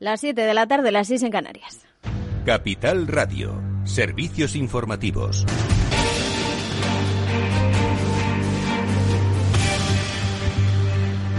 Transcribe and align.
Las 0.00 0.20
7 0.20 0.42
de 0.42 0.54
la 0.54 0.68
tarde, 0.68 0.92
las 0.92 1.08
6 1.08 1.24
en 1.24 1.32
Canarias. 1.32 1.80
Capital 2.46 3.08
Radio, 3.08 3.60
servicios 3.84 4.54
informativos. 4.54 5.44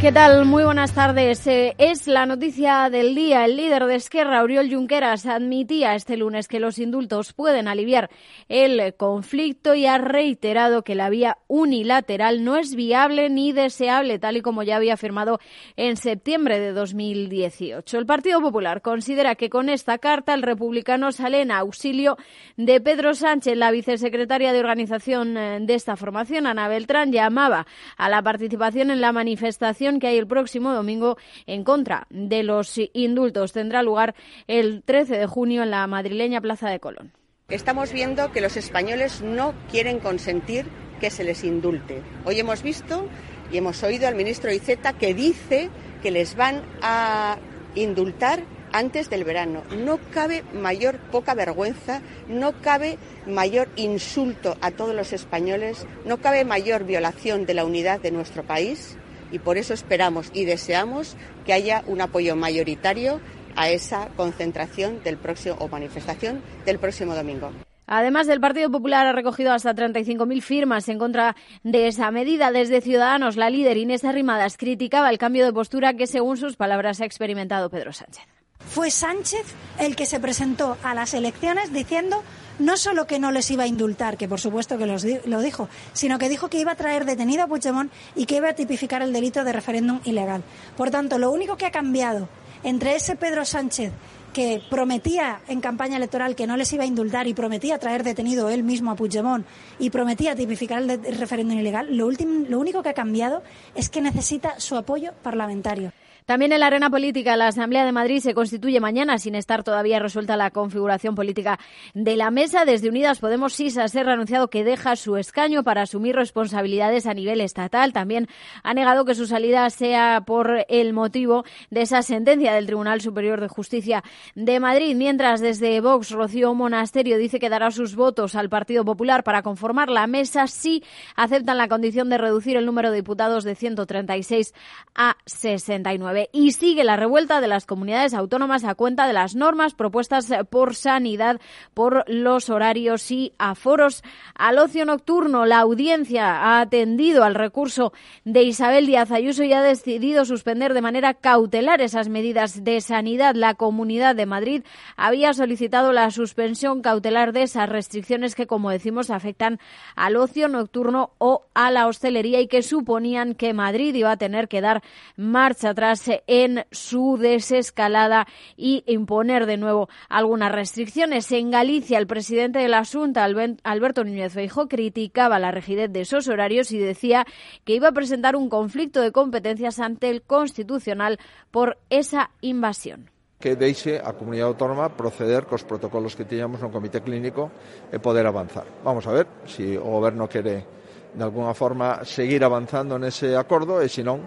¿Qué 0.02 0.14
tal? 0.14 0.46
Muy 0.46 0.64
buenas 0.64 0.94
tardes. 0.94 1.46
Eh, 1.48 1.76
es 1.78 2.08
la 2.08 2.26
noticia 2.26 2.90
del 2.90 3.16
día. 3.16 3.44
El 3.44 3.58
líder 3.58 3.84
de 3.86 3.96
Esquerra, 3.96 4.42
Oriol 4.44 4.74
Junqueras, 4.74 5.26
admitía 5.26 5.94
este 5.94 6.16
lunes 6.16 6.48
que 6.48 6.62
los 6.62 6.80
indultos 6.80 7.34
pueden 7.34 7.68
aliviar 7.68 8.10
el 8.48 8.96
conflicto 8.96 9.76
y 9.76 9.88
ha 9.88 9.98
reiterado 9.98 10.84
que 10.84 10.96
la 10.96 11.10
vía 11.10 11.38
unilateral 11.48 12.46
no 12.46 12.56
es 12.56 12.76
viable 12.76 13.30
ni 13.30 13.52
deseable, 13.52 14.20
tal 14.20 14.38
y 14.38 14.42
como 14.42 14.64
ya 14.64 14.78
había 14.78 14.94
afirmado 14.94 15.42
en 15.76 15.98
septiembre 15.98 16.62
de 16.62 16.72
2018. 16.72 17.98
El 17.98 18.06
Partido 18.06 18.40
Popular 18.40 18.82
considera 18.82 19.36
que 19.36 19.50
con 19.50 19.68
esta 19.68 19.98
carta 19.98 20.34
el 20.34 20.44
republicano 20.44 21.12
sale 21.12 21.42
en 21.42 21.52
auxilio 21.52 22.16
de 22.56 22.80
Pedro 22.80 23.16
Sánchez. 23.16 23.58
La 23.58 23.72
vicesecretaria 23.72 24.54
de 24.54 24.60
organización 24.60 25.36
eh, 25.36 25.58
de 25.60 25.74
esta 25.74 25.98
formación, 25.98 26.48
Ana 26.48 26.70
Beltrán, 26.70 27.12
llamaba 27.12 27.68
a 27.98 28.08
la 28.08 28.22
participación 28.22 28.92
en 28.92 29.02
la 29.02 29.12
manifestación 29.12 29.89
que 29.98 30.06
hay 30.06 30.18
el 30.18 30.28
próximo 30.28 30.74
domingo 30.74 31.18
en 31.48 31.64
contra 31.64 32.06
de 32.12 32.44
los 32.44 32.80
indultos. 32.94 33.54
Tendrá 33.54 33.82
lugar 33.82 34.14
el 34.46 34.84
13 34.84 35.18
de 35.18 35.26
junio 35.26 35.64
en 35.64 35.72
la 35.72 35.88
madrileña 35.88 36.42
Plaza 36.42 36.70
de 36.70 36.80
Colón. 36.80 37.14
Estamos 37.50 37.92
viendo 37.92 38.32
que 38.32 38.42
los 38.42 38.58
españoles 38.58 39.24
no 39.24 39.56
quieren 39.72 40.00
consentir 40.00 40.68
que 41.00 41.10
se 41.10 41.24
les 41.24 41.44
indulte. 41.44 42.04
Hoy 42.26 42.40
hemos 42.40 42.62
visto 42.62 43.08
y 43.52 43.58
hemos 43.58 43.82
oído 43.82 44.08
al 44.08 44.14
ministro 44.14 44.54
Iceta 44.54 44.94
que 44.94 45.16
dice 45.16 45.70
que 46.04 46.12
les 46.12 46.36
van 46.36 46.62
a 46.84 47.40
indultar 47.74 48.44
antes 48.72 49.10
del 49.10 49.24
verano. 49.24 49.64
No 49.76 50.00
cabe 50.12 50.44
mayor 50.54 51.00
poca 51.12 51.34
vergüenza, 51.34 52.02
no 52.28 52.62
cabe 52.62 52.98
mayor 53.26 53.68
insulto 53.76 54.56
a 54.62 54.72
todos 54.72 54.94
los 54.94 55.14
españoles, 55.14 55.88
no 56.06 56.18
cabe 56.18 56.46
mayor 56.46 56.84
violación 56.84 57.46
de 57.46 57.56
la 57.56 57.66
unidad 57.66 58.00
de 58.00 58.12
nuestro 58.12 58.44
país 58.44 58.98
y 59.32 59.40
por 59.40 59.58
eso 59.58 59.74
esperamos 59.74 60.30
y 60.34 60.46
deseamos 60.46 61.16
que 61.46 61.54
haya 61.54 61.84
un 61.88 62.02
apoyo 62.02 62.36
mayoritario 62.36 63.20
a 63.56 63.70
esa 63.70 64.08
concentración 64.16 65.04
del 65.04 65.18
próximo 65.18 65.56
o 65.60 65.68
manifestación 65.68 66.42
del 66.66 66.80
próximo 66.80 67.16
domingo. 67.16 67.52
Además, 67.92 68.28
el 68.28 68.40
Partido 68.40 68.70
Popular 68.70 69.08
ha 69.08 69.14
recogido 69.14 69.52
hasta 69.52 69.74
35.000 69.74 70.42
firmas 70.42 70.88
en 70.90 71.00
contra 71.00 71.36
de 71.64 71.88
esa 71.88 72.12
medida. 72.12 72.52
Desde 72.52 72.82
Ciudadanos, 72.82 73.36
la 73.36 73.50
líder 73.50 73.78
Inés 73.78 74.06
Arrimadas 74.06 74.58
criticaba 74.58 75.10
el 75.10 75.18
cambio 75.18 75.44
de 75.44 75.54
postura 75.54 75.96
que, 75.96 76.06
según 76.06 76.38
sus 76.38 76.56
palabras, 76.56 77.02
ha 77.02 77.06
experimentado 77.06 77.72
Pedro 77.72 77.92
Sánchez. 77.92 78.24
Fue 78.60 78.92
Sánchez 78.92 79.44
el 79.80 79.96
que 79.96 80.06
se 80.06 80.20
presentó 80.20 80.78
a 80.84 80.94
las 80.94 81.16
elecciones 81.16 81.74
diciendo 81.74 82.22
no 82.60 82.78
solo 82.78 83.08
que 83.08 83.20
no 83.20 83.32
les 83.32 83.50
iba 83.52 83.64
a 83.64 83.68
indultar, 83.68 84.18
que 84.18 84.28
por 84.28 84.40
supuesto 84.40 84.78
que 84.78 84.86
lo 84.86 85.42
dijo, 85.42 85.70
sino 85.94 86.20
que 86.20 86.30
dijo 86.30 86.50
que 86.50 86.60
iba 86.60 86.74
a 86.74 86.76
traer 86.76 87.06
detenido 87.06 87.44
a 87.44 87.48
Puigdemont 87.48 87.92
y 88.16 88.26
que 88.26 88.38
iba 88.38 88.50
a 88.50 88.54
tipificar 88.54 89.02
el 89.02 89.14
delito 89.14 89.44
de 89.44 89.54
referéndum 89.54 90.00
ilegal. 90.04 90.44
Por 90.78 90.92
tanto, 90.92 91.18
lo 91.18 91.32
único 91.32 91.58
que 91.58 91.66
ha 91.66 91.72
cambiado 91.72 92.30
entre 92.64 92.96
ese 92.96 93.16
Pedro 93.16 93.46
Sánchez 93.46 93.92
que 94.34 94.62
prometía 94.70 95.42
en 95.48 95.60
campaña 95.60 95.98
electoral 95.98 96.36
que 96.36 96.46
no 96.46 96.56
les 96.56 96.72
iba 96.74 96.84
a 96.84 96.88
indultar 96.88 97.28
y 97.28 97.34
prometía 97.34 97.80
traer 97.80 98.04
detenido 98.04 98.50
él 98.50 98.64
mismo 98.64 98.92
a 98.92 98.96
Puigdemont 98.96 99.46
y 99.80 99.90
prometía 99.90 100.36
tipificar 100.36 100.82
el, 100.84 100.90
el 100.90 101.18
referéndum 101.18 101.58
ilegal, 101.58 101.96
lo, 101.96 102.10
lo 102.12 102.60
único 102.60 102.84
que 102.84 102.90
ha 102.90 102.94
cambiado 102.94 103.42
es 103.76 103.90
que 103.90 104.02
necesita 104.02 104.60
su 104.60 104.76
apoyo 104.76 105.14
parlamentario. 105.24 105.92
También 106.30 106.52
en 106.52 106.60
la 106.60 106.68
arena 106.68 106.92
política, 106.92 107.36
la 107.38 107.48
Asamblea 107.48 107.84
de 107.84 107.92
Madrid 107.92 108.20
se 108.20 108.36
constituye 108.36 108.80
mañana 108.80 109.18
sin 109.18 109.34
estar 109.34 109.64
todavía 109.64 109.98
resuelta 109.98 110.38
la 110.38 110.52
configuración 110.52 111.16
política 111.16 111.58
de 111.96 112.16
la 112.18 112.30
mesa. 112.30 112.66
Desde 112.66 112.88
Unidas 112.88 113.18
Podemos, 113.18 113.54
Sisa 113.54 113.86
ha 113.92 114.00
anunciado 114.12 114.52
que 114.52 114.64
deja 114.64 114.96
su 114.96 115.18
escaño 115.18 115.64
para 115.64 115.82
asumir 115.82 116.16
responsabilidades 116.16 117.08
a 117.08 117.16
nivel 117.16 117.42
estatal. 117.42 117.94
También 117.94 118.28
ha 118.62 118.76
negado 118.76 119.06
que 119.06 119.16
su 119.16 119.26
salida 119.26 119.68
sea 119.72 120.22
por 120.24 120.68
el 120.70 120.94
motivo 120.94 121.46
de 121.72 121.82
esa 121.82 122.04
sentencia 122.04 122.54
del 122.54 122.68
Tribunal 122.68 123.02
Superior 123.02 123.42
de 123.42 123.48
Justicia 123.48 124.04
de 124.36 124.60
Madrid. 124.60 124.96
Mientras 124.96 125.42
desde 125.42 125.82
Vox, 125.82 126.12
Rocío 126.12 126.54
Monasterio 126.54 127.18
dice 127.18 127.40
que 127.40 127.50
dará 127.50 127.72
sus 127.72 127.96
votos 127.96 128.36
al 128.36 128.50
Partido 128.50 128.86
Popular 128.86 129.24
para 129.24 129.42
conformar 129.42 129.90
la 129.90 130.06
mesa 130.06 130.46
si 130.46 130.84
aceptan 131.16 131.58
la 131.58 131.68
condición 131.68 132.08
de 132.08 132.20
reducir 132.20 132.56
el 132.56 132.68
número 132.68 132.92
de 132.92 132.98
diputados 132.98 133.44
de 133.44 133.56
136 133.56 134.54
a 134.94 135.18
69 135.26 136.19
y 136.32 136.52
sigue 136.52 136.84
la 136.84 136.96
revuelta 136.96 137.40
de 137.42 137.48
las 137.48 137.66
comunidades 137.66 138.14
autónomas 138.14 138.64
a 138.64 138.76
cuenta 138.76 139.08
de 139.08 139.14
las 139.14 139.36
normas 139.36 139.74
propuestas 139.74 140.28
por 140.50 140.76
Sanidad 140.76 141.40
por 141.74 142.04
los 142.08 142.50
horarios 142.50 143.12
y 143.12 143.34
aforos 143.38 144.04
al 144.36 144.58
ocio 144.58 144.86
nocturno. 144.86 145.46
La 145.46 145.60
audiencia 145.60 146.42
ha 146.42 146.62
atendido 146.62 147.24
al 147.24 147.36
recurso 147.36 147.94
de 148.26 148.44
Isabel 148.44 148.88
Díaz 148.88 149.12
Ayuso 149.12 149.44
y 149.44 149.54
ha 149.54 149.62
decidido 149.62 150.26
suspender 150.26 150.74
de 150.74 150.82
manera 150.82 151.14
cautelar 151.14 151.82
esas 151.82 152.10
medidas 152.10 152.64
de 152.64 152.82
sanidad. 152.82 153.36
La 153.36 153.54
Comunidad 153.54 154.16
de 154.16 154.26
Madrid 154.26 154.64
había 154.98 155.34
solicitado 155.34 155.94
la 155.94 156.12
suspensión 156.12 156.82
cautelar 156.82 157.34
de 157.34 157.44
esas 157.44 157.70
restricciones 157.70 158.36
que, 158.36 158.48
como 158.48 158.72
decimos, 158.72 159.10
afectan 159.10 159.60
al 159.96 160.16
ocio 160.16 160.48
nocturno 160.48 161.12
o 161.18 161.46
a 161.54 161.72
la 161.72 161.88
hostelería 161.88 162.42
y 162.42 162.48
que 162.48 162.64
suponían 162.64 163.36
que 163.36 163.54
Madrid 163.54 163.94
iba 163.96 164.12
a 164.12 164.18
tener 164.18 164.48
que 164.48 164.62
dar 164.62 164.84
marcha 165.16 165.70
atrás 165.70 166.09
en 166.28 166.66
su 166.72 167.18
desescalada 167.18 168.28
y 168.58 168.84
imponer 168.88 169.46
de 169.46 169.58
nuevo 169.58 169.90
algunas 170.10 170.52
restricciones. 170.52 171.32
En 171.32 171.52
Galicia, 171.52 171.98
el 171.98 172.08
presidente 172.08 172.60
de 172.60 172.68
la 172.68 172.84
Junta, 172.86 173.24
Alberto 173.24 174.04
Núñez 174.04 174.34
Feijóo, 174.34 174.68
criticaba 174.68 175.40
la 175.40 175.52
rigidez 175.52 175.92
de 175.92 176.02
esos 176.02 176.28
horarios 176.28 176.72
y 176.72 176.80
decía 176.80 177.26
que 177.64 177.76
iba 177.76 177.90
a 177.90 177.94
presentar 177.94 178.36
un 178.36 178.50
conflicto 178.50 179.02
de 179.02 179.12
competencias 179.12 179.80
ante 179.80 180.10
el 180.10 180.22
Constitucional 180.22 181.20
por 181.52 181.78
esa 181.90 182.32
invasión 182.42 183.10
que 183.40 183.56
deixe 183.56 184.04
a 184.04 184.12
comunidade 184.20 184.52
autónoma 184.52 184.92
proceder 185.00 185.48
cos 185.48 185.64
protocolos 185.64 186.12
que 186.20 186.28
tiñamos 186.28 186.60
no 186.60 186.76
comité 186.76 187.00
clínico 187.00 187.48
e 187.88 187.96
poder 187.96 188.28
avanzar. 188.28 188.68
Vamos 188.84 189.08
a 189.08 189.16
ver 189.16 189.32
si 189.48 189.80
o 189.80 189.88
goberno 189.96 190.28
quere 190.28 190.68
de 191.16 191.24
alguna 191.24 191.56
forma 191.56 192.04
seguir 192.04 192.44
avanzando 192.44 193.00
nese 193.00 193.40
acordo 193.40 193.80
e 193.80 193.88
se 193.88 194.04
non, 194.04 194.20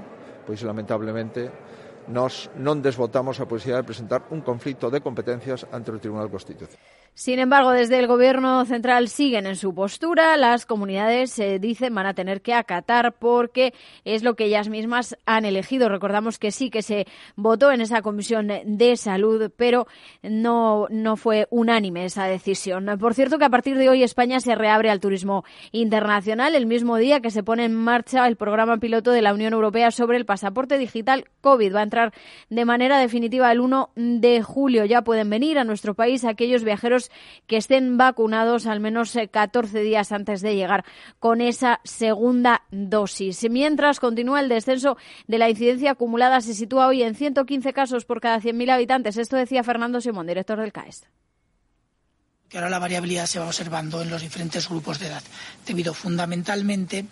pois 0.48 0.65
lamentablemente 0.65 1.53
nos 2.09 2.51
non 2.59 2.81
desbotamos 2.83 3.39
a 3.39 3.47
posibilidad 3.47 3.85
de 3.85 3.91
presentar 3.91 4.27
un 4.35 4.43
conflito 4.43 4.91
de 4.91 5.03
competencias 5.05 5.67
ante 5.71 5.93
o 5.93 6.01
Tribunal 6.01 6.33
Constitucional. 6.33 6.81
Sin 7.15 7.39
embargo, 7.39 7.73
desde 7.73 7.99
el 7.99 8.06
Gobierno 8.06 8.65
central 8.65 9.06
siguen 9.09 9.47
en 9.47 9.56
su 9.56 9.75
postura. 9.75 10.34
Las 10.39 10.65
comunidades 10.65 11.31
se 11.31 11.59
dicen 11.59 11.95
van 11.95 12.06
a 12.06 12.15
tener 12.15 12.41
que 12.41 12.55
acatar 12.55 13.12
porque 13.12 13.75
es 14.06 14.23
lo 14.23 14.34
que 14.34 14.47
ellas 14.47 14.71
mismas 14.71 15.19
han 15.27 15.45
elegido. 15.45 15.91
Recordamos 15.91 16.39
que 16.39 16.51
sí 16.51 16.71
que 16.71 16.81
se 16.81 17.06
votó 17.37 17.71
en 17.71 17.83
esa 17.83 18.01
comisión 18.01 18.51
de 18.65 18.97
salud, 18.97 19.51
pero 19.55 19.87
no, 20.22 20.87
no 20.89 21.17
fue 21.17 21.49
unánime 21.51 22.06
esa 22.06 22.25
decisión. 22.25 22.87
Por 22.99 23.12
cierto, 23.12 23.39
que 23.39 23.45
a 23.45 23.51
partir 23.51 23.77
de 23.77 23.91
hoy 23.91 24.03
España 24.03 24.41
se 24.41 24.55
reabre 24.55 24.89
al 24.89 25.01
turismo 25.01 25.45
internacional 25.71 26.55
el 26.55 26.65
mismo 26.65 26.97
día 26.97 27.21
que 27.21 27.31
se 27.31 27.43
pone 27.43 27.67
en 27.67 27.75
marcha 27.75 28.27
el 28.27 28.37
programa 28.37 28.78
piloto 28.78 29.11
de 29.11 29.21
la 29.21 29.34
Unión 29.34 29.53
Europea 29.53 29.91
sobre 29.91 30.17
el 30.17 30.25
pasaporte 30.25 30.78
digital 30.78 31.27
COVID. 31.43 31.75
Va 31.75 31.81
a 31.81 31.84
entrar 31.84 32.15
de 32.49 32.65
manera 32.65 32.99
definitiva 32.99 33.53
el 33.53 33.61
1 33.61 33.91
de 33.97 34.43
julio. 34.43 34.87
Ya 34.87 35.03
pueden 35.03 35.28
venir 35.28 35.59
a 35.59 35.65
nuestro 35.65 35.93
país 35.93 36.25
aquellos 36.25 36.65
viajeros 36.65 37.02
que 37.47 37.57
estén 37.57 37.97
vacunados 37.97 38.67
al 38.67 38.81
menos 38.81 39.17
14 39.31 39.81
eh, 39.81 39.83
días 39.83 40.13
antes 40.13 40.43
de 40.43 40.55
llegar 40.55 40.85
con 41.19 41.41
esa 41.41 41.81
segunda 41.85 42.63
dosis. 42.71 43.49
Mientras 43.51 44.01
continúa 44.01 44.41
el 44.41 44.49
descenso 44.49 44.97
de 45.27 45.39
la 45.39 45.49
incidencia 45.49 45.93
acumulada, 45.93 46.41
se 46.41 46.55
sitúa 46.55 46.87
hoy 46.87 47.03
en 47.03 47.15
115 47.15 47.73
casos 47.73 48.05
por 48.05 48.21
cada 48.21 48.41
100.000 48.41 48.71
habitantes. 48.71 49.17
Esto 49.17 49.37
decía 49.37 49.63
Fernando 49.63 50.01
Simón, 50.01 50.27
director 50.27 50.60
del 50.60 50.72
CAES 50.72 51.07
que 52.53 52.59
ahora 52.59 52.69
la 52.69 52.78
variabilidad 52.78 53.25
se 53.25 53.39
va 53.39 53.47
observando 53.47 54.03
en 54.03 54.10
los 54.10 54.21
diferentes 54.21 54.69
grupos 54.69 54.98
de 54.98 55.07
edad, 55.07 55.22
debido 55.65 55.95
fundamentalmente 55.95 57.07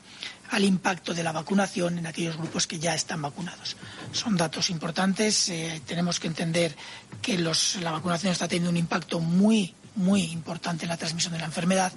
al 0.50 0.64
impacto 0.64 1.14
de 1.14 1.22
la 1.22 1.32
vacunación 1.32 1.96
en 1.96 2.06
aquellos 2.06 2.36
grupos 2.36 2.66
que 2.66 2.78
ya 2.78 2.94
están 2.94 3.22
vacunados. 3.22 3.74
Son 4.12 4.36
datos 4.36 4.68
importantes. 4.68 5.48
Eh, 5.48 5.80
tenemos 5.86 6.20
que 6.20 6.26
entender 6.26 6.76
que 7.22 7.38
la 7.38 7.90
vacunación 7.90 8.32
está 8.32 8.48
teniendo 8.48 8.68
un 8.68 8.76
impacto 8.76 9.18
muy 9.18 9.74
muy 9.96 10.22
importante 10.22 10.84
en 10.84 10.90
la 10.90 10.96
transmisión 10.96 11.32
de 11.32 11.40
la 11.40 11.46
enfermedad 11.46 11.92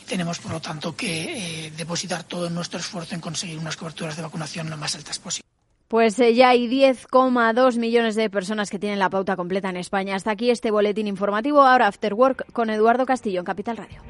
y 0.00 0.04
tenemos, 0.04 0.38
por 0.38 0.52
lo 0.52 0.60
tanto, 0.60 0.94
que 0.96 1.66
eh, 1.66 1.72
depositar 1.76 2.24
todo 2.24 2.50
nuestro 2.50 2.78
esfuerzo 2.78 3.14
en 3.14 3.20
conseguir 3.20 3.58
unas 3.58 3.76
coberturas 3.76 4.16
de 4.16 4.22
vacunación 4.22 4.70
lo 4.70 4.76
más 4.76 4.94
altas 4.94 5.18
posible. 5.18 5.46
Pues 5.88 6.18
eh, 6.18 6.34
ya 6.34 6.48
hay 6.48 6.68
10,2 6.68 7.78
millones 7.78 8.16
de 8.16 8.28
personas 8.28 8.70
que 8.70 8.78
tienen 8.78 8.98
la 8.98 9.08
pauta 9.08 9.36
completa 9.36 9.70
en 9.70 9.76
España. 9.76 10.16
Hasta 10.16 10.32
aquí 10.32 10.50
este 10.50 10.70
boletín 10.70 11.06
informativo. 11.06 11.62
Ahora 11.62 11.86
After 11.86 12.14
Work 12.14 12.52
con 12.52 12.70
Eduardo 12.70 13.06
Castillo 13.06 13.40
en 13.40 13.44
Capital 13.44 13.76
Radio. 13.76 14.02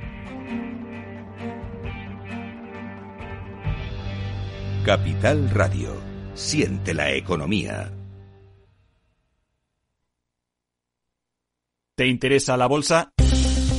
Capital 4.87 5.50
Radio. 5.50 6.00
Siente 6.35 6.94
la 6.94 7.12
economía. 7.12 7.93
¿Te 11.97 12.06
interesa 12.06 12.56
la 12.56 12.67
bolsa? 12.67 13.11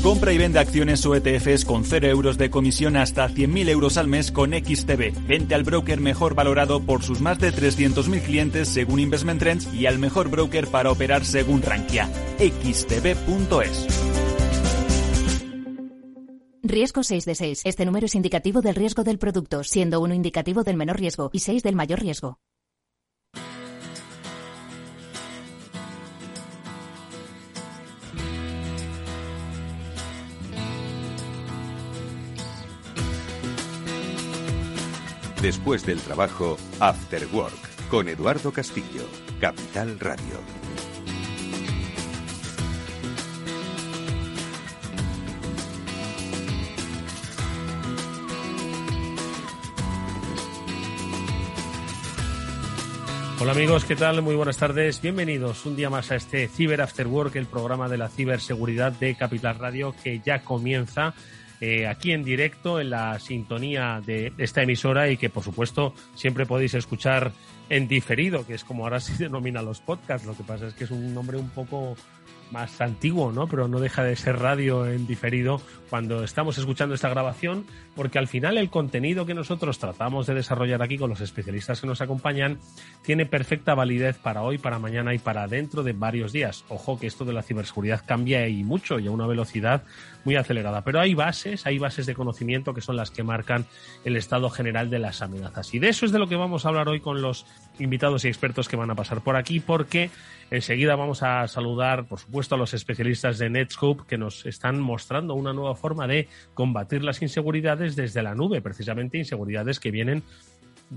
Compra 0.07 0.31
y 0.31 0.38
vende 0.38 0.59
acciones 0.59 1.06
o 1.06 1.15
ETFs 1.15 1.65
con 1.65 1.83
0 1.83 2.07
euros 2.07 2.38
de 2.38 2.50
comisión 2.50 2.95
hasta 2.95 3.27
100.000 3.27 3.68
euros 3.68 3.98
al 3.98 4.07
mes 4.07 4.31
con 4.31 4.51
XTB. 4.51 5.27
Vente 5.27 5.54
al 5.54 5.63
broker 5.63 6.00
mejor 6.00 6.33
valorado 6.33 6.81
por 6.81 7.04
sus 7.04 7.19
más 7.19 7.39
de 7.39 7.51
300.000 7.51 8.21
clientes 8.21 8.69
según 8.69 9.01
Investment 9.01 9.42
Trends 9.42 9.74
y 9.74 9.86
al 9.86 10.00
mejor 10.00 10.30
broker 10.30 10.68
para 10.68 10.92
operar 10.92 11.25
según 11.25 11.62
Rankia. 11.62 12.09
xtb.es. 12.39 13.88
Riesgo 16.63 17.03
6 17.03 17.25
de 17.25 17.36
6. 17.36 17.62
Este 17.65 17.86
número 17.86 18.06
es 18.06 18.15
indicativo 18.15 18.62
del 18.62 18.75
riesgo 18.75 19.03
del 19.03 19.19
producto, 19.19 19.65
siendo 19.65 20.00
uno 20.00 20.13
indicativo 20.13 20.63
del 20.63 20.77
menor 20.77 21.01
riesgo 21.01 21.31
y 21.33 21.39
6 21.39 21.63
del 21.63 21.75
mayor 21.75 22.00
riesgo. 22.00 22.39
Después 35.42 35.86
del 35.86 36.00
trabajo, 36.00 36.57
After 36.80 37.28
Work, 37.31 37.89
con 37.89 38.10
Eduardo 38.10 38.51
Castillo, 38.51 39.07
Capital 39.39 40.00
Radio. 40.00 40.42
Hola 53.39 53.51
amigos, 53.51 53.86
¿qué 53.86 53.95
tal? 53.95 54.24
Muy 54.24 54.34
buenas 54.34 54.57
tardes. 54.57 55.00
Bienvenidos 55.00 55.68
un 55.68 55.75
día 55.75 55.92
más 55.92 56.12
a 56.12 56.16
este 56.16 56.48
Cyber 56.48 56.81
After 56.81 57.06
Work, 57.06 57.36
el 57.36 57.45
programa 57.45 57.88
de 57.88 58.00
la 58.00 58.10
ciberseguridad 58.10 58.92
de 58.94 59.13
Capital 59.13 59.60
Radio 59.60 59.94
que 60.04 60.19
ya 60.19 60.42
comienza 60.42 61.13
eh, 61.62 61.88
aquí 61.88 62.12
en 62.12 62.24
directo 62.24 62.80
en 62.80 62.92
la 62.92 63.19
sintonía 63.19 64.01
de 64.06 64.33
esta 64.38 64.62
emisora 64.62 65.09
y 65.09 65.18
que 65.18 65.30
por 65.30 65.44
supuesto 65.44 65.94
siempre 66.15 66.45
podéis 66.45 66.74
escuchar 66.74 67.31
en 67.69 67.88
diferido, 67.88 68.45
que 68.45 68.54
es 68.54 68.63
como 68.63 68.83
ahora 68.83 69.00
se 69.01 69.18
denomina 69.18 69.62
los 69.62 69.80
podcasts. 69.80 70.27
Lo 70.27 70.36
que 70.36 70.44
pasa 70.44 70.68
es 70.68 70.74
que 70.74 70.83
es 70.83 70.92
un 70.92 71.13
nombre 71.13 71.38
un 71.38 71.50
poco 71.50 71.95
más 72.51 72.80
antiguo, 72.81 73.31
¿no? 73.31 73.48
Pero 73.48 73.68
no 73.68 73.80
deja 73.80 74.04
de 74.04 74.15
ser 74.15 74.39
radio 74.39 74.86
en 74.86 75.06
diferido 75.06 75.62
cuando 75.89 76.24
estamos 76.24 76.57
escuchando 76.57 76.95
esta 76.95 77.09
grabación, 77.09 77.65
porque 77.97 78.19
al 78.19 78.27
final 78.27 78.57
el 78.59 78.69
contenido 78.69 79.25
que 79.25 79.33
nosotros 79.33 79.79
tratamos 79.79 80.27
de 80.27 80.35
desarrollar 80.35 80.83
aquí 80.83 80.99
con 80.99 81.09
los 81.09 81.19
especialistas 81.19 81.81
que 81.81 81.88
nos 81.88 81.99
acompañan 81.99 82.59
tiene 83.01 83.25
perfecta 83.25 83.73
validez 83.73 84.17
para 84.19 84.44
hoy, 84.44 84.59
para 84.59 84.77
mañana 84.77 85.15
y 85.15 85.17
para 85.17 85.47
dentro 85.47 85.81
de 85.81 85.94
varios 85.94 86.31
días. 86.31 86.63
Ojo 86.69 86.99
que 86.99 87.07
esto 87.07 87.25
de 87.25 87.33
la 87.33 87.41
ciberseguridad 87.41 88.05
cambia 88.05 88.47
y 88.47 88.63
mucho 88.63 88.99
y 88.99 89.07
a 89.07 89.11
una 89.11 89.25
velocidad 89.25 89.83
muy 90.25 90.35
acelerada, 90.35 90.83
pero 90.83 90.99
hay 90.99 91.15
bases, 91.15 91.65
hay 91.65 91.79
bases 91.79 92.05
de 92.05 92.13
conocimiento 92.13 92.73
que 92.73 92.81
son 92.81 92.97
las 92.97 93.11
que 93.11 93.23
marcan 93.23 93.65
el 94.05 94.15
estado 94.15 94.50
general 94.50 94.89
de 94.89 95.00
las 95.00 95.21
amenazas. 95.21 95.73
Y 95.73 95.79
de 95.79 95.89
eso 95.89 96.05
es 96.05 96.11
de 96.11 96.19
lo 96.19 96.27
que 96.27 96.35
vamos 96.35 96.65
a 96.65 96.69
hablar 96.69 96.89
hoy 96.89 97.00
con 97.00 97.21
los 97.21 97.45
invitados 97.79 98.25
y 98.25 98.27
expertos 98.27 98.67
que 98.67 98.75
van 98.75 98.91
a 98.91 98.95
pasar 98.95 99.21
por 99.21 99.38
aquí, 99.38 99.59
porque 99.59 100.09
enseguida 100.51 100.95
vamos 100.95 101.23
a 101.23 101.47
saludar, 101.47 102.05
por 102.05 102.19
supuesto, 102.19 102.55
a 102.55 102.57
los 102.57 102.73
especialistas 102.73 103.38
de 103.38 103.50
Netscope 103.50 104.03
que 104.05 104.17
nos 104.17 104.45
están 104.45 104.81
mostrando 104.81 105.33
una 105.33 105.53
nueva 105.53 105.75
forma 105.75 106.07
de 106.07 106.27
combatir 106.53 107.03
las 107.03 107.21
inseguridades 107.21 107.87
desde 107.95 108.22
la 108.22 108.36
nube, 108.36 108.62
precisamente 108.62 109.18
inseguridades 109.18 109.80
que 109.80 109.92
vienen 109.92 110.24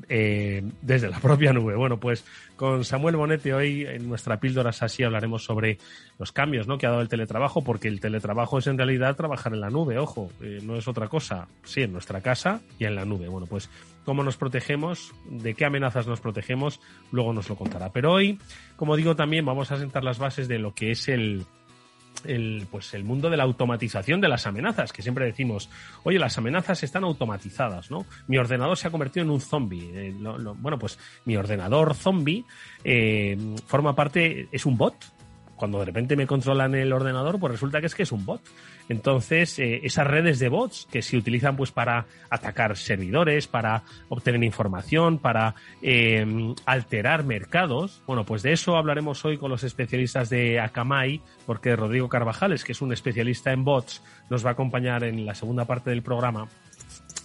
eh, 0.08 0.62
desde 0.82 1.08
la 1.08 1.18
propia 1.18 1.52
nube. 1.52 1.74
Bueno, 1.74 1.98
pues 1.98 2.24
con 2.56 2.84
Samuel 2.84 3.16
Bonete 3.16 3.52
hoy 3.52 3.84
en 3.86 4.08
nuestra 4.08 4.38
píldora 4.38 4.70
así 4.70 5.02
hablaremos 5.02 5.44
sobre 5.44 5.78
los 6.18 6.30
cambios 6.32 6.66
¿no? 6.68 6.78
que 6.78 6.86
ha 6.86 6.90
dado 6.90 7.02
el 7.02 7.08
teletrabajo, 7.08 7.62
porque 7.62 7.88
el 7.88 8.00
teletrabajo 8.00 8.58
es 8.58 8.66
en 8.66 8.78
realidad 8.78 9.16
trabajar 9.16 9.52
en 9.52 9.60
la 9.60 9.70
nube, 9.70 9.98
ojo, 9.98 10.30
eh, 10.42 10.60
no 10.62 10.76
es 10.76 10.86
otra 10.86 11.08
cosa, 11.08 11.48
sí, 11.64 11.82
en 11.82 11.92
nuestra 11.92 12.20
casa 12.20 12.60
y 12.78 12.84
en 12.84 12.94
la 12.94 13.04
nube. 13.04 13.28
Bueno, 13.28 13.46
pues 13.46 13.68
cómo 14.04 14.22
nos 14.22 14.36
protegemos, 14.36 15.12
de 15.28 15.54
qué 15.54 15.64
amenazas 15.64 16.06
nos 16.06 16.20
protegemos, 16.20 16.80
luego 17.10 17.32
nos 17.32 17.48
lo 17.48 17.56
contará. 17.56 17.90
Pero 17.92 18.12
hoy, 18.12 18.38
como 18.76 18.96
digo, 18.96 19.16
también 19.16 19.44
vamos 19.44 19.72
a 19.72 19.76
sentar 19.76 20.04
las 20.04 20.18
bases 20.18 20.48
de 20.48 20.58
lo 20.58 20.74
que 20.74 20.92
es 20.92 21.08
el, 21.08 21.44
el, 22.24 22.66
pues 22.70 22.94
el 22.94 23.04
mundo 23.04 23.30
de 23.30 23.36
la 23.36 23.44
automatización 23.44 24.20
de 24.20 24.28
las 24.28 24.46
amenazas, 24.46 24.92
que 24.92 25.02
siempre 25.02 25.24
decimos, 25.26 25.68
oye, 26.02 26.18
las 26.18 26.38
amenazas 26.38 26.82
están 26.82 27.04
automatizadas, 27.04 27.90
¿no? 27.90 28.06
Mi 28.26 28.38
ordenador 28.38 28.76
se 28.76 28.88
ha 28.88 28.90
convertido 28.90 29.24
en 29.24 29.30
un 29.30 29.40
zombie. 29.40 29.90
Eh, 29.92 30.14
bueno, 30.16 30.78
pues 30.78 30.98
mi 31.24 31.36
ordenador 31.36 31.94
zombie 31.94 32.44
eh, 32.84 33.36
forma 33.66 33.94
parte, 33.94 34.48
es 34.52 34.66
un 34.66 34.76
bot, 34.76 34.94
cuando 35.60 35.78
de 35.78 35.84
repente 35.84 36.16
me 36.16 36.26
controlan 36.26 36.74
el 36.74 36.92
ordenador, 36.92 37.38
pues 37.38 37.52
resulta 37.52 37.80
que 37.80 37.86
es 37.86 37.94
que 37.94 38.02
es 38.02 38.12
un 38.12 38.24
bot. 38.24 38.40
Entonces, 38.88 39.58
eh, 39.58 39.82
esas 39.84 40.06
redes 40.06 40.38
de 40.38 40.48
bots 40.48 40.88
que 40.90 41.02
se 41.02 41.18
utilizan 41.18 41.56
pues 41.56 41.70
para 41.70 42.06
atacar 42.30 42.76
servidores, 42.78 43.46
para 43.46 43.82
obtener 44.08 44.42
información, 44.42 45.18
para 45.18 45.54
eh, 45.82 46.26
alterar 46.64 47.24
mercados, 47.24 48.02
bueno, 48.06 48.24
pues 48.24 48.42
de 48.42 48.52
eso 48.52 48.76
hablaremos 48.76 49.22
hoy 49.26 49.36
con 49.36 49.50
los 49.50 49.62
especialistas 49.62 50.30
de 50.30 50.58
Akamai, 50.58 51.20
porque 51.46 51.76
Rodrigo 51.76 52.08
Carvajales, 52.08 52.64
que 52.64 52.72
es 52.72 52.80
un 52.80 52.92
especialista 52.92 53.52
en 53.52 53.62
bots, 53.62 54.02
nos 54.30 54.44
va 54.44 54.50
a 54.50 54.52
acompañar 54.54 55.04
en 55.04 55.26
la 55.26 55.34
segunda 55.34 55.66
parte 55.66 55.90
del 55.90 56.02
programa 56.02 56.48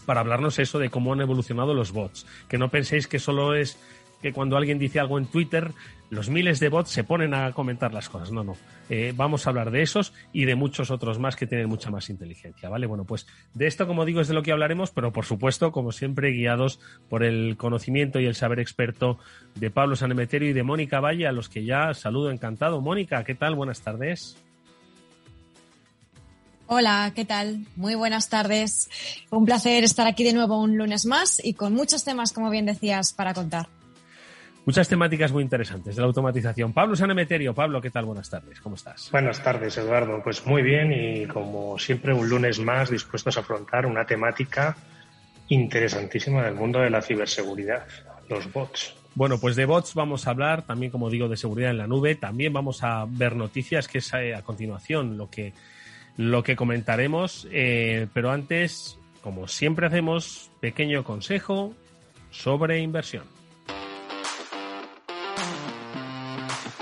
para 0.05 0.19
hablarnos 0.19 0.59
eso 0.59 0.77
de 0.77 0.89
cómo 0.89 1.13
han 1.13 1.21
evolucionado 1.21 1.73
los 1.73 1.93
bots. 1.93 2.27
Que 2.49 2.57
no 2.57 2.69
penséis 2.69 3.07
que 3.07 3.17
solo 3.17 3.55
es 3.55 3.79
que 4.21 4.33
cuando 4.33 4.57
alguien 4.57 4.79
dice 4.79 4.99
algo 4.99 5.17
en 5.17 5.27
Twitter, 5.27 5.71
los 6.09 6.29
miles 6.29 6.59
de 6.59 6.69
bots 6.69 6.89
se 6.89 7.03
ponen 7.03 7.33
a 7.33 7.51
comentar 7.51 7.93
las 7.93 8.09
cosas. 8.09 8.31
No, 8.31 8.43
no. 8.43 8.55
Eh, 8.89 9.13
vamos 9.15 9.45
a 9.45 9.49
hablar 9.49 9.71
de 9.71 9.81
esos 9.81 10.13
y 10.31 10.45
de 10.45 10.55
muchos 10.55 10.91
otros 10.91 11.19
más 11.19 11.35
que 11.35 11.47
tienen 11.47 11.67
mucha 11.67 11.89
más 11.89 12.09
inteligencia, 12.09 12.69
¿vale? 12.69 12.85
Bueno, 12.85 13.05
pues 13.05 13.25
de 13.53 13.67
esto, 13.67 13.87
como 13.87 14.05
digo, 14.05 14.21
es 14.21 14.27
de 14.27 14.33
lo 14.33 14.43
que 14.43 14.51
hablaremos, 14.51 14.91
pero 14.91 15.11
por 15.11 15.25
supuesto, 15.25 15.71
como 15.71 15.91
siempre, 15.91 16.31
guiados 16.31 16.79
por 17.09 17.23
el 17.23 17.57
conocimiento 17.57 18.19
y 18.19 18.25
el 18.25 18.35
saber 18.35 18.59
experto 18.59 19.17
de 19.55 19.71
Pablo 19.71 19.95
Sanemeterio 19.95 20.49
y 20.49 20.53
de 20.53 20.63
Mónica 20.63 20.99
Valle, 20.99 21.27
a 21.27 21.31
los 21.31 21.49
que 21.49 21.65
ya 21.65 21.93
saludo 21.93 22.29
encantado. 22.29 22.81
Mónica, 22.81 23.23
¿qué 23.23 23.35
tal? 23.35 23.55
Buenas 23.55 23.81
tardes. 23.81 24.37
Hola, 26.67 27.11
¿qué 27.15 27.25
tal? 27.25 27.65
Muy 27.75 27.93
buenas 27.93 28.29
tardes. 28.29 28.89
Un 29.29 29.45
placer 29.45 29.83
estar 29.83 30.07
aquí 30.07 30.23
de 30.23 30.33
nuevo 30.33 30.59
un 30.59 30.77
lunes 30.77 31.05
más 31.05 31.39
y 31.43 31.53
con 31.53 31.73
muchos 31.73 32.03
temas, 32.03 32.33
como 32.33 32.49
bien 32.49 32.65
decías, 32.65 33.13
para 33.13 33.35
contar. 33.35 33.67
Muchas 34.65 34.89
temáticas 34.89 35.31
muy 35.31 35.43
interesantes 35.43 35.95
de 35.95 36.01
la 36.01 36.07
automatización. 36.07 36.73
Pablo 36.73 36.95
Sanemeterio, 36.95 37.53
Pablo, 37.53 37.79
¿qué 37.79 37.91
tal? 37.91 38.05
Buenas 38.05 38.31
tardes, 38.31 38.59
¿cómo 38.59 38.75
estás? 38.75 39.09
Buenas 39.11 39.43
tardes, 39.43 39.77
Eduardo. 39.77 40.23
Pues 40.23 40.43
muy 40.47 40.63
bien 40.63 40.91
y 40.91 41.27
como 41.27 41.77
siempre 41.77 42.15
un 42.15 42.27
lunes 42.27 42.59
más 42.59 42.89
dispuestos 42.89 43.37
a 43.37 43.41
afrontar 43.41 43.85
una 43.85 44.05
temática 44.07 44.75
interesantísima 45.49 46.43
del 46.43 46.55
mundo 46.55 46.79
de 46.79 46.89
la 46.89 47.03
ciberseguridad, 47.03 47.85
los 48.27 48.51
bots. 48.51 48.95
Bueno, 49.13 49.37
pues 49.37 49.55
de 49.55 49.65
bots 49.65 49.93
vamos 49.93 50.25
a 50.25 50.31
hablar, 50.31 50.63
también 50.63 50.91
como 50.91 51.11
digo, 51.11 51.29
de 51.29 51.37
seguridad 51.37 51.69
en 51.69 51.77
la 51.77 51.87
nube, 51.87 52.15
también 52.15 52.51
vamos 52.51 52.83
a 52.83 53.05
ver 53.07 53.35
noticias, 53.35 53.87
que 53.87 53.99
es 53.99 54.11
eh, 54.15 54.33
a 54.33 54.41
continuación 54.41 55.15
lo 55.15 55.29
que, 55.29 55.53
lo 56.17 56.41
que 56.41 56.55
comentaremos, 56.55 57.47
eh, 57.51 58.07
pero 58.15 58.31
antes, 58.31 58.97
como 59.21 59.47
siempre 59.47 59.85
hacemos, 59.85 60.49
pequeño 60.59 61.03
consejo 61.03 61.75
sobre 62.31 62.79
inversión. 62.79 63.34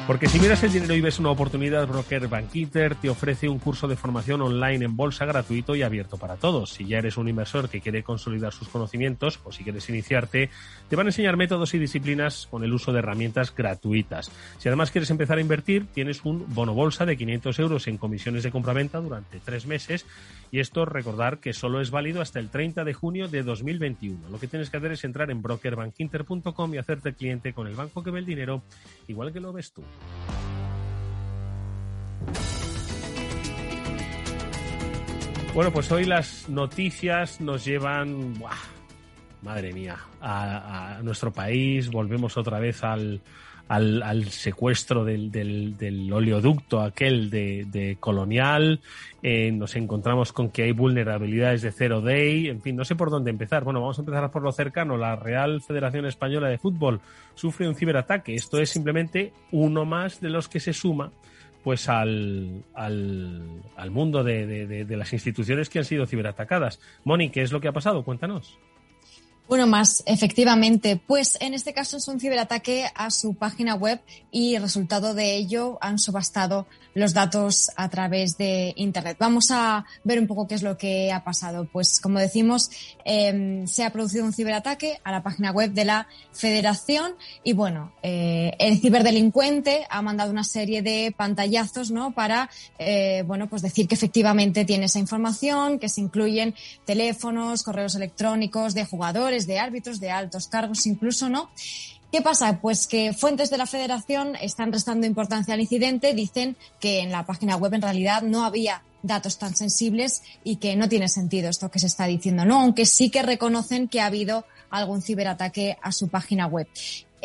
Porque 0.05 0.27
si 0.27 0.38
miras 0.38 0.62
el 0.63 0.74
dinero 0.74 0.93
y 0.95 1.00
ves 1.00 1.19
una 1.19 1.29
oportunidad, 1.29 1.88
Broker 1.88 2.27
Bankinter 2.27 2.95
te 2.95 3.10
ofrece 3.10 3.48
un 3.48 3.57
curso 3.57 3.88
de 3.88 3.95
formación 3.95 4.41
online 4.41 4.83
en 4.83 4.98
bolsa 4.98 5.25
gratuito 5.25 5.77
y 5.77 5.81
abierto 5.81 6.17
para 6.17 6.36
todos. 6.36 6.72
Si 6.72 6.86
ya 6.86 6.98
eres 6.98 7.15
un 7.15 7.29
inversor 7.29 7.69
que 7.69 7.79
quiere 7.79 8.03
consolidar 8.03 8.51
sus 8.51 8.67
conocimientos 8.67 9.39
o 9.45 9.53
si 9.53 9.63
quieres 9.63 9.88
iniciarte, 9.88 10.50
te 10.89 10.95
van 10.98 11.07
a 11.07 11.10
enseñar 11.10 11.38
métodos 11.38 11.74
y 11.74 11.79
disciplinas 11.79 12.48
con 12.51 12.65
el 12.65 12.74
uso 12.74 12.91
de 12.91 13.00
herramientas 13.00 13.55
gratuitas. 13.55 14.29
Si 14.57 14.67
además 14.67 14.91
quieres 14.91 15.10
empezar 15.10 15.38
a 15.38 15.41
invertir, 15.41 15.86
tienes 15.93 16.25
un 16.25 16.53
bono 16.53 16.74
bolsa 16.74 17.05
de 17.05 17.15
500 17.15 17.57
euros 17.60 17.88
en 17.88 17.98
comisiones 17.98 18.43
de 18.43 18.51
compraventa 18.51 19.00
durante 19.00 19.39
tres 19.39 19.65
meses 19.65 20.05
y 20.51 20.60
esto 20.60 20.83
recordar 20.83 21.39
que 21.39 21.53
solo 21.53 21.79
es 21.79 21.91
válido 21.91 22.22
hasta 22.22 22.39
el 22.39 22.50
30 22.50 22.83
de 22.83 22.93
junio 22.93 23.29
de 23.29 23.41
2021. 23.41 24.29
Lo 24.29 24.39
que 24.39 24.48
tienes 24.48 24.69
que 24.69 24.77
hacer 24.77 24.91
es 24.91 25.05
entrar 25.05 25.31
en 25.31 25.41
brokerbankinter.com 25.41 26.74
y 26.74 26.77
hacerte 26.77 27.13
cliente 27.13 27.53
con 27.53 27.67
el 27.67 27.75
banco 27.75 28.03
que 28.03 28.12
ve 28.12 28.19
el 28.19 28.25
dinero, 28.25 28.63
igual 29.07 29.31
que 29.31 29.39
lo 29.39 29.53
ves 29.53 29.72
tú. 29.72 29.81
Bueno, 35.54 35.72
pues 35.72 35.92
hoy 35.92 36.06
las 36.06 36.50
noticias 36.50 37.40
nos 37.40 37.64
llevan, 37.64 38.34
madre 39.44 39.72
mía, 39.72 40.00
a, 40.20 41.00
nuestro 41.04 41.32
país. 41.32 41.92
Volvemos 41.92 42.38
otra 42.38 42.60
vez 42.60 42.84
al, 42.84 43.22
al, 43.74 44.25
secuestro 44.30 45.03
del, 45.03 45.32
del, 45.32 46.12
oleoducto 46.12 46.82
aquel 46.82 47.30
de, 47.30 47.98
Colonial. 48.00 48.80
Eh, 49.22 49.51
nos 49.51 49.75
encontramos 49.75 50.34
con 50.34 50.50
que 50.50 50.63
hay 50.63 50.72
vulnerabilidades 50.72 51.62
de 51.62 51.72
Zero 51.72 52.01
Day. 52.01 52.50
En 52.50 52.62
fin, 52.62 52.75
no 52.75 52.86
sé 52.86 52.96
por 52.96 53.10
dónde 53.10 53.32
empezar. 53.32 53.63
Bueno, 53.63 53.82
vamos 53.82 53.98
a 53.98 54.01
empezar 54.01 54.30
por 54.32 54.44
lo 54.44 54.51
cercano. 54.51 54.98
La 54.98 55.15
Real 55.15 55.62
Federación 55.62 56.06
Española 56.06 56.50
de 56.50 56.58
Fútbol 56.58 57.01
sufre 57.34 57.68
un 57.68 57.75
ciberataque. 57.75 58.36
Esto 58.36 58.60
es 58.60 58.70
simplemente 58.70 59.34
uno 59.51 59.86
más 59.86 60.22
de 60.22 60.30
los 60.30 60.48
que 60.48 60.60
se 60.60 60.74
suma 60.74 61.12
pues 61.63 61.88
al, 61.88 62.63
al, 62.74 63.92
mundo 63.92 64.22
de, 64.25 64.68
de, 64.68 64.98
las 64.98 65.13
instituciones 65.13 65.70
que 65.70 65.80
han 65.80 65.86
sido 65.86 66.06
ciberatacadas. 66.06 66.82
Moni, 67.06 67.30
¿qué 67.30 67.42
es 67.42 67.53
lo 67.53 67.62
que 67.62 67.70
ha 67.70 67.72
pasado? 67.72 68.03
Cuéntanos. 68.03 68.60
Bueno, 69.48 69.68
más 69.68 70.04
efectivamente, 70.06 71.00
pues 71.06 71.38
en 71.42 71.54
este 71.54 71.74
caso 71.74 71.98
es 71.98 72.08
un 72.08 72.20
ciberataque 72.20 72.86
a 72.96 73.12
su 73.12 73.36
página 73.36 73.76
web 73.76 74.00
y 74.32 74.58
resultado 74.58 75.14
de 75.14 75.36
ello 75.36 75.78
han 75.82 76.00
subastado 76.00 76.66
los 76.94 77.14
datos 77.14 77.72
a 77.76 77.90
través 77.90 78.38
de 78.38 78.74
Internet. 78.78 79.18
Vamos 79.20 79.52
a 79.52 79.86
ver 80.04 80.20
un 80.20 80.28
poco 80.28 80.48
qué 80.48 80.56
es 80.56 80.64
lo 80.64 80.78
que 80.78 81.12
ha 81.12 81.24
pasado. 81.24 81.68
Pues 81.72 82.00
como 82.00 82.20
decimos, 82.20 82.70
em, 83.04 83.66
se 83.68 83.84
ha 83.84 83.92
producido 83.92 84.26
un 84.26 84.34
ciberataque 84.34 85.00
a 85.04 85.12
la 85.12 85.24
página 85.24 85.52
web 85.52 85.72
de 85.72 85.86
la 85.86 86.08
Federación 86.32 87.14
y 87.44 87.54
bueno, 87.54 87.94
eh, 88.04 88.54
el 88.60 88.80
ciberdelincuente 88.80 89.86
ha 89.90 90.02
mandado 90.02 90.32
una 90.32 90.44
serie 90.44 90.82
de 90.82 91.14
pantallazos, 91.16 91.92
¿no? 91.92 92.14
Para, 92.14 92.50
eh, 92.80 93.24
bueno, 93.26 93.48
pues 93.50 93.62
decir 93.62 93.88
que 93.88 93.96
efectivamente 93.96 94.66
tiene 94.66 94.86
esa 94.86 95.00
información, 95.00 95.80
que 95.80 95.90
se 95.90 96.02
incluyen 96.02 96.54
teléfonos, 96.86 97.64
correos 97.64 97.96
electrónicos 97.96 98.74
de 98.74 98.86
jugadores, 98.86 99.33
de 99.48 99.60
árbitros, 99.60 100.00
de 100.00 100.12
altos 100.12 100.48
cargos, 100.48 100.86
incluso, 100.86 101.30
¿no? 101.30 101.50
¿Qué 102.12 102.22
pasa? 102.22 102.60
Pues 102.62 102.86
que 102.86 103.12
fuentes 103.12 103.50
de 103.50 103.58
la 103.58 103.66
federación 103.66 104.36
están 104.36 104.72
restando 104.72 105.08
importancia 105.08 105.56
al 105.56 105.62
incidente, 105.62 106.13
dicen 106.13 106.56
que 106.80 107.00
en 107.00 107.12
la 107.12 107.25
página 107.25 107.56
web 107.56 107.74
en 107.74 107.82
realidad 107.82 108.22
no 108.22 108.46
había 108.46 108.84
datos 109.02 109.40
tan 109.40 109.56
sensibles 109.56 110.22
y 110.44 110.58
que 110.58 110.75
no 110.75 110.88
tiene 110.88 111.08
sentido 111.08 111.50
esto 111.50 111.72
que 111.72 111.80
se 111.80 111.88
está 111.88 112.06
diciendo, 112.06 112.46
¿no? 112.46 112.62
Aunque 112.62 112.86
sí 112.86 113.10
que 113.10 113.24
reconocen 113.24 113.88
que 113.88 114.00
ha 114.00 114.06
habido 114.06 114.46
algún 114.70 115.02
ciberataque 115.02 115.78
a 115.82 115.92
su 115.92 116.08
página 116.08 116.46
web. 116.46 116.68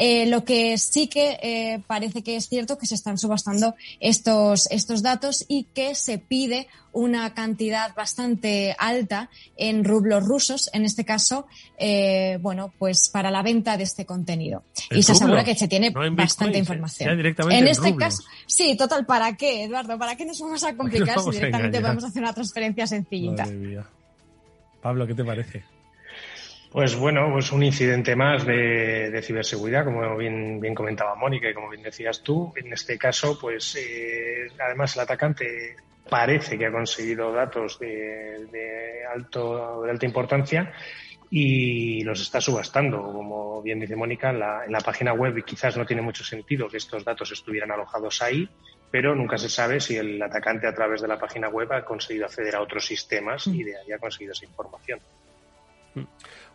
Eh, 0.01 0.27
lo 0.27 0.45
que 0.45 0.79
sí 0.79 1.09
que 1.09 1.41
eh, 1.43 1.83
parece 1.89 2.23
que 2.23 2.37
es 2.37 2.49
cierto 2.49 2.79
que 2.79 2.87
se 2.87 2.95
están 2.95 3.19
subastando 3.19 3.75
estos, 3.99 4.69
estos 4.71 5.03
datos 5.03 5.45
y 5.49 5.65
que 5.75 5.97
se 5.97 6.19
pide 6.19 6.69
una 6.93 7.35
cantidad 7.35 7.97
bastante 7.97 8.77
alta 8.79 9.29
en 9.57 9.83
rublos 9.85 10.25
rusos, 10.25 10.71
en 10.73 10.85
este 10.85 11.05
caso, 11.05 11.49
eh, 11.79 12.39
bueno, 12.41 12.73
pues 12.79 13.09
para 13.09 13.33
la 13.33 13.43
venta 13.43 13.77
de 13.77 13.83
este 13.83 14.07
contenido. 14.07 14.63
Y 14.91 15.03
se 15.03 15.13
asegura 15.13 15.43
que 15.43 15.57
se 15.57 15.67
tiene 15.67 15.91
bastante 15.91 16.59
información. 16.59 17.19
en, 17.51 17.67
este 17.67 17.97
caso, 17.97 18.23
sí, 18.47 18.77
total, 18.77 19.05
¿para 19.05 19.37
qué, 19.37 19.65
Eduardo? 19.65 19.99
¿Para 19.99 20.15
qué 20.15 20.25
nos 20.25 20.39
vamos 20.41 20.63
a 20.63 20.75
complicar 20.77 21.19
si 21.19 21.31
directamente 21.33 21.81
podemos 21.81 22.05
hacer 22.05 22.23
una 22.23 22.33
transferencia 22.33 22.87
sencillita? 22.87 23.49
Pablo, 24.81 25.09
¿qué 25.09 25.15
te 25.15 25.25
parece? 25.25 25.65
Pues 26.71 26.97
bueno, 26.97 27.31
pues 27.33 27.51
un 27.51 27.63
incidente 27.63 28.15
más 28.15 28.45
de, 28.45 29.21
ciberseguridad, 29.23 29.85
como 29.85 30.17
bien, 30.17 30.75
comentaba 30.75 31.15
Mónica 31.15 31.49
y 31.49 31.55
como 31.55 31.71
bien 31.71 31.83
decías 31.83 32.23
tú. 32.23 32.53
En 32.57 32.73
este 32.73 32.99
caso, 32.99 33.39
pues 33.41 33.75
eh, 33.77 34.49
además 34.59 34.95
el 34.95 35.03
atacante 35.03 35.77
parece 36.09 36.59
que 36.59 36.67
ha 36.67 36.73
conseguido 36.73 37.33
datos 37.33 37.79
de, 37.79 39.03
alto, 39.11 39.83
de 39.83 39.91
alta 39.91 40.07
importancia 40.07 40.73
y 41.31 42.03
los 42.05 42.21
está 42.21 42.39
subastando. 42.39 43.03
Como 43.03 43.63
bien 43.63 43.81
dice 43.81 43.97
Mónica, 43.97 44.29
en 44.29 44.39
la, 44.39 44.65
en 44.67 44.73
la 44.73 44.81
página 44.81 45.15
web 45.15 45.43
quizás 45.45 45.75
no 45.79 45.87
tiene 45.87 46.03
mucho 46.03 46.23
sentido 46.23 46.69
que 46.69 46.77
estos 46.77 47.03
datos 47.03 47.33
estuvieran 47.33 47.71
alojados 47.71 48.21
ahí, 48.21 48.47
pero 48.91 49.15
nunca 49.15 49.39
se 49.39 49.49
sabe 49.49 49.81
si 49.81 49.97
el 49.97 50.21
atacante 50.21 50.67
a 50.67 50.75
través 50.75 51.01
de 51.01 51.09
la 51.09 51.19
página 51.19 51.49
web 51.49 51.73
ha 51.73 51.85
conseguido 51.85 52.27
acceder 52.27 52.57
a 52.57 52.61
otros 52.61 52.85
sistemas 52.85 53.47
y 53.47 53.63
de 53.63 53.75
ahí 53.75 53.93
ha 53.93 53.99
conseguido 53.99 54.33
esa 54.33 54.45
información. 54.45 55.01
Mm. 55.95 56.05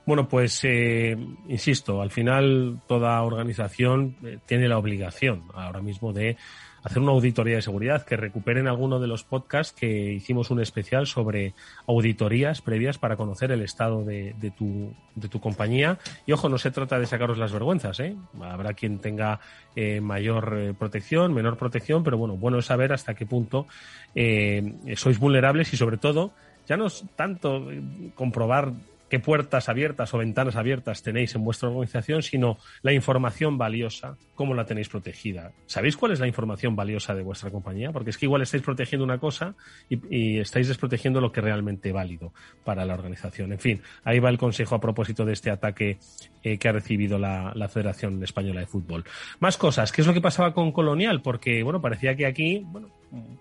Bueno, 0.05 0.27
pues 0.27 0.59
eh, 0.63 1.15
insisto, 1.47 2.01
al 2.01 2.11
final 2.11 2.81
toda 2.87 3.21
organización 3.21 4.17
eh, 4.23 4.37
tiene 4.45 4.67
la 4.67 4.77
obligación 4.77 5.43
ahora 5.53 5.81
mismo 5.81 6.11
de 6.11 6.35
hacer 6.83 7.01
una 7.01 7.13
auditoría 7.13 7.55
de 7.55 7.61
seguridad, 7.61 8.05
que 8.05 8.17
recuperen 8.17 8.67
alguno 8.67 8.99
de 8.99 9.07
los 9.07 9.23
podcasts 9.23 9.71
que 9.71 10.11
hicimos 10.11 10.51
un 10.51 10.59
especial 10.59 11.07
sobre 11.07 11.53
auditorías 11.87 12.61
previas 12.61 12.97
para 12.97 13.15
conocer 13.15 13.53
el 13.53 13.61
estado 13.61 14.03
de, 14.03 14.35
tu, 14.57 14.93
de 15.15 15.29
tu 15.29 15.39
compañía. 15.39 15.97
Y 16.25 16.33
ojo, 16.33 16.49
no 16.49 16.57
se 16.57 16.71
trata 16.71 16.99
de 16.99 17.05
sacaros 17.05 17.37
las 17.37 17.53
vergüenzas, 17.53 18.01
¿eh? 18.01 18.17
Habrá 18.41 18.73
quien 18.73 18.99
tenga 18.99 19.39
eh, 19.77 20.01
mayor 20.01 20.75
protección, 20.77 21.33
menor 21.33 21.55
protección, 21.55 22.03
pero 22.03 22.17
bueno, 22.17 22.35
bueno 22.35 22.59
es 22.59 22.65
saber 22.65 22.91
hasta 22.91 23.13
qué 23.13 23.25
punto 23.25 23.65
sois 24.13 25.17
vulnerables 25.17 25.71
y 25.71 25.77
sobre 25.77 25.97
todo 25.97 26.33
ya 26.67 26.75
no 26.75 26.87
es 26.87 27.05
tanto 27.15 27.65
comprobar 28.13 28.73
qué 29.13 29.19
puertas 29.19 29.69
abiertas 29.69 30.11
o 30.15 30.17
ventanas 30.17 30.55
abiertas 30.55 31.03
tenéis 31.03 31.35
en 31.35 31.43
vuestra 31.43 31.69
organización, 31.69 32.23
sino 32.23 32.57
la 32.81 32.93
información 32.93 33.59
valiosa, 33.59 34.17
cómo 34.33 34.55
la 34.55 34.65
tenéis 34.65 34.89
protegida. 34.89 35.51
¿Sabéis 35.67 35.97
cuál 35.97 36.13
es 36.13 36.19
la 36.19 36.25
información 36.25 36.75
valiosa 36.75 37.13
de 37.13 37.21
vuestra 37.21 37.51
compañía? 37.51 37.91
Porque 37.91 38.09
es 38.09 38.17
que 38.17 38.25
igual 38.25 38.41
estáis 38.41 38.63
protegiendo 38.63 39.05
una 39.05 39.19
cosa 39.19 39.53
y, 39.87 40.39
estáis 40.39 40.67
desprotegiendo 40.67 41.21
lo 41.21 41.31
que 41.31 41.41
es 41.41 41.43
realmente 41.43 41.91
válido 41.91 42.33
para 42.63 42.85
la 42.85 42.95
organización. 42.95 43.51
En 43.51 43.59
fin, 43.59 43.83
ahí 44.03 44.17
va 44.17 44.31
el 44.31 44.39
consejo 44.39 44.73
a 44.73 44.81
propósito 44.81 45.25
de 45.25 45.33
este 45.33 45.51
ataque 45.51 45.99
eh, 46.41 46.57
que 46.57 46.67
ha 46.67 46.71
recibido 46.71 47.19
la, 47.19 47.51
la, 47.53 47.69
Federación 47.69 48.23
Española 48.23 48.61
de 48.61 48.65
Fútbol. 48.65 49.03
Más 49.39 49.57
cosas. 49.57 49.91
¿Qué 49.91 50.01
es 50.01 50.07
lo 50.07 50.15
que 50.15 50.21
pasaba 50.21 50.55
con 50.55 50.71
Colonial? 50.71 51.21
Porque, 51.21 51.61
bueno, 51.61 51.81
parecía 51.81 52.15
que 52.15 52.25
aquí, 52.25 52.63
bueno, 52.65 52.89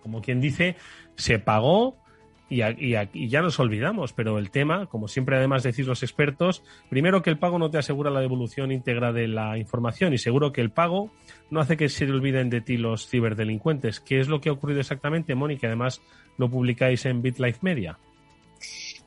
como 0.03 0.21
quien 0.21 0.39
dice, 0.39 0.77
se 1.17 1.39
pagó 1.39 2.02
y, 2.53 3.29
ya 3.29 3.43
nos 3.43 3.59
olvidamos, 3.59 4.13
pero 4.13 4.39
el 4.39 4.51
tema, 4.51 4.87
como 4.87 5.09
siempre 5.09 5.37
además 5.37 5.63
decís 5.63 5.87
los 5.87 6.03
expertos, 6.03 6.63
primero 6.91 7.23
que 7.23 7.31
el 7.31 7.39
pago 7.39 7.59
no 7.59 7.71
te 7.71 7.79
asegura 7.79 8.11
la 8.11 8.21
devolución 8.21 8.73
íntegra 8.73 9.13
de 9.13 9.29
la 9.29 9.57
información 9.57 10.13
y 10.13 10.19
seguro 10.19 10.53
que 10.53 10.61
el 10.61 10.71
pago 10.71 11.11
no 11.51 11.61
hace 11.61 11.77
que 11.77 11.89
se 11.89 12.05
olviden 12.05 12.51
de 12.51 12.61
ti 12.61 12.77
los 12.77 13.09
ciberdelincuentes. 13.09 14.01
¿Qué 14.01 14.21
es 14.21 14.29
lo 14.29 14.41
que 14.41 14.51
ha 14.51 14.53
ocurrido 14.53 14.81
exactamente, 14.81 15.35
Mónica? 15.35 15.67
Además 15.67 16.03
lo 16.37 16.51
publicáis 16.51 17.07
en 17.07 17.23
BitLife 17.23 17.61
Media. 17.63 17.99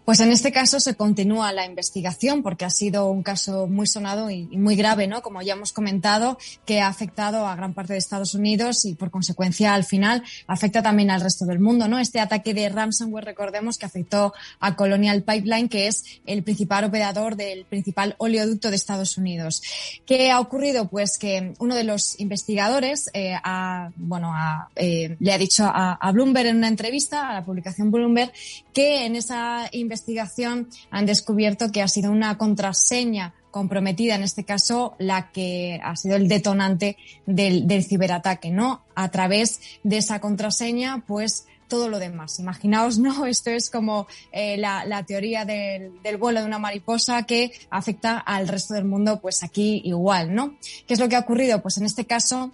Pues 0.06 0.20
en 0.20 0.32
este 0.32 0.52
caso 0.52 0.80
se 0.80 0.94
continúa 0.94 1.52
la 1.52 1.66
investigación 1.66 2.44
porque 2.44 2.64
ha 2.64 2.70
sido 2.70 3.10
un 3.10 3.24
caso 3.24 3.66
muy 3.66 3.88
sonado 3.88 4.30
y, 4.30 4.46
muy 4.56 4.76
grave, 4.76 5.08
¿no? 5.08 5.24
Como 5.24 5.42
ya 5.42 5.54
hemos 5.54 5.74
comentado, 5.74 6.38
que 6.64 6.80
ha 6.80 6.88
afectado 6.88 7.48
a 7.48 7.56
gran 7.56 7.74
parte 7.74 7.94
de 7.94 8.00
Estados 8.00 8.36
Unidos 8.36 8.86
y 8.86 8.94
por 8.94 9.10
consecuencia 9.10 9.74
al 9.74 9.84
final 9.84 10.22
afecta 10.46 10.84
también 10.84 11.10
al 11.10 11.22
resto 11.22 11.46
del 11.46 11.58
mundo, 11.58 11.88
¿no? 11.88 11.98
Este 11.98 12.20
ataque 12.20 12.54
de 12.54 12.70
ransomware, 12.70 13.26
recordemos 13.26 13.80
que 13.80 13.88
afectó 13.88 14.36
a 14.60 14.76
Colonial 14.76 15.24
Pipeline, 15.24 15.70
que 15.70 15.88
es 15.88 16.04
el 16.28 16.44
principal 16.44 16.84
operador 16.84 17.36
del 17.36 17.66
principal 17.66 18.14
oleoducto 18.20 18.70
de 18.70 18.76
Estados 18.76 19.18
Unidos. 19.18 19.64
¿Qué 20.06 20.30
ha 20.30 20.40
ocurrido? 20.40 20.88
Pues 20.88 21.18
que 21.18 21.56
uno 21.58 21.74
de 21.74 21.84
los 21.84 22.20
investigadores 22.20 23.10
eh, 23.14 23.34
ha, 23.44 23.90
bueno, 23.96 24.32
eh, 24.76 25.18
le 25.20 25.34
ha 25.34 25.38
dicho 25.40 25.66
a, 25.66 25.94
a 25.94 26.12
Bloomberg 26.12 26.50
en 26.50 26.58
una 26.58 26.68
entrevista, 26.68 27.28
a 27.28 27.34
la 27.34 27.44
publicación 27.44 27.90
Bloomberg, 27.90 28.32
que 28.72 29.08
en 29.08 29.16
esa 29.16 29.68
investigación 29.72 29.95
investigación 29.96 30.70
han 30.92 31.06
descubierto 31.06 31.72
que 31.72 31.82
ha 31.82 31.88
sido 31.88 32.12
una 32.12 32.38
contraseña 32.38 33.34
comprometida, 33.50 34.16
en 34.16 34.24
este 34.24 34.44
caso, 34.44 34.96
la 35.00 35.32
que 35.32 35.80
ha 35.82 35.96
sido 35.96 36.18
el 36.18 36.28
detonante 36.28 36.98
del, 37.26 37.86
ciberataque, 37.86 38.52
¿no? 38.52 38.84
A 38.96 39.10
través 39.12 39.62
de 39.84 39.98
esa 39.98 40.20
contraseña, 40.20 41.06
pues 41.08 41.48
todo 41.70 41.88
lo 41.88 42.00
demás. 42.00 42.38
Imaginaos, 42.40 43.00
¿no? 43.06 43.26
Esto 43.26 43.52
es 43.52 43.70
como 43.70 44.08
eh, 44.34 44.58
la, 44.58 45.04
teoría 45.08 45.46
del, 45.46 46.18
vuelo 46.20 46.42
de 46.42 46.46
una 46.46 46.60
mariposa 46.60 47.24
que 47.24 47.54
afecta 47.70 48.18
al 48.18 48.50
resto 48.50 48.74
del 48.74 48.84
mundo, 48.84 49.22
pues 49.22 49.42
aquí 49.42 49.82
igual, 49.86 50.36
¿no? 50.36 50.58
¿Qué 50.86 50.94
es 50.94 51.00
lo 51.00 51.08
que 51.08 51.16
ha 51.16 51.20
ocurrido? 51.20 51.62
Pues 51.62 51.78
en 51.78 51.86
este 51.86 52.04
caso, 52.06 52.52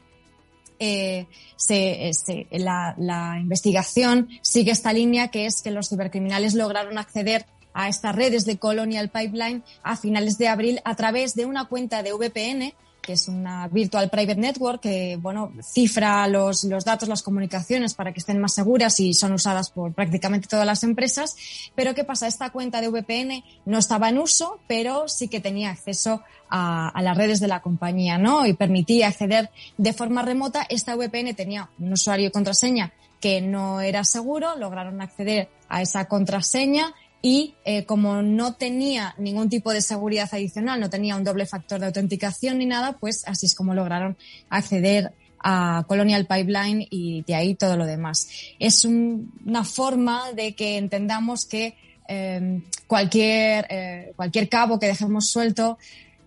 eh, 0.83 1.27
se, 1.57 2.09
este, 2.09 2.47
la, 2.49 2.95
la 2.97 3.37
investigación 3.39 4.29
sigue 4.41 4.71
esta 4.71 4.91
línea 4.91 5.27
que 5.27 5.45
es 5.45 5.61
que 5.61 5.69
los 5.69 5.89
cibercriminales 5.89 6.55
lograron 6.55 6.97
acceder 6.97 7.45
a 7.73 7.87
estas 7.87 8.15
redes 8.15 8.45
de 8.45 8.57
Colonial 8.57 9.09
Pipeline 9.09 9.63
a 9.83 9.95
finales 9.95 10.39
de 10.39 10.47
abril 10.47 10.81
a 10.83 10.95
través 10.95 11.35
de 11.35 11.45
una 11.45 11.65
cuenta 11.65 12.01
de 12.01 12.13
VPN 12.13 12.73
que 13.01 13.13
es 13.13 13.27
una 13.27 13.67
Virtual 13.67 14.09
Private 14.09 14.39
Network 14.39 14.81
que, 14.81 15.17
bueno, 15.21 15.51
cifra 15.61 16.27
los, 16.27 16.63
los 16.63 16.85
datos, 16.85 17.09
las 17.09 17.23
comunicaciones 17.23 17.93
para 17.93 18.13
que 18.13 18.19
estén 18.19 18.39
más 18.39 18.53
seguras 18.53 18.99
y 18.99 19.13
son 19.13 19.33
usadas 19.33 19.71
por 19.71 19.93
prácticamente 19.93 20.47
todas 20.47 20.65
las 20.65 20.83
empresas. 20.83 21.35
Pero 21.75 21.95
¿qué 21.95 22.03
pasa? 22.03 22.27
Esta 22.27 22.51
cuenta 22.51 22.81
de 22.81 22.89
VPN 22.89 23.43
no 23.65 23.77
estaba 23.77 24.09
en 24.09 24.19
uso, 24.19 24.59
pero 24.67 25.07
sí 25.07 25.27
que 25.27 25.39
tenía 25.39 25.71
acceso 25.71 26.21
a, 26.49 26.89
a 26.89 27.01
las 27.01 27.17
redes 27.17 27.39
de 27.39 27.47
la 27.47 27.61
compañía, 27.61 28.17
¿no? 28.17 28.45
Y 28.45 28.53
permitía 28.53 29.07
acceder 29.07 29.49
de 29.77 29.93
forma 29.93 30.21
remota. 30.21 30.65
Esta 30.69 30.95
VPN 30.95 31.33
tenía 31.35 31.69
un 31.79 31.93
usuario 31.93 32.27
y 32.27 32.31
contraseña 32.31 32.93
que 33.21 33.39
no 33.39 33.79
era 33.79 34.03
seguro, 34.03 34.57
lograron 34.57 34.99
acceder 34.99 35.49
a 35.69 35.81
esa 35.81 36.05
contraseña 36.05 36.93
y 37.21 37.55
eh, 37.65 37.85
como 37.85 38.21
no 38.21 38.55
tenía 38.55 39.13
ningún 39.17 39.49
tipo 39.49 39.71
de 39.71 39.81
seguridad 39.81 40.29
adicional, 40.31 40.79
no 40.79 40.89
tenía 40.89 41.15
un 41.15 41.23
doble 41.23 41.45
factor 41.45 41.79
de 41.79 41.87
autenticación 41.87 42.57
ni 42.57 42.65
nada, 42.65 42.97
pues 42.99 43.23
así 43.27 43.45
es 43.45 43.55
como 43.55 43.73
lograron 43.75 44.17
acceder 44.49 45.13
a 45.43 45.85
Colonial 45.87 46.25
Pipeline 46.25 46.87
y 46.89 47.23
de 47.23 47.35
ahí 47.35 47.55
todo 47.55 47.77
lo 47.77 47.85
demás. 47.85 48.27
Es 48.59 48.85
una 48.85 49.63
forma 49.63 50.31
de 50.33 50.53
que 50.55 50.77
entendamos 50.77 51.45
que 51.45 51.75
em, 52.07 52.63
cualquier, 52.87 53.67
eh, 53.69 54.13
cualquier 54.15 54.49
cabo 54.49 54.79
que 54.79 54.87
dejemos 54.87 55.29
suelto 55.29 55.77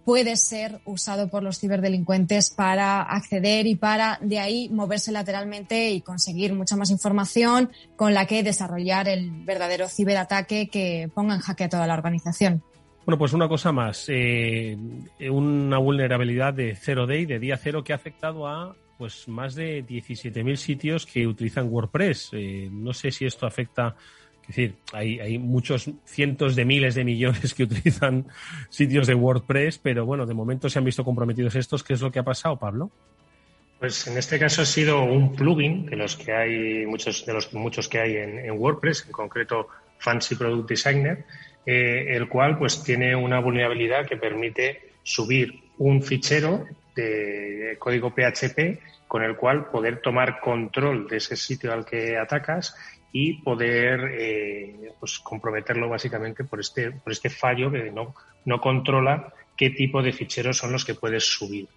puede 0.05 0.37
ser 0.37 0.81
usado 0.85 1.29
por 1.29 1.43
los 1.43 1.59
ciberdelincuentes 1.59 2.51
para 2.51 3.03
acceder 3.03 3.67
y 3.67 3.75
para 3.75 4.19
de 4.21 4.39
ahí 4.39 4.69
moverse 4.69 5.13
lateralmente 5.13 5.91
y 5.91 6.01
conseguir 6.01 6.55
mucha 6.55 6.77
más 6.77 6.91
información 6.91 7.71
con 7.97 8.15
la 8.15 8.27
que 8.27 8.43
desarrollar 8.43 9.09
el 9.09 9.31
verdadero 9.45 9.89
ciberataque 9.89 10.69
que 10.69 11.11
ponga 11.15 11.35
en 11.35 11.41
jaque 11.41 11.65
a 11.65 11.69
toda 11.69 11.87
la 11.87 11.95
organización. 11.95 12.63
Bueno, 13.07 13.19
pues 13.19 13.35
una 13.35 13.49
cosa 13.49 13.71
más, 13.71 14.07
eh, 14.09 14.79
una 15.31 15.79
vulnerabilidad 15.79 16.55
de 16.55 16.75
cero 16.75 17.07
day, 17.07 17.27
de 17.27 17.39
día 17.39 17.59
cero, 17.59 17.85
que 17.85 17.93
ha 17.93 17.97
afectado 17.97 18.47
a 18.47 18.77
pues 18.97 19.29
más 19.29 19.55
de 19.55 19.85
17.000 19.85 20.57
sitios 20.57 21.05
que 21.05 21.27
utilizan 21.27 21.69
WordPress. 21.69 22.31
Eh, 22.33 22.69
no 22.71 22.93
sé 22.93 23.11
si 23.11 23.27
esto 23.27 23.47
afecta 23.47 23.97
es 24.45 24.49
decir, 24.49 24.75
hay, 24.93 25.39
muchos 25.39 25.91
cientos 26.05 26.55
de 26.55 26.67
miles 26.67 26.95
de 26.95 27.05
millones 27.05 27.55
que 27.55 27.63
utilizan 27.63 28.27
sitios 28.69 29.07
de 29.07 29.15
WordPress, 29.15 29.79
pero 29.79 30.05
bueno, 30.05 30.27
de 30.27 30.35
momento 30.35 30.69
se 30.69 30.79
han 30.79 30.85
visto 30.85 31.03
comprometidos 31.03 31.55
estos. 31.57 31.83
¿Qué 31.83 31.95
es 31.95 32.03
lo 32.03 32.13
que 32.13 32.19
ha 32.19 32.25
pasado, 32.25 32.59
Pablo? 32.59 32.91
Pues 33.79 34.07
en 34.07 34.19
este 34.19 34.39
caso 34.39 34.63
ha 34.63 34.67
sido 34.67 35.03
un 35.03 35.35
plugin 35.35 35.87
de 35.87 35.97
los 35.97 36.17
que 36.17 36.33
hay 36.33 36.87
muchos 36.87 37.25
de 37.25 37.33
los 37.33 37.53
muchos 37.55 37.89
que 37.89 38.01
hay 38.01 38.17
en, 38.17 38.51
WordPress, 38.51 39.07
en 39.07 39.13
concreto 39.13 39.69
Fancy 39.99 40.35
Product 40.35 40.69
Designer, 40.69 41.25
eh, 41.65 42.07
el 42.11 42.29
cual 42.29 42.59
pues 42.59 42.83
tiene 42.83 43.17
una 43.17 43.41
vulnerabilidad 43.41 44.07
que 44.07 44.17
permite 44.17 44.93
subir 45.03 45.55
un 45.79 46.03
fichero 46.03 46.67
de 46.95 47.77
código 47.79 48.11
PHP 48.11 48.79
con 49.09 49.23
el 49.23 49.37
cual 49.37 49.71
poder 49.71 50.01
tomar 50.01 50.41
control 50.41 51.09
de 51.09 51.17
ese 51.17 51.37
sitio 51.37 51.73
al 51.73 51.85
que 51.85 52.17
atacas 52.19 52.77
y 53.17 53.35
poder 53.35 54.11
eh, 54.13 54.93
pues 54.99 55.21
comprometerlo 55.21 55.89
básicamente 55.89 56.43
por 56.43 56.59
este, 56.59 56.91
por 56.91 57.13
este 57.13 57.31
fallo 57.31 57.71
que 57.71 57.93
no, 57.93 58.13
no 58.45 58.61
controla 58.61 59.33
qué 59.57 59.71
tipo 59.71 60.03
de 60.03 60.13
ficheros 60.13 60.59
son 60.59 60.73
los 60.73 60.85
que 60.85 60.97
puedes 60.97 61.25
subir. 61.25 61.69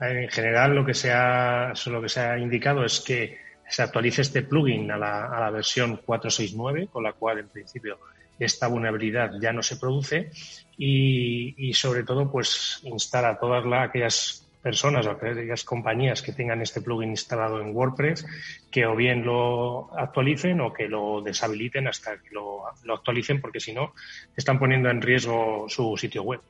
En 0.00 0.28
general, 0.28 0.74
lo 0.74 0.84
que 0.84 0.94
se 0.94 1.12
ha, 1.12 1.72
lo 1.86 2.02
que 2.02 2.08
se 2.08 2.18
ha 2.18 2.36
indicado 2.36 2.84
es 2.84 2.98
que 2.98 3.38
se 3.68 3.82
actualice 3.82 4.22
este 4.22 4.42
plugin 4.42 4.90
a 4.90 4.96
la, 4.96 5.26
a 5.26 5.38
la 5.38 5.50
versión 5.50 5.98
469, 6.04 6.88
con 6.90 7.04
la 7.04 7.12
cual 7.12 7.38
en 7.38 7.48
principio 7.48 8.00
esta 8.40 8.66
vulnerabilidad 8.66 9.34
ya 9.40 9.52
no 9.52 9.62
se 9.62 9.76
produce 9.76 10.32
y, 10.76 11.72
sobre 11.74 12.02
todo 12.02 12.32
pues 12.32 12.80
instar 12.82 13.26
a 13.26 13.38
todas 13.38 13.64
las, 13.64 13.88
aquellas 13.88 14.39
personas 14.62 15.06
o 15.06 15.10
aquellas 15.10 15.64
compañías 15.64 16.22
que 16.22 16.32
tengan 16.32 16.60
este 16.60 16.80
plugin 16.80 17.10
instalado 17.10 17.60
en 17.60 17.74
WordPress 17.74 18.26
que 18.70 18.86
o 18.86 18.94
bien 18.94 19.24
lo 19.24 19.90
actualicen 19.96 20.60
o 20.60 20.72
que 20.72 20.88
lo 20.88 21.22
deshabiliten 21.22 21.88
hasta 21.88 22.18
que 22.18 22.30
lo, 22.30 22.64
lo 22.84 22.94
actualicen 22.94 23.40
porque 23.40 23.60
si 23.60 23.72
no 23.72 23.94
están 24.36 24.58
poniendo 24.58 24.90
en 24.90 25.02
riesgo 25.02 25.66
su 25.68 25.96
sitio 25.96 26.22
web. 26.22 26.40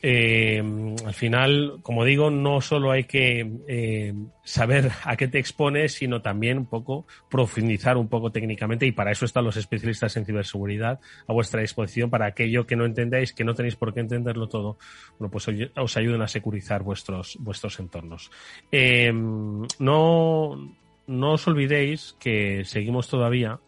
Eh, 0.00 0.62
al 1.04 1.14
final, 1.14 1.80
como 1.82 2.04
digo, 2.04 2.30
no 2.30 2.60
solo 2.60 2.92
hay 2.92 3.04
que 3.04 3.50
eh, 3.66 4.14
saber 4.44 4.92
a 5.04 5.16
qué 5.16 5.26
te 5.26 5.38
expones, 5.38 5.94
sino 5.94 6.22
también 6.22 6.58
un 6.58 6.66
poco 6.66 7.06
profundizar 7.28 7.96
un 7.96 8.08
poco 8.08 8.30
técnicamente 8.30 8.86
y 8.86 8.92
para 8.92 9.10
eso 9.10 9.24
están 9.24 9.44
los 9.44 9.56
especialistas 9.56 10.16
en 10.16 10.24
ciberseguridad 10.24 11.00
a 11.26 11.32
vuestra 11.32 11.62
disposición 11.62 12.10
para 12.10 12.26
aquello 12.26 12.66
que 12.66 12.76
no 12.76 12.84
entendáis, 12.84 13.32
que 13.32 13.44
no 13.44 13.54
tenéis 13.54 13.74
por 13.74 13.92
qué 13.92 14.00
entenderlo 14.00 14.48
todo, 14.48 14.78
bueno, 15.18 15.30
pues 15.30 15.48
os 15.76 15.96
ayuden 15.96 16.22
a 16.22 16.28
securizar 16.28 16.82
vuestros, 16.82 17.36
vuestros 17.40 17.80
entornos. 17.80 18.30
Eh, 18.70 19.12
no, 19.12 20.76
no 21.06 21.32
os 21.32 21.48
olvidéis 21.48 22.14
que 22.20 22.64
seguimos 22.64 23.08
todavía 23.08 23.58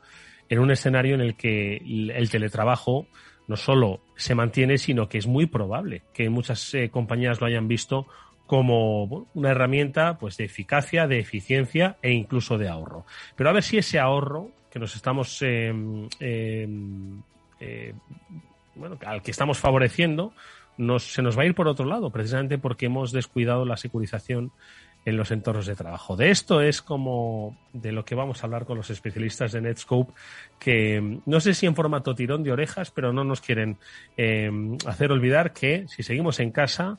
en 0.49 0.58
un 0.58 0.70
escenario 0.70 1.14
en 1.14 1.20
el 1.22 1.37
que 1.37 1.76
el 1.76 2.30
teletrabajo 2.30 3.06
no 3.50 3.57
solo 3.57 4.00
se 4.14 4.37
mantiene, 4.37 4.78
sino 4.78 5.09
que 5.09 5.19
es 5.19 5.26
muy 5.26 5.47
probable 5.47 6.02
que 6.14 6.30
muchas 6.30 6.73
eh, 6.73 6.88
compañías 6.88 7.40
lo 7.40 7.49
hayan 7.49 7.66
visto 7.66 8.07
como 8.47 9.26
una 9.35 9.50
herramienta 9.50 10.19
pues, 10.19 10.37
de 10.37 10.45
eficacia, 10.45 11.09
de 11.09 11.19
eficiencia 11.19 11.97
e 12.00 12.12
incluso 12.12 12.59
de 12.59 12.69
ahorro. 12.69 13.04
Pero 13.35 13.50
a 13.50 13.52
ver 13.52 13.64
si 13.64 13.76
ese 13.76 13.99
ahorro 13.99 14.52
que 14.71 14.78
nos 14.78 14.95
estamos 14.95 15.42
em, 15.42 16.09
em, 16.20 17.20
eh, 17.59 17.92
bueno, 18.77 18.96
al 19.05 19.20
que 19.20 19.33
estamos 19.33 19.59
favoreciendo 19.59 20.33
se 21.01 21.20
nos 21.20 21.37
va 21.37 21.42
a 21.42 21.46
ir 21.46 21.57
por 21.57 21.66
otro 21.66 21.87
lado, 21.87 22.11
precisamente 22.11 22.57
porque 22.57 22.87
hemos 22.87 23.11
descuidado 23.11 23.64
la 23.64 23.77
securización 23.77 24.53
en 25.04 25.16
los 25.16 25.30
entornos 25.30 25.66
de 25.66 25.76
trabajo. 25.76 26.16
De 26.16 26.30
esto 26.30 26.60
es 26.60 26.82
como 26.82 27.56
de 27.72 27.92
lo 27.92 28.04
que 28.04 28.14
vamos 28.14 28.42
a 28.42 28.46
hablar 28.46 28.66
con 28.66 28.76
los 28.76 28.90
especialistas 28.90 29.52
de 29.52 29.60
Netscope, 29.60 30.12
que 30.58 31.20
no 31.24 31.40
sé 31.40 31.54
si 31.54 31.66
en 31.66 31.74
formato 31.74 32.14
tirón 32.14 32.42
de 32.42 32.52
orejas, 32.52 32.90
pero 32.90 33.12
no 33.12 33.24
nos 33.24 33.40
quieren 33.40 33.78
eh, 34.16 34.50
hacer 34.86 35.12
olvidar 35.12 35.52
que 35.52 35.86
si 35.88 36.02
seguimos 36.02 36.40
en 36.40 36.50
casa 36.50 36.98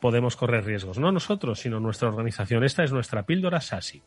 podemos 0.00 0.34
correr 0.34 0.64
riesgos. 0.64 0.98
No 0.98 1.12
nosotros, 1.12 1.60
sino 1.60 1.78
nuestra 1.78 2.08
organización. 2.08 2.64
Esta 2.64 2.82
es 2.82 2.92
nuestra 2.92 3.22
píldora 3.22 3.60
SASI. 3.60 4.02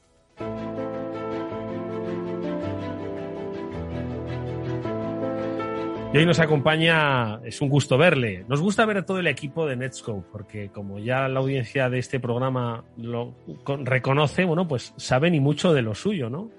Y 6.16 6.18
hoy 6.20 6.26
nos 6.26 6.40
acompaña, 6.40 7.42
es 7.44 7.60
un 7.60 7.68
gusto 7.68 7.98
verle. 7.98 8.46
Nos 8.48 8.62
gusta 8.62 8.86
ver 8.86 9.00
a 9.00 9.06
todo 9.06 9.20
el 9.20 9.28
equipo 9.28 9.68
de 9.68 9.76
Netscope, 9.76 10.26
porque 10.32 10.70
como 10.70 10.98
ya 10.98 11.28
la 11.28 11.42
audiencia 11.42 11.90
de 11.90 12.00
este 12.00 12.22
programa 12.22 12.86
lo 12.96 13.36
reconoce, 13.84 14.46
bueno, 14.46 14.66
pues 14.66 14.94
saben 14.96 15.36
y 15.36 15.42
mucho 15.42 15.74
de 15.74 15.82
lo 15.82 15.94
suyo, 15.94 16.30
¿no? 16.30 16.50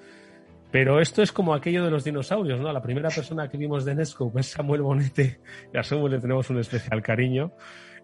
Pero 0.71 1.01
esto 1.01 1.23
es 1.23 1.33
como 1.33 1.55
aquello 1.55 1.83
de 1.87 1.90
los 1.90 2.05
dinosaurios, 2.05 2.61
¿no? 2.61 2.71
La 2.71 2.83
primera 2.83 3.09
persona 3.09 3.49
que 3.49 3.57
vimos 3.57 3.87
de 3.87 3.95
Netscope 3.95 4.40
es 4.40 4.47
Samuel 4.49 4.83
Bonete, 4.83 5.40
y 5.73 5.79
a 5.79 5.83
Samuel 5.83 6.12
le 6.12 6.21
tenemos 6.21 6.51
un 6.51 6.59
especial 6.59 7.01
cariño. 7.01 7.51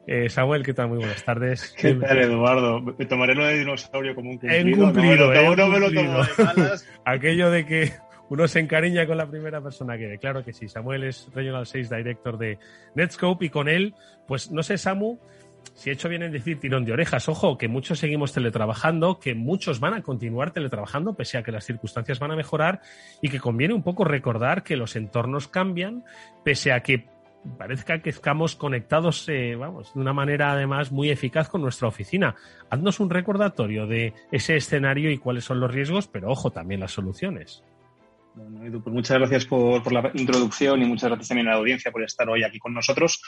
Eh, 0.06 0.30
Samuel, 0.30 0.62
¿qué 0.64 0.72
tal? 0.72 0.88
Muy 0.88 1.00
buenas 1.00 1.22
tardes. 1.22 1.74
¿Qué 1.78 1.92
tal, 1.92 2.18
Eduardo? 2.18 2.80
Me 2.80 3.04
tomaré 3.04 3.34
lo 3.34 3.44
de 3.44 3.58
dinosaurio 3.58 4.14
como 4.14 4.30
un 4.30 4.38
cumplido. 4.38 4.86
Un 4.86 4.92
cumplido, 4.92 5.34
no, 5.34 5.68
me 5.68 5.80
lo 5.80 5.92
tomo 5.92 6.22
de 6.22 6.78
Aquello 7.04 7.50
de 7.50 7.66
que 7.66 7.92
uno 8.32 8.48
se 8.48 8.60
encariña 8.60 9.06
con 9.06 9.18
la 9.18 9.26
primera 9.26 9.60
persona 9.60 9.98
que 9.98 10.06
ve. 10.06 10.16
Claro 10.16 10.42
que 10.42 10.54
sí, 10.54 10.66
Samuel 10.66 11.04
es 11.04 11.28
Regional 11.34 11.66
6 11.66 11.90
Director 11.90 12.38
de 12.38 12.58
Netscope 12.94 13.44
y 13.44 13.50
con 13.50 13.68
él, 13.68 13.94
pues 14.26 14.50
no 14.50 14.62
sé, 14.62 14.78
Samu, 14.78 15.18
si 15.74 15.90
he 15.90 15.92
hecho 15.92 16.08
bien 16.08 16.22
en 16.22 16.32
decir 16.32 16.58
tirón 16.58 16.86
de 16.86 16.94
orejas, 16.94 17.28
ojo, 17.28 17.58
que 17.58 17.68
muchos 17.68 17.98
seguimos 17.98 18.32
teletrabajando, 18.32 19.18
que 19.18 19.34
muchos 19.34 19.80
van 19.80 19.92
a 19.92 20.00
continuar 20.00 20.50
teletrabajando 20.50 21.12
pese 21.12 21.36
a 21.36 21.42
que 21.42 21.52
las 21.52 21.66
circunstancias 21.66 22.20
van 22.20 22.30
a 22.30 22.36
mejorar 22.36 22.80
y 23.20 23.28
que 23.28 23.38
conviene 23.38 23.74
un 23.74 23.82
poco 23.82 24.02
recordar 24.02 24.62
que 24.62 24.76
los 24.76 24.96
entornos 24.96 25.46
cambian 25.46 26.02
pese 26.42 26.72
a 26.72 26.80
que 26.80 27.04
parezca 27.58 27.98
que 27.98 28.08
estamos 28.08 28.56
conectados, 28.56 29.28
eh, 29.28 29.56
vamos, 29.56 29.92
de 29.92 30.00
una 30.00 30.14
manera 30.14 30.52
además 30.52 30.90
muy 30.90 31.10
eficaz 31.10 31.50
con 31.50 31.60
nuestra 31.60 31.88
oficina. 31.88 32.34
Haznos 32.70 32.98
un 32.98 33.10
recordatorio 33.10 33.86
de 33.86 34.14
ese 34.30 34.56
escenario 34.56 35.10
y 35.10 35.18
cuáles 35.18 35.44
son 35.44 35.60
los 35.60 35.70
riesgos, 35.70 36.08
pero 36.08 36.30
ojo, 36.30 36.50
también 36.50 36.80
las 36.80 36.92
soluciones. 36.92 37.62
Bueno, 38.34 38.64
Edu, 38.64 38.82
pues 38.82 38.94
muchas 38.94 39.18
gracias 39.18 39.44
por, 39.44 39.92
la 39.92 40.10
introducción 40.14 40.80
y 40.80 40.86
muchas 40.86 41.10
gracias 41.10 41.28
también 41.28 41.48
a 41.48 41.52
la 41.52 41.56
audiencia 41.58 41.92
por 41.92 42.02
estar 42.02 42.28
hoy 42.28 42.42
aquí 42.44 42.58
con 42.58 42.72
nosotros. 42.72 43.20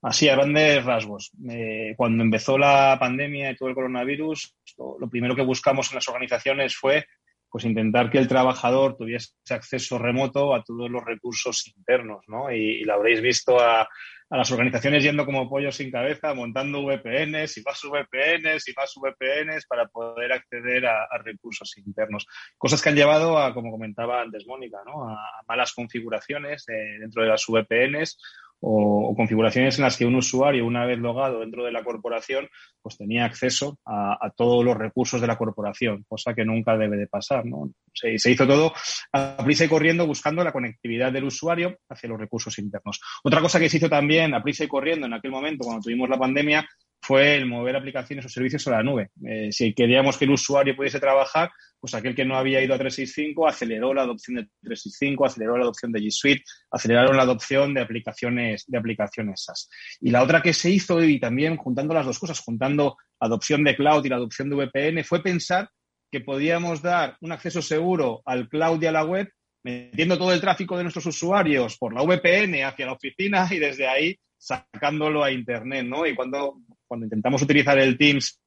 Así, 0.00 0.28
a 0.28 0.36
grandes 0.36 0.84
rasgos, 0.84 1.32
eh, 1.50 1.94
cuando 1.96 2.22
empezó 2.22 2.56
la 2.56 2.96
pandemia 2.98 3.50
y 3.50 3.56
todo 3.56 3.68
el 3.68 3.74
coronavirus, 3.74 4.54
lo, 4.78 5.10
primero 5.10 5.34
que 5.34 5.42
buscamos 5.42 5.90
en 5.90 5.96
las 5.96 6.08
organizaciones 6.08 6.76
fue 6.76 7.04
pues 7.50 7.64
intentar 7.64 8.10
que 8.10 8.18
el 8.18 8.28
trabajador 8.28 8.96
tuviese 8.96 9.32
acceso 9.50 9.98
remoto 9.98 10.54
a 10.54 10.62
todos 10.62 10.90
los 10.90 11.04
recursos 11.04 11.72
internos, 11.76 12.24
¿no? 12.28 12.50
Y, 12.52 12.84
lo 12.84 12.94
habréis 12.94 13.20
visto 13.20 13.58
a, 13.58 13.88
las 14.30 14.52
organizaciones 14.52 15.02
yendo 15.02 15.24
como 15.24 15.48
pollos 15.48 15.76
sin 15.76 15.90
cabeza, 15.90 16.34
montando 16.34 16.84
VPNs 16.84 17.56
y 17.56 17.62
más 17.62 17.80
VPNs 17.82 18.68
y 18.68 18.72
más 18.74 18.92
VPNs 18.94 19.66
para 19.66 19.88
poder 19.88 20.32
acceder 20.32 20.84
a, 20.86 21.06
recursos 21.24 21.76
internos. 21.78 22.26
Cosas 22.58 22.82
que 22.82 22.90
han 22.90 22.96
llevado 22.96 23.38
a, 23.38 23.54
como 23.54 23.70
comentaba 23.70 24.20
antes 24.20 24.46
Mónica, 24.46 24.78
¿no? 24.84 25.08
a, 25.08 25.16
malas 25.48 25.72
configuraciones 25.72 26.68
eh, 26.68 26.98
dentro 27.00 27.22
de 27.22 27.28
las 27.28 27.46
VPNs 27.48 28.18
o, 28.60 29.14
configuraciones 29.16 29.78
en 29.78 29.84
las 29.84 29.96
que 29.96 30.04
un 30.04 30.16
usuario, 30.16 30.66
una 30.66 30.84
vez 30.86 30.98
logado 30.98 31.40
dentro 31.40 31.64
de 31.64 31.72
la 31.72 31.84
corporación, 31.84 32.48
pues 32.82 32.96
tenía 32.96 33.24
acceso 33.24 33.78
a, 33.84 34.30
todos 34.36 34.64
los 34.64 34.76
recursos 34.76 35.20
de 35.20 35.26
la 35.26 35.36
corporación, 35.36 36.04
cosa 36.08 36.34
que 36.34 36.44
nunca 36.44 36.76
debe 36.76 36.96
de 36.96 37.06
pasar. 37.06 37.44
¿no? 37.44 37.70
Se, 37.92 38.12
hizo 38.12 38.46
todo 38.46 38.72
a 39.12 39.36
prisa 39.44 39.64
y 39.64 39.68
corriendo 39.68 40.06
buscando 40.06 40.44
la 40.44 40.52
conectividad 40.52 41.12
del 41.12 41.24
usuario 41.24 41.78
hacia 41.88 42.08
los 42.08 42.18
recursos 42.18 42.58
internos. 42.58 43.00
Otra 43.24 43.40
cosa 43.40 43.58
que 43.58 43.68
se 43.68 43.78
hizo 43.78 43.88
también 43.88 44.34
a 44.34 44.42
prisa 44.42 44.64
y 44.64 44.68
corriendo 44.68 45.06
en 45.06 45.14
aquel 45.14 45.30
momento, 45.30 45.64
cuando 45.64 45.82
tuvimos 45.82 46.08
la 46.08 46.18
pandemia, 46.18 46.68
fue 47.00 47.36
el 47.36 47.46
mover 47.46 47.76
aplicaciones 47.76 48.24
o 48.26 48.28
servicios 48.28 48.66
a 48.68 48.72
la 48.72 48.82
nube. 48.82 49.10
Eh, 49.24 49.50
si 49.52 49.72
queríamos 49.72 50.16
que 50.16 50.24
el 50.24 50.32
usuario 50.32 50.76
pudiese 50.76 51.00
trabajar, 51.00 51.50
pues 51.80 51.94
aquel 51.94 52.14
que 52.14 52.24
no 52.24 52.36
había 52.36 52.62
ido 52.62 52.74
a 52.74 52.78
365 52.78 53.46
aceleró 53.46 53.94
la 53.94 54.02
adopción 54.02 54.36
de 54.36 54.42
365, 54.62 55.26
aceleró 55.26 55.56
la 55.56 55.62
adopción 55.62 55.92
de 55.92 56.00
G 56.00 56.10
Suite, 56.10 56.42
aceleraron 56.70 57.16
la 57.16 57.22
adopción 57.22 57.72
de 57.72 57.80
aplicaciones, 57.80 58.64
de 58.66 58.78
aplicaciones 58.78 59.44
SaaS. 59.44 59.68
Y 60.00 60.10
la 60.10 60.22
otra 60.22 60.42
que 60.42 60.52
se 60.52 60.70
hizo, 60.70 61.02
y 61.02 61.20
también 61.20 61.56
juntando 61.56 61.94
las 61.94 62.06
dos 62.06 62.18
cosas, 62.18 62.40
juntando 62.40 62.96
adopción 63.20 63.62
de 63.64 63.76
cloud 63.76 64.04
y 64.04 64.08
la 64.08 64.16
adopción 64.16 64.50
de 64.50 64.56
VPN, 64.56 65.04
fue 65.04 65.22
pensar 65.22 65.70
que 66.10 66.20
podíamos 66.20 66.82
dar 66.82 67.16
un 67.20 67.32
acceso 67.32 67.62
seguro 67.62 68.22
al 68.24 68.48
cloud 68.48 68.82
y 68.82 68.86
a 68.86 68.92
la 68.92 69.04
web, 69.04 69.30
metiendo 69.62 70.18
todo 70.18 70.32
el 70.32 70.40
tráfico 70.40 70.76
de 70.76 70.84
nuestros 70.84 71.06
usuarios 71.06 71.76
por 71.76 71.92
la 71.94 72.02
VPN 72.02 72.64
hacia 72.64 72.86
la 72.86 72.92
oficina 72.92 73.46
y 73.50 73.58
desde 73.58 73.86
ahí 73.86 74.18
sacándolo 74.38 75.22
a 75.22 75.32
Internet, 75.32 75.86
¿no? 75.86 76.06
Y 76.06 76.14
cuando, 76.14 76.62
cuando 76.86 77.06
intentamos 77.06 77.42
utilizar 77.42 77.78
el 77.78 77.98
Teams 77.98 78.40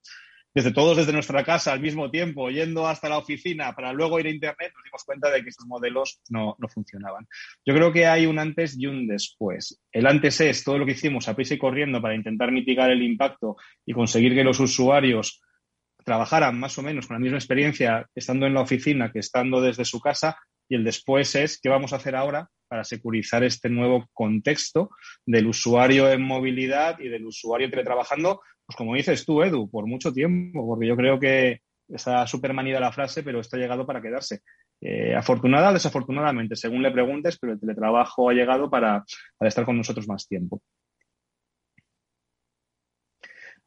desde 0.54 0.72
todos 0.72 0.98
desde 0.98 1.14
nuestra 1.14 1.44
casa 1.44 1.72
al 1.72 1.80
mismo 1.80 2.12
tiempo, 2.12 2.50
yendo 2.50 2.88
hasta 2.88 3.08
la 3.08 3.18
oficina 3.18 3.74
para 3.74 3.94
luego 3.94 4.20
ir 4.20 4.28
a 4.28 4.32
Internet, 4.32 4.74
nos 4.74 4.84
dimos 4.84 5.04
cuenta 5.06 5.30
de 5.30 5.44
que 5.44 5.50
estos 5.50 5.66
modelos 5.66 6.22
no, 6.30 6.56
no, 6.60 6.68
funcionaban. 6.68 7.28
Yo 7.66 7.74
creo 7.74 7.94
que 7.94 8.06
hay 8.06 8.26
un 8.26 8.38
antes 8.38 8.78
y 8.78 8.86
un 8.88 9.08
después. 9.08 9.82
El 9.92 10.08
antes 10.08 10.42
es 10.42 10.64
todo 10.64 10.78
lo 10.78 10.86
que 10.86 10.92
hicimos 10.92 11.28
a 11.28 11.36
prisa 11.36 11.54
y 11.54 11.58
corriendo 11.58 12.02
para 12.02 12.16
intentar 12.16 12.52
mitigar 12.52 12.92
el 12.92 13.02
impacto 13.02 13.56
y 13.86 13.94
conseguir 13.94 14.34
que 14.34 14.44
los 14.44 14.60
usuarios 14.60 15.42
trabajaran 16.04 16.60
más 16.60 16.78
o 16.78 16.82
menos 16.82 17.08
con 17.08 17.16
la 17.16 17.20
misma 17.20 17.38
experiencia 17.38 18.06
estando 18.16 18.46
en 18.46 18.54
la 18.54 18.62
oficina 18.62 19.12
que 19.12 19.20
estando 19.20 19.62
desde 19.62 19.86
su 19.86 20.02
casa. 20.02 20.38
Y 20.68 20.76
el 20.76 20.84
después 20.84 21.34
es 21.36 21.60
qué 21.62 21.70
vamos 21.70 21.94
a 21.94 21.98
hacer 21.98 22.16
ahora 22.16 22.50
para 22.72 22.86
securizar 22.86 23.44
este 23.44 23.68
nuevo 23.68 24.08
contexto 24.14 24.92
del 25.26 25.48
usuario 25.48 26.10
en 26.10 26.22
movilidad 26.22 26.98
y 27.02 27.10
del 27.10 27.26
usuario 27.26 27.70
teletrabajando, 27.70 28.40
pues 28.66 28.78
como 28.78 28.96
dices 28.96 29.26
tú, 29.26 29.44
Edu, 29.44 29.70
por 29.70 29.88
mucho 29.88 30.14
tiempo, 30.14 30.66
porque 30.66 30.88
yo 30.88 30.96
creo 30.96 31.20
que 31.20 31.60
está 31.90 32.26
súper 32.26 32.54
manida 32.54 32.80
la 32.80 32.94
frase, 32.94 33.24
pero 33.24 33.42
esto 33.42 33.58
ha 33.58 33.60
llegado 33.60 33.86
para 33.86 34.02
quedarse. 34.02 34.40
Eh, 34.80 35.14
afortunada 35.14 35.72
o 35.72 35.74
desafortunadamente, 35.74 36.56
según 36.56 36.82
le 36.82 36.92
preguntes, 36.92 37.38
pero 37.38 37.52
el 37.52 37.60
teletrabajo 37.60 38.30
ha 38.30 38.34
llegado 38.34 38.70
para 38.70 39.04
estar 39.42 39.66
con 39.66 39.76
nosotros 39.76 40.08
más 40.08 40.26
tiempo. 40.26 40.62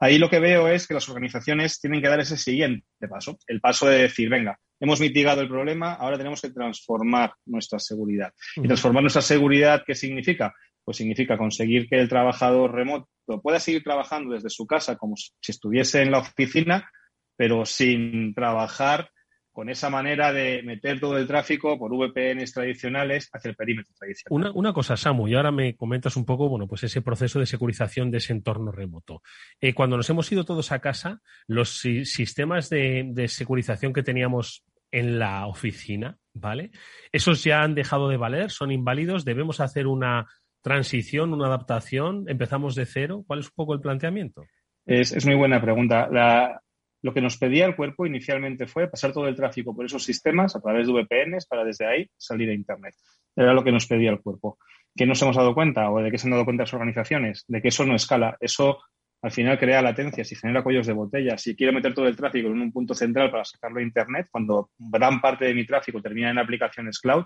Ahí 0.01 0.19
lo 0.19 0.29
que 0.29 0.41
veo 0.41 0.69
es 0.69 0.87
que 0.87 0.95
las 0.95 1.09
organizaciones 1.09 1.81
tienen 1.81 2.03
que 2.03 2.09
dar 2.09 2.21
ese 2.21 2.37
siguiente 2.37 2.85
paso, 3.09 3.39
el 3.47 3.61
paso 3.61 3.87
de 3.87 4.03
decir, 4.03 4.29
venga, 4.29 4.59
hemos 4.81 5.01
mitigado 5.01 5.41
el 5.41 5.49
problema, 5.49 5.95
ahora 5.95 6.19
tenemos 6.19 6.41
que 6.41 6.51
transformar 6.51 7.33
nuestra 7.47 7.79
seguridad. 7.79 8.33
Y 8.57 8.67
transformar 8.67 9.03
nuestra 9.03 9.23
seguridad, 9.23 9.83
¿qué 9.87 9.95
significa? 9.95 10.53
Pues 10.85 10.97
significa 10.97 11.39
conseguir 11.39 11.89
que 11.89 11.99
el 11.99 12.09
trabajador 12.09 12.73
remoto 12.73 13.09
pueda 13.43 13.61
seguir 13.61 13.83
trabajando 13.83 14.35
desde 14.35 14.51
su 14.51 14.67
casa 14.67 14.97
como 14.97 15.17
si 15.17 15.31
estuviese 15.47 16.03
en 16.03 16.11
la 16.11 16.19
oficina, 16.19 16.91
pero 17.37 17.65
sin 17.65 18.35
trabajar 18.35 19.11
con 19.55 19.71
esa 19.71 19.89
manera 19.89 20.33
de 20.33 20.63
meter 20.65 20.99
todo 20.99 21.17
el 21.17 21.29
tráfico 21.29 21.79
por 21.79 21.93
VPNs 21.97 22.53
tradicionales 22.53 23.31
hacia 23.33 23.51
el 23.51 23.55
perímetro 23.55 23.95
tradicional. 23.97 24.53
Una, 24.53 24.73
cosa, 24.73 24.97
Samu, 24.97 25.29
y 25.29 25.35
ahora 25.35 25.53
me 25.53 25.77
comentas 25.77 26.17
un 26.17 26.25
poco, 26.25 26.49
bueno, 26.49 26.67
pues 26.67 26.83
ese 26.83 27.03
proceso 27.03 27.39
de 27.39 27.47
securización 27.47 28.11
de 28.11 28.19
ese 28.19 28.33
entorno 28.33 28.73
remoto. 28.73 29.23
Eh, 29.61 29.73
cuando 29.73 29.97
nos 29.97 30.11
hemos 30.11 30.31
ido 30.33 30.45
todos 30.45 30.73
a 30.73 30.81
casa, 30.81 31.21
los 31.47 31.79
sistemas 31.79 32.69
de, 32.69 33.05
de 33.13 33.29
securización 33.29 33.93
que 33.93 34.03
teníamos 34.03 34.65
en 34.91 35.21
la 35.21 35.47
oficina, 35.47 36.19
¿vale? 36.33 36.73
Esos 37.13 37.45
ya 37.45 37.63
han 37.63 37.77
dejado 37.77 38.09
de 38.09 38.17
valer, 38.17 38.51
son 38.51 38.73
inválidos, 38.73 39.25
debemos 39.25 39.61
hacer 39.61 39.87
una 39.87 40.27
transición, 40.63 41.33
una 41.33 41.47
adaptación, 41.47 42.25
empezamos 42.29 42.75
de 42.75 42.87
cero. 42.87 43.23
¿Cuál 43.25 43.39
es 43.39 43.47
un 43.47 43.55
poco 43.55 43.75
el 43.75 43.81
planteamiento? 43.81 44.45
Es, 44.85 45.13
es 45.13 45.25
muy 45.25 45.37
buena 45.37 45.61
pregunta. 45.61 46.09
La, 46.11 46.61
lo 47.05 47.13
que 47.13 47.21
nos 47.21 47.37
pedía 47.37 47.67
el 47.67 47.77
cuerpo 47.77 48.07
inicialmente 48.07 48.67
fue 48.67 48.89
pasar 48.89 49.13
todo 49.13 49.29
el 49.29 49.37
tráfico 49.37 49.77
por 49.77 49.85
esos 49.85 50.03
sistemas 50.03 50.57
a 50.57 50.61
través 50.63 50.87
de 50.87 50.95
VPNs 50.95 51.45
para 51.45 51.63
desde 51.63 51.85
ahí 51.85 52.11
salir 52.17 52.49
a 52.49 52.55
Internet. 52.55 52.95
Era 53.37 53.53
lo 53.53 53.63
que 53.63 53.73
nos 53.73 53.87
pedía 53.87 54.11
el 54.11 54.23
cuerpo. 54.23 54.57
¿Qué 54.97 55.05
nos 55.05 55.21
hemos 55.21 55.37
dado 55.37 55.53
cuenta 55.53 55.91
o 55.91 56.01
de 56.01 56.11
qué 56.11 56.17
se 56.17 56.27
han 56.27 56.31
dado 56.31 56.47
cuenta 56.47 56.63
las 56.63 56.73
organizaciones? 56.73 57.45
De 57.47 57.61
que 57.61 57.69
eso 57.69 57.85
no 57.85 57.95
escala. 57.95 58.39
Eso 58.41 58.79
al 59.21 59.31
final 59.33 59.59
crea 59.59 59.83
latencias 59.83 60.33
y 60.33 60.35
genera 60.35 60.63
cuellos 60.63 60.87
de 60.87 60.95
botella. 60.95 61.37
Si 61.37 61.55
quiero 61.55 61.75
meter 61.75 61.93
todo 61.93 62.09
el 62.09 62.17
tráfico 62.17 62.49
en 62.49 62.59
un 62.59 62.73
punto 62.73 62.95
central 62.95 63.31
para 63.31 63.45
sacarlo 63.45 63.81
a 63.81 63.83
Internet, 63.83 64.29
cuando 64.31 64.71
gran 64.79 65.21
parte 65.21 65.45
de 65.45 65.53
mi 65.53 65.67
tráfico 65.67 66.01
termina 66.01 66.31
en 66.31 66.39
aplicaciones 66.39 67.01
cloud, 67.01 67.25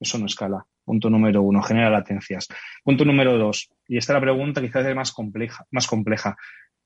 eso 0.00 0.18
no 0.18 0.26
escala. 0.26 0.66
Punto 0.84 1.08
número 1.08 1.40
uno, 1.42 1.62
genera 1.62 1.88
latencias. 1.88 2.48
Punto 2.82 3.04
número 3.04 3.38
dos, 3.38 3.70
y 3.86 3.96
esta 3.96 4.12
es 4.12 4.14
la 4.14 4.22
pregunta 4.22 4.60
quizás 4.60 4.84
es 4.84 4.96
más 4.96 5.12
compleja, 5.12 5.64
más 5.70 5.86
compleja. 5.86 6.36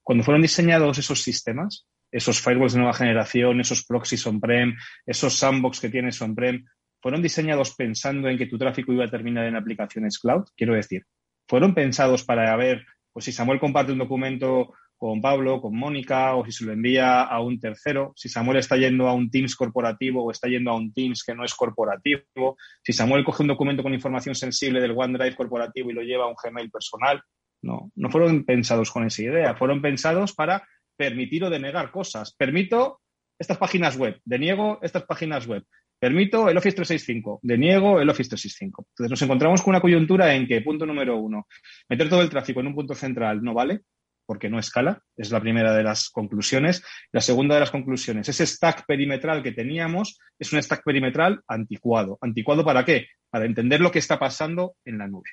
Cuando 0.03 0.23
fueron 0.23 0.43
diseñados 0.43 0.99
esos 0.99 1.23
sistemas, 1.23 1.87
esos 2.15 2.41
firewalls 2.41 2.75
de 2.75 2.79
nueva 2.79 2.95
generación, 2.95 3.61
esos 3.61 3.85
proxies 3.85 4.25
on-prem, 4.27 4.77
esos 5.05 5.35
sandbox 5.35 5.81
que 5.81 5.91
tienes 5.91 6.21
on-prem, 6.23 6.65
fueron 7.03 7.21
diseñados 7.21 7.75
pensando 7.75 8.29
en 8.29 8.39
que 8.39 8.47
tu 8.47 8.57
tráfico 8.57 8.93
iba 8.93 9.05
a 9.05 9.11
terminar 9.11 9.47
en 9.47 9.57
aplicaciones 9.57 10.21
cloud. 10.21 10.45
Quiero 10.57 10.75
decir, 10.75 11.03
fueron 11.49 11.75
pensados 11.75 12.23
para 12.23 12.55
ver, 12.57 12.87
pues 13.13 13.25
si 13.25 13.33
Samuel 13.33 13.59
comparte 13.59 13.93
un 13.93 13.99
documento 13.99 14.73
con 14.97 15.21
Pablo, 15.21 15.61
con 15.61 15.77
Mónica, 15.77 16.37
o 16.37 16.45
si 16.45 16.53
se 16.53 16.65
lo 16.65 16.73
envía 16.73 17.23
a 17.23 17.41
un 17.41 17.59
tercero, 17.59 18.13
si 18.15 18.29
Samuel 18.29 18.59
está 18.59 18.77
yendo 18.77 19.09
a 19.09 19.13
un 19.13 19.29
Teams 19.29 19.57
corporativo 19.57 20.25
o 20.25 20.31
está 20.31 20.49
yendo 20.49 20.71
a 20.71 20.77
un 20.77 20.93
Teams 20.93 21.25
que 21.25 21.35
no 21.35 21.45
es 21.45 21.53
corporativo, 21.55 22.57
si 22.81 22.93
Samuel 22.93 23.25
coge 23.25 23.43
un 23.43 23.49
documento 23.49 23.83
con 23.83 23.93
información 23.93 24.37
sensible 24.37 24.81
del 24.81 24.93
OneDrive 24.97 25.35
corporativo 25.35 25.91
y 25.91 25.95
lo 25.95 26.03
lleva 26.03 26.25
a 26.25 26.29
un 26.29 26.37
Gmail 26.41 26.71
personal. 26.71 27.21
No, 27.61 27.91
no 27.97 28.09
fueron 28.09 28.45
pensados 28.45 28.91
con 28.91 29.05
esa 29.05 29.23
idea, 29.23 29.57
fueron 29.57 29.83
pensados 29.83 30.33
para 30.33 30.65
permitir 30.97 31.45
o 31.45 31.51
denegar 31.51 31.91
cosas. 31.91 32.35
Permito 32.35 33.01
estas 33.39 33.59
páginas 33.59 33.97
web, 33.97 34.21
deniego 34.25 34.79
estas 34.83 35.05
páginas 35.05 35.47
web. 35.47 35.65
Permito 35.99 36.49
el 36.49 36.57
Office 36.57 36.77
365, 36.77 37.41
deniego 37.43 38.01
el 38.01 38.11
Office 38.11 38.29
365. 38.29 38.87
Entonces 38.91 39.11
nos 39.11 39.23
encontramos 39.23 39.63
con 39.63 39.73
una 39.73 39.81
coyuntura 39.81 40.35
en 40.35 40.47
que, 40.47 40.61
punto 40.61 40.85
número 40.85 41.17
uno, 41.17 41.47
meter 41.89 42.09
todo 42.09 42.21
el 42.23 42.31
tráfico 42.31 42.61
en 42.61 42.67
un 42.67 42.75
punto 42.75 42.95
central 42.95 43.43
no 43.43 43.55
vale, 43.55 43.81
porque 44.27 44.49
no 44.49 44.59
escala, 44.59 45.03
es 45.17 45.31
la 45.31 45.41
primera 45.41 45.75
de 45.75 45.83
las 45.83 46.11
conclusiones. 46.11 46.85
La 47.13 47.21
segunda 47.21 47.55
de 47.55 47.61
las 47.61 47.71
conclusiones, 47.71 48.29
ese 48.29 48.47
stack 48.47 48.85
perimetral 48.87 49.43
que 49.43 49.53
teníamos 49.53 50.19
es 50.39 50.53
un 50.53 50.63
stack 50.63 50.83
perimetral 50.85 51.41
anticuado. 51.47 52.19
¿Anticuado 52.21 52.65
para 52.65 52.85
qué? 52.85 53.07
Para 53.31 53.47
entender 53.47 53.81
lo 53.81 53.91
que 53.91 53.99
está 53.99 54.19
pasando 54.19 54.77
en 54.85 54.99
la 54.99 55.09
nube. 55.09 55.31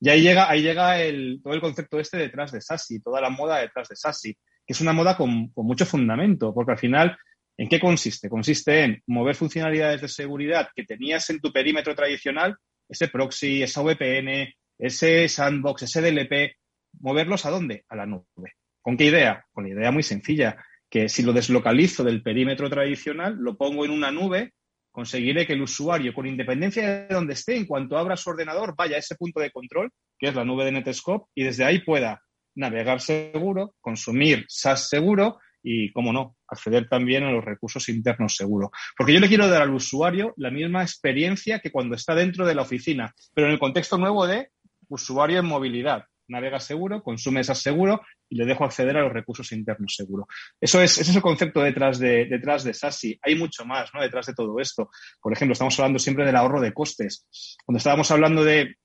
Y 0.00 0.08
ahí 0.08 0.22
llega, 0.22 0.48
ahí 0.48 0.62
llega 0.62 0.96
todo 1.42 1.54
el 1.54 1.60
concepto 1.60 2.00
este 2.00 2.16
detrás 2.16 2.52
de 2.52 2.60
SASI, 2.60 3.00
toda 3.02 3.20
la 3.20 3.28
moda 3.28 3.58
detrás 3.58 3.88
de 3.88 3.96
SASI 3.96 4.36
que 4.70 4.74
es 4.74 4.80
una 4.80 4.92
moda 4.92 5.16
con, 5.16 5.50
mucho 5.56 5.84
fundamento, 5.84 6.54
porque 6.54 6.70
al 6.70 6.78
final, 6.78 7.18
¿en 7.58 7.68
qué 7.68 7.80
consiste? 7.80 8.28
Consiste 8.28 8.84
en 8.84 9.02
mover 9.08 9.34
funcionalidades 9.34 10.00
de 10.00 10.06
seguridad 10.06 10.68
que 10.72 10.84
tenías 10.84 11.28
en 11.30 11.40
tu 11.40 11.52
perímetro 11.52 11.92
tradicional, 11.96 12.56
ese 12.88 13.08
proxy, 13.08 13.64
esa 13.64 13.82
VPN, 13.82 14.54
ese 14.78 15.28
sandbox, 15.28 15.82
ese 15.82 16.00
DLP, 16.00 16.54
moverlos 17.00 17.46
a 17.46 17.50
dónde? 17.50 17.84
A 17.88 17.96
la 17.96 18.06
nube. 18.06 18.52
¿Con 18.80 18.96
qué 18.96 19.06
idea? 19.06 19.44
Con 19.50 19.64
la 19.64 19.70
idea 19.70 19.90
muy 19.90 20.04
sencilla, 20.04 20.64
que 20.88 21.08
si 21.08 21.24
lo 21.24 21.32
deslocalizo 21.32 22.04
del 22.04 22.22
perímetro 22.22 22.70
tradicional, 22.70 23.34
lo 23.40 23.56
pongo 23.56 23.84
en 23.84 23.90
una 23.90 24.12
nube, 24.12 24.52
conseguiré 24.92 25.48
que 25.48 25.54
el 25.54 25.62
usuario, 25.62 26.14
con 26.14 26.28
independencia 26.28 27.06
de 27.08 27.12
donde 27.12 27.32
esté, 27.32 27.56
en 27.56 27.66
cuanto 27.66 27.98
abra 27.98 28.16
su 28.16 28.30
ordenador, 28.30 28.76
vaya 28.78 28.94
a 28.94 29.00
ese 29.00 29.16
punto 29.16 29.40
de 29.40 29.50
control, 29.50 29.90
que 30.16 30.28
es 30.28 30.34
la 30.36 30.44
nube 30.44 30.64
de 30.64 30.70
Netscope, 30.70 31.26
y 31.34 31.42
desde 31.42 31.64
ahí 31.64 31.80
pueda 31.80 32.22
navegar 32.54 33.00
seguro, 33.00 33.74
consumir 33.80 34.44
SaaS 34.48 34.88
seguro 34.88 35.38
y, 35.62 35.92
como 35.92 36.12
no, 36.12 36.36
acceder 36.48 36.88
también 36.88 37.24
a 37.24 37.32
los 37.32 37.44
recursos 37.44 37.88
internos 37.88 38.36
seguro. 38.36 38.70
Porque 38.96 39.12
yo 39.12 39.20
le 39.20 39.28
quiero 39.28 39.48
dar 39.48 39.62
al 39.62 39.74
usuario 39.74 40.32
la 40.36 40.50
misma 40.50 40.82
experiencia 40.82 41.60
que 41.60 41.70
cuando 41.70 41.94
está 41.94 42.14
dentro 42.14 42.46
de 42.46 42.54
la 42.54 42.62
oficina, 42.62 43.14
pero 43.34 43.46
en 43.46 43.54
el 43.54 43.58
contexto 43.58 43.98
nuevo 43.98 44.26
de 44.26 44.50
usuario 44.88 45.38
en 45.38 45.46
movilidad. 45.46 46.04
Navega 46.28 46.60
seguro, 46.60 47.02
consume 47.02 47.42
SaaS 47.42 47.60
seguro 47.60 48.02
y 48.28 48.36
le 48.36 48.46
dejo 48.46 48.64
acceder 48.64 48.96
a 48.96 49.02
los 49.02 49.12
recursos 49.12 49.50
internos 49.50 49.94
seguro. 49.96 50.28
Eso 50.60 50.80
es, 50.80 50.92
ese 50.98 51.10
es 51.10 51.16
el 51.16 51.22
concepto 51.22 51.60
detrás 51.60 51.98
de, 51.98 52.26
detrás 52.26 52.62
de 52.62 52.72
SASI. 52.72 53.18
Hay 53.22 53.34
mucho 53.34 53.64
más 53.64 53.90
¿no? 53.92 54.00
detrás 54.00 54.26
de 54.26 54.34
todo 54.34 54.60
esto. 54.60 54.90
Por 55.20 55.32
ejemplo, 55.32 55.54
estamos 55.54 55.76
hablando 55.80 55.98
siempre 55.98 56.24
del 56.24 56.36
ahorro 56.36 56.60
de 56.60 56.72
costes. 56.72 57.26
Cuando 57.66 57.78
estábamos 57.78 58.08
hablando 58.12 58.44
de 58.44 58.76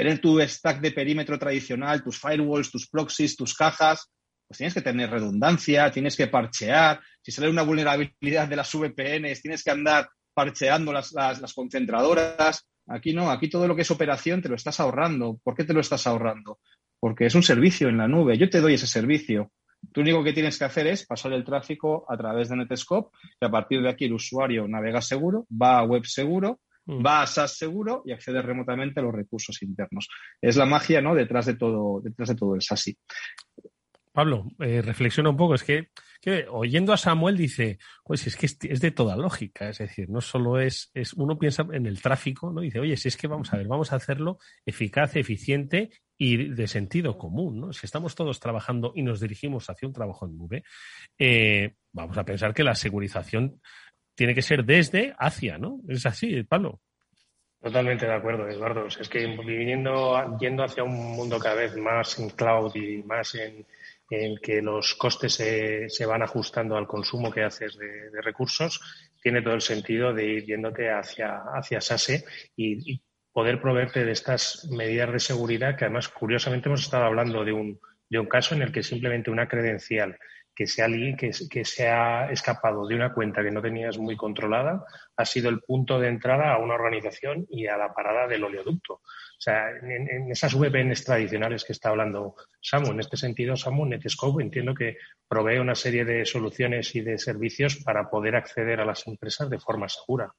tener 0.00 0.18
tu 0.18 0.40
stack 0.40 0.80
de 0.80 0.92
perímetro 0.92 1.38
tradicional, 1.38 2.02
tus 2.02 2.18
firewalls, 2.18 2.70
tus 2.70 2.88
proxies, 2.88 3.36
tus 3.36 3.54
cajas, 3.54 4.10
pues 4.48 4.56
tienes 4.56 4.72
que 4.72 4.80
tener 4.80 5.10
redundancia, 5.10 5.90
tienes 5.90 6.16
que 6.16 6.26
parchear. 6.26 7.00
Si 7.20 7.30
sale 7.30 7.50
una 7.50 7.60
vulnerabilidad 7.60 8.48
de 8.48 8.56
las 8.56 8.72
VPNs, 8.72 9.42
tienes 9.42 9.62
que 9.62 9.70
andar 9.70 10.08
parcheando 10.32 10.90
las, 10.90 11.12
las, 11.12 11.52
concentradoras. 11.52 12.66
Aquí 12.86 13.12
no, 13.12 13.30
aquí 13.30 13.50
todo 13.50 13.68
lo 13.68 13.76
que 13.76 13.82
es 13.82 13.90
operación 13.90 14.40
te 14.40 14.48
lo 14.48 14.54
estás 14.54 14.80
ahorrando. 14.80 15.38
¿Por 15.44 15.54
qué 15.54 15.64
te 15.64 15.74
lo 15.74 15.80
estás 15.80 16.06
ahorrando? 16.06 16.60
Porque 16.98 17.26
es 17.26 17.34
un 17.34 17.42
servicio 17.42 17.90
en 17.90 17.98
la 17.98 18.08
nube. 18.08 18.38
Yo 18.38 18.48
te 18.48 18.62
doy 18.62 18.74
ese 18.74 18.86
servicio. 18.86 19.52
Tú 19.92 20.00
único 20.00 20.24
que 20.24 20.32
tienes 20.32 20.58
que 20.58 20.64
hacer 20.64 20.86
es 20.86 21.04
pasar 21.04 21.34
el 21.34 21.44
tráfico 21.44 22.06
a 22.08 22.16
través 22.16 22.48
de 22.48 22.56
Netscope 22.56 23.14
y 23.38 23.44
a 23.44 23.50
partir 23.50 23.82
de 23.82 23.90
aquí 23.90 24.06
el 24.06 24.14
usuario 24.14 24.66
navega 24.66 25.02
seguro, 25.02 25.46
va 25.50 25.78
a 25.78 25.84
web 25.84 26.06
seguro 26.06 26.58
Mm. 26.86 27.04
va 27.04 27.22
a 27.22 27.26
SaaS 27.26 27.56
seguro 27.56 28.02
y 28.04 28.12
accede 28.12 28.42
remotamente 28.42 29.00
a 29.00 29.02
los 29.02 29.14
recursos 29.14 29.62
internos. 29.62 30.08
Es 30.40 30.56
la 30.56 30.66
magia, 30.66 31.00
¿no? 31.00 31.14
Detrás 31.14 31.46
de 31.46 31.54
todo, 31.54 32.00
detrás 32.00 32.30
de 32.30 32.34
todo 32.34 32.54
el 32.54 32.62
SASI. 32.62 32.96
Pablo, 34.12 34.48
eh, 34.58 34.82
reflexiona 34.82 35.30
un 35.30 35.36
poco. 35.36 35.54
Es 35.54 35.62
que, 35.62 35.88
oyendo 36.50 36.92
a 36.92 36.96
Samuel 36.96 37.36
dice, 37.36 37.78
pues 38.04 38.26
es 38.26 38.36
que 38.36 38.46
es, 38.46 38.80
de 38.80 38.90
toda 38.90 39.16
lógica. 39.16 39.68
Es 39.68 39.78
decir, 39.78 40.10
no 40.10 40.20
solo 40.20 40.58
es, 40.58 40.90
es, 40.94 41.12
uno 41.14 41.38
piensa 41.38 41.66
en 41.72 41.86
el 41.86 42.02
tráfico, 42.02 42.50
¿no? 42.50 42.60
dice, 42.60 42.80
oye, 42.80 42.96
si 42.96 43.08
es 43.08 43.16
que 43.16 43.28
vamos 43.28 43.52
a 43.52 43.56
ver, 43.56 43.68
vamos 43.68 43.92
a 43.92 43.96
hacerlo 43.96 44.38
eficaz, 44.66 45.16
eficiente 45.16 45.90
y 46.18 46.48
de 46.48 46.66
sentido 46.66 47.16
común, 47.16 47.60
¿no? 47.60 47.72
Si 47.72 47.86
estamos 47.86 48.14
todos 48.14 48.40
trabajando 48.40 48.92
y 48.94 49.02
nos 49.02 49.20
dirigimos 49.20 49.70
hacia 49.70 49.88
un 49.88 49.94
trabajo 49.94 50.26
en 50.26 50.36
nube, 50.36 50.64
eh, 51.18 51.76
vamos 51.92 52.18
a 52.18 52.24
pensar 52.24 52.52
que 52.52 52.64
la 52.64 52.74
segurización 52.74 53.60
tiene 54.20 54.34
que 54.34 54.42
ser 54.42 54.66
desde 54.66 55.14
hacia, 55.18 55.56
¿no? 55.56 55.80
Es 55.88 56.04
así, 56.04 56.42
Pablo. 56.42 56.82
Totalmente 57.58 58.04
de 58.04 58.12
acuerdo, 58.12 58.46
Eduardo. 58.46 58.86
Es 58.86 59.08
que 59.08 59.26
viniendo, 59.26 60.36
yendo 60.38 60.62
hacia 60.62 60.84
un 60.84 60.92
mundo 61.16 61.38
cada 61.38 61.54
vez 61.54 61.74
más 61.78 62.18
en 62.18 62.28
cloud 62.28 62.70
y 62.74 63.02
más 63.02 63.34
en, 63.36 63.64
que 64.42 64.60
los 64.60 64.94
costes 64.96 65.32
se, 65.32 66.04
van 66.04 66.22
ajustando 66.22 66.76
al 66.76 66.86
consumo 66.86 67.32
que 67.32 67.44
haces 67.44 67.78
de, 67.78 68.20
recursos, 68.20 68.78
tiene 69.22 69.40
todo 69.40 69.54
el 69.54 69.62
sentido 69.62 70.12
de 70.12 70.26
ir 70.26 70.44
yéndote 70.44 70.90
hacia, 70.90 71.38
hacia 71.54 71.80
SASE 71.80 72.22
y, 72.54 72.92
y, 72.92 73.02
poder 73.32 73.58
proveerte 73.58 74.04
de 74.04 74.12
estas 74.12 74.68
medidas 74.70 75.10
de 75.12 75.20
seguridad 75.20 75.78
que 75.78 75.86
además, 75.86 76.10
curiosamente, 76.10 76.68
hemos 76.68 76.82
estado 76.82 77.04
hablando 77.04 77.42
de 77.42 77.52
un, 77.54 77.80
de 78.10 78.18
un 78.18 78.26
caso 78.26 78.54
en 78.54 78.60
el 78.60 78.70
que 78.70 78.82
simplemente 78.82 79.30
una 79.30 79.48
credencial 79.48 80.18
que 80.60 80.66
sea 80.66 80.84
alguien 80.84 81.16
que, 81.16 81.30
que, 81.48 81.64
se 81.64 81.88
ha 81.88 82.30
escapado 82.30 82.86
de 82.86 82.94
una 82.94 83.14
cuenta 83.14 83.42
que 83.42 83.50
no 83.50 83.62
tenías 83.62 83.96
muy 83.96 84.14
controlada 84.14 84.84
ha 85.16 85.24
sido 85.24 85.48
el 85.48 85.62
punto 85.62 85.98
de 85.98 86.08
entrada 86.08 86.52
a 86.52 86.58
una 86.58 86.74
organización 86.74 87.46
y 87.48 87.66
a 87.66 87.78
la 87.78 87.94
parada 87.94 88.28
del 88.28 88.44
oleoducto. 88.44 88.92
O 88.92 89.00
sea, 89.38 89.70
en, 89.70 90.30
esas 90.30 90.54
VPNs 90.54 91.02
tradicionales 91.02 91.64
que 91.64 91.72
está 91.72 91.88
hablando 91.88 92.34
Samu, 92.60 92.90
en 92.90 93.00
este 93.00 93.16
sentido, 93.16 93.56
Samu, 93.56 93.86
Netscope 93.86 94.42
entiendo 94.42 94.74
que 94.74 94.98
provee 95.26 95.60
una 95.60 95.74
serie 95.74 96.04
de 96.04 96.26
soluciones 96.26 96.94
y 96.94 97.00
de 97.00 97.16
servicios 97.16 97.76
para 97.82 98.10
poder 98.10 98.36
acceder 98.36 98.80
a 98.80 98.84
las 98.84 99.06
empresas 99.06 99.48
de 99.48 99.60
forma 99.60 99.88
segura. 99.88 100.30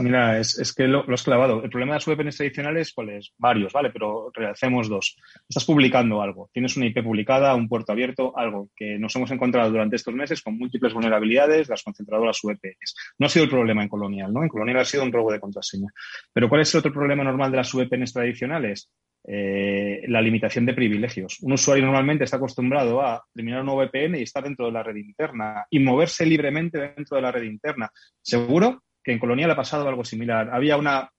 Mira, 0.00 0.38
es, 0.38 0.74
que 0.74 0.88
lo, 0.88 1.04
has 1.08 1.22
clavado. 1.22 1.62
El 1.62 1.70
problema 1.70 1.92
de 1.92 1.96
las 1.96 2.06
VPNs 2.06 2.36
tradicionales, 2.36 2.92
¿cuál 2.92 3.10
es? 3.10 3.32
Varios, 3.38 3.72
¿vale? 3.72 3.90
Pero 3.90 4.30
realicemos 4.34 4.88
dos. 4.88 5.16
Estás 5.48 5.64
publicando 5.64 6.20
algo. 6.20 6.50
Tienes 6.52 6.76
una 6.76 6.86
IP 6.86 7.04
publicada, 7.04 7.54
un 7.54 7.68
puerto 7.68 7.92
abierto, 7.92 8.36
algo 8.36 8.70
que 8.74 8.98
nos 8.98 9.14
hemos 9.14 9.30
encontrado 9.30 9.70
durante 9.70 9.96
estos 9.96 10.14
meses 10.14 10.42
con 10.42 10.58
múltiples 10.58 10.92
vulnerabilidades, 10.92 11.68
las 11.68 11.84
concentradoras 11.84 12.40
VPNs. 12.42 12.96
No 13.18 13.26
ha 13.26 13.28
sido 13.28 13.44
el 13.44 13.50
problema 13.50 13.82
en 13.82 13.88
Colonial, 13.88 14.32
¿no? 14.32 14.42
En 14.42 14.48
Colonial 14.48 14.78
ha 14.78 14.84
sido 14.84 15.04
un 15.04 15.12
robo 15.12 15.30
de 15.30 15.38
contraseña. 15.38 15.88
Pero 16.32 16.48
¿cuál 16.48 16.62
es 16.62 16.74
el 16.74 16.78
otro 16.80 16.92
problema 16.92 17.22
normal 17.22 17.52
de 17.52 17.56
las 17.58 17.72
VPNs 17.72 18.12
tradicionales? 18.12 18.90
Eh, 19.22 20.02
la 20.08 20.22
limitación 20.22 20.64
de 20.66 20.74
privilegios. 20.74 21.38
Un 21.42 21.52
usuario 21.52 21.84
normalmente 21.84 22.24
está 22.24 22.38
acostumbrado 22.38 23.02
a 23.02 23.22
terminar 23.34 23.62
un 23.62 23.68
VPN 23.68 24.16
y 24.16 24.22
estar 24.22 24.42
dentro 24.42 24.66
de 24.66 24.72
la 24.72 24.82
red 24.82 24.96
interna 24.96 25.66
y 25.68 25.78
moverse 25.78 26.24
libremente 26.24 26.94
dentro 26.96 27.16
de 27.16 27.22
la 27.22 27.30
red 27.30 27.42
interna. 27.42 27.90
Seguro 28.22 28.82
que 29.02 29.12
en 29.12 29.18
Colonial 29.18 29.50
ha 29.50 29.56
pasado 29.56 29.88
algo 29.88 30.04
similar. 30.04 30.50
Había 30.52 30.76
una 30.76 31.10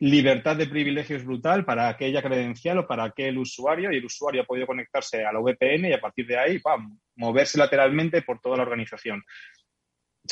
libertad 0.00 0.56
de 0.56 0.66
privilegios 0.66 1.24
brutal 1.24 1.64
para 1.64 1.88
aquella 1.88 2.22
credencial 2.22 2.78
o 2.78 2.86
para 2.86 3.04
aquel 3.04 3.36
usuario 3.38 3.92
y 3.92 3.96
el 3.96 4.04
usuario 4.04 4.42
ha 4.42 4.46
podido 4.46 4.66
conectarse 4.66 5.24
a 5.24 5.32
la 5.32 5.40
VPN 5.40 5.88
y 5.88 5.92
a 5.92 6.00
partir 6.00 6.26
de 6.26 6.38
ahí 6.38 6.60
moverse 7.16 7.58
lateralmente 7.58 8.22
por 8.22 8.40
toda 8.40 8.56
la 8.56 8.62
organización. 8.62 9.22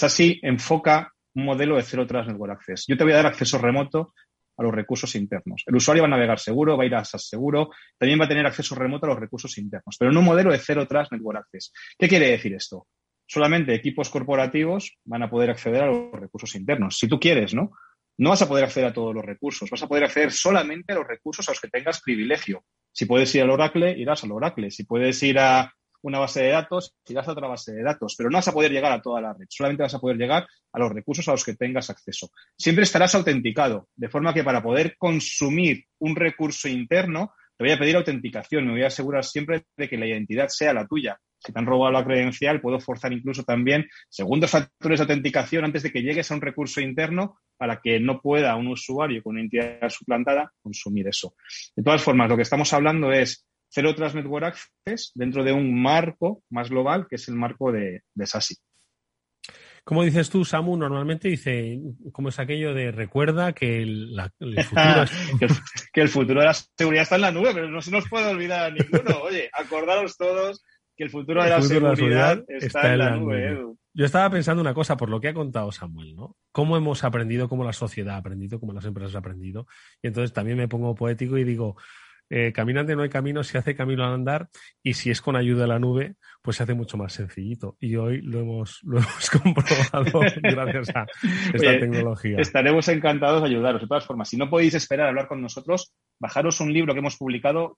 Así, 0.01 0.41
enfoca 0.43 1.13
un 1.35 1.45
modelo 1.45 1.77
de 1.77 1.83
Zero 1.83 2.07
Trust 2.07 2.31
Network 2.31 2.53
Access. 2.53 2.87
Yo 2.89 2.97
te 2.97 3.05
voy 3.05 3.13
a 3.13 3.17
dar 3.17 3.27
acceso 3.27 3.59
remoto 3.59 4.15
a 4.57 4.63
los 4.63 4.75
recursos 4.75 5.15
internos. 5.15 5.63
El 5.67 5.77
usuario 5.77 6.03
va 6.03 6.09
a 6.09 6.11
navegar 6.11 6.39
seguro, 6.39 6.77
va 6.77 6.85
a 6.85 6.87
ir 6.87 6.95
a 6.95 7.05
SAS 7.05 7.29
seguro, 7.29 7.71
también 7.97 8.21
va 8.21 8.25
a 8.25 8.29
tener 8.29 8.47
acceso 8.47 8.75
remoto 8.75 9.07
a 9.07 9.11
los 9.11 9.19
recursos 9.19 9.57
internos, 9.59 9.97
pero 9.99 10.11
en 10.11 10.17
un 10.17 10.25
modelo 10.25 10.51
de 10.51 10.59
Zero 10.59 10.87
Trust 10.87 11.13
Network 11.13 11.41
Access. 11.41 11.73
¿Qué 11.97 12.09
quiere 12.09 12.31
decir 12.31 12.55
esto? 12.55 12.89
Solamente 13.29 13.75
equipos 13.75 14.09
corporativos 14.09 14.97
van 15.05 15.23
a 15.23 15.31
poder 15.31 15.51
acceder 15.51 15.83
a 15.83 15.87
los 15.87 16.11
recursos 16.13 16.55
internos. 16.57 16.99
Si 16.99 17.07
tú 17.07 17.21
quieres, 17.21 17.55
¿no? 17.55 17.73
No 18.17 18.31
vas 18.31 18.43
a 18.43 18.49
poder 18.49 18.65
acceder 18.65 18.89
a 18.89 18.93
todos 18.93 19.15
los 19.15 19.25
recursos, 19.25 19.71
vas 19.71 19.83
a 19.83 19.87
poder 19.87 20.05
acceder 20.05 20.33
solamente 20.33 20.93
a 20.93 20.97
los 20.97 21.07
recursos 21.07 21.47
a 21.49 21.53
los 21.53 21.61
que 21.61 21.69
tengas 21.69 22.01
privilegio. 22.01 22.65
Si 22.91 23.07
puedes 23.07 23.33
ir 23.35 23.43
al 23.43 23.51
Oracle, 23.51 23.97
irás 23.97 24.25
al 24.25 24.33
Oracle. 24.33 24.73
Si 24.73 24.85
puedes 24.85 25.23
ir 25.23 25.39
a 25.39 25.73
una 26.03 26.19
base 26.19 26.43
de 26.43 26.49
datos, 26.49 26.95
irás 27.07 27.29
a 27.29 27.33
otra 27.33 27.49
base 27.49 27.73
de 27.73 27.83
datos, 27.83 28.15
pero 28.17 28.31
no 28.31 28.39
vas 28.39 28.49
a 28.49 28.53
poder 28.53 28.73
llegar 28.73 28.93
a 28.93 29.03
toda 29.03 29.21
la 29.21 29.35
red, 29.35 29.47
solamente 29.49 29.83
vas 29.83 29.95
a 29.95 29.99
poder 29.99 30.17
llegar 30.17 30.47
a 30.73 30.79
los 30.79 30.93
recursos 30.93 31.27
a 31.29 31.33
los 31.33 31.45
que 31.45 31.55
tengas 31.55 31.91
acceso. 31.91 32.31
Siempre 32.57 32.85
estarás 32.85 33.15
autenticado, 33.15 33.89
de 33.97 34.09
forma 34.09 34.33
que 34.33 34.45
para 34.45 34.63
poder 34.63 34.97
consumir 34.97 35.85
un 35.99 36.17
recurso 36.17 36.69
interno, 36.69 37.35
te 37.57 37.65
voy 37.65 37.73
a 37.73 37.79
pedir 37.79 37.97
autenticación, 37.97 38.67
me 38.67 38.73
voy 38.73 38.85
a 38.85 38.89
asegurar 38.89 39.25
siempre 39.25 39.65
de 39.77 39.89
que 39.89 39.99
la 39.99 40.07
identidad 40.07 40.49
sea 40.49 40.73
la 40.73 40.87
tuya 40.87 41.19
si 41.39 41.53
te 41.53 41.59
han 41.59 41.67
robado 41.67 41.93
la 41.93 42.05
credencial, 42.05 42.61
puedo 42.61 42.81
forzar 42.81 43.13
incluso 43.13 43.45
también 43.45 43.87
segundos 44.09 44.51
factores 44.51 44.99
de 44.99 45.05
autenticación 45.05 45.65
antes 45.65 45.83
de 45.83 45.93
que 45.93 46.03
llegues 46.03 46.31
a 46.31 46.35
un 46.35 46.41
recurso 46.41 46.81
interno 46.81 47.39
para 47.57 47.81
que 47.81 48.01
no 48.01 48.21
pueda 48.21 48.57
un 48.57 48.69
usuario 48.69 49.23
con 49.23 49.35
una 49.35 49.43
entidad 49.43 49.89
suplantada 49.89 50.53
consumir 50.63 51.09
eso. 51.09 51.35
De 51.75 51.83
todas 51.83 52.03
formas, 52.03 52.29
lo 52.29 52.37
que 52.37 52.43
estamos 52.43 52.73
hablando 52.73 53.13
es 53.13 53.47
Zero 53.73 53.95
Trust 53.95 54.17
Network 54.17 54.45
Access 54.87 55.13
dentro 55.15 55.45
de 55.45 55.53
un 55.53 55.81
marco 55.81 56.43
más 56.51 56.71
global, 56.71 57.07
que 57.09 57.17
es 57.17 57.29
el 57.29 57.35
marco 57.35 57.71
de, 57.71 58.03
de 58.15 58.27
SASI. 58.27 58.57
Como 59.89 60.05
dices 60.05 60.29
tú, 60.29 60.45
Samu, 60.45 60.77
normalmente 60.77 61.29
dice, 61.29 61.81
¿cómo 62.13 62.29
es 62.29 62.39
aquello 62.39 62.75
de 62.75 62.93
recuerda 62.93 63.55
que 63.55 63.81
el, 63.81 64.15
futuro 64.65 65.05
que 65.95 66.01
el 66.03 66.09
futuro 66.11 66.41
de 66.41 66.47
la 66.47 66.53
seguridad 66.53 67.05
está 67.05 67.15
en 67.15 67.23
la 67.23 67.33
nube, 67.33 67.55
pero 67.55 67.71
no 67.71 67.81
se 67.81 67.91
nos 67.91 68.07
puede 68.07 68.27
olvidar 68.27 68.71
ninguno. 68.71 69.21
Oye, 69.23 69.49
acordaros 69.51 70.19
todos 70.19 70.63
que 70.99 71.05
el 71.05 71.11
futuro, 71.11 71.45
de, 71.45 71.49
la 71.49 71.63
seguridad 71.63 72.45
está, 72.49 72.93
en 72.93 72.99
la, 72.99 73.17
nube. 73.17 73.57
Yo 73.95 74.05
estaba 74.05 74.29
pensando 74.31 74.61
una 74.61 74.75
cosa 74.75 74.97
por 74.97 75.09
lo 75.09 75.21
que 75.21 75.29
ha 75.29 75.33
contado 75.35 75.71
Samuel, 75.71 76.17
¿no? 76.17 76.37
Cómo 76.51 76.77
hemos 76.77 77.05
aprendido, 77.05 77.49
cómo 77.49 77.63
la 77.63 77.73
sociedad 77.73 78.17
ha 78.17 78.19
aprendido, 78.19 78.59
cómo 78.59 78.73
las 78.73 78.85
empresas 78.85 79.15
han 79.15 79.21
aprendido. 79.21 79.69
Y 80.03 80.09
entonces 80.09 80.33
también 80.33 80.59
me 80.59 80.67
pongo 80.67 80.97
poético 80.97 81.39
y 81.39 81.45
digo, 81.45 81.77
eh, 82.31 82.53
caminante 82.53 82.97
no 82.97 83.03
hay 83.03 83.09
camino, 83.11 83.45
se 83.45 83.59
hace 83.59 83.77
camino 83.77 84.05
al 84.05 84.13
andar 84.13 84.49
y 84.83 84.95
si 84.95 85.11
es 85.11 85.23
con 85.23 85.37
ayuda 85.37 85.63
de 85.63 85.69
la 85.69 85.79
nube, 85.79 86.17
pues 86.49 86.57
se 86.57 86.63
hace 86.63 86.73
mucho 86.73 86.97
más 86.97 87.13
sencillito. 87.13 87.77
Y 87.79 87.97
hoy 87.97 88.23
lo 88.23 88.41
hemos, 88.41 88.81
lo 88.83 88.97
hemos 89.01 89.29
comprobado 89.29 90.21
gracias 90.43 90.89
a 90.97 91.05
esta 91.53 91.79
tecnología. 91.79 92.39
Estaremos 92.39 92.89
encantados 92.89 93.43
de 93.43 93.49
ayudaros. 93.51 93.83
De 93.83 93.87
todas 93.87 94.07
formas, 94.07 94.31
si 94.31 94.39
no 94.39 94.49
podéis 94.49 94.73
esperar 94.73 95.05
a 95.05 95.09
hablar 95.11 95.29
con 95.29 95.43
nosotros, 95.43 95.93
bajaros 96.19 96.59
un 96.63 96.73
libro 96.73 96.95
que 96.95 97.01
hemos 97.01 97.19
publicado. 97.19 97.77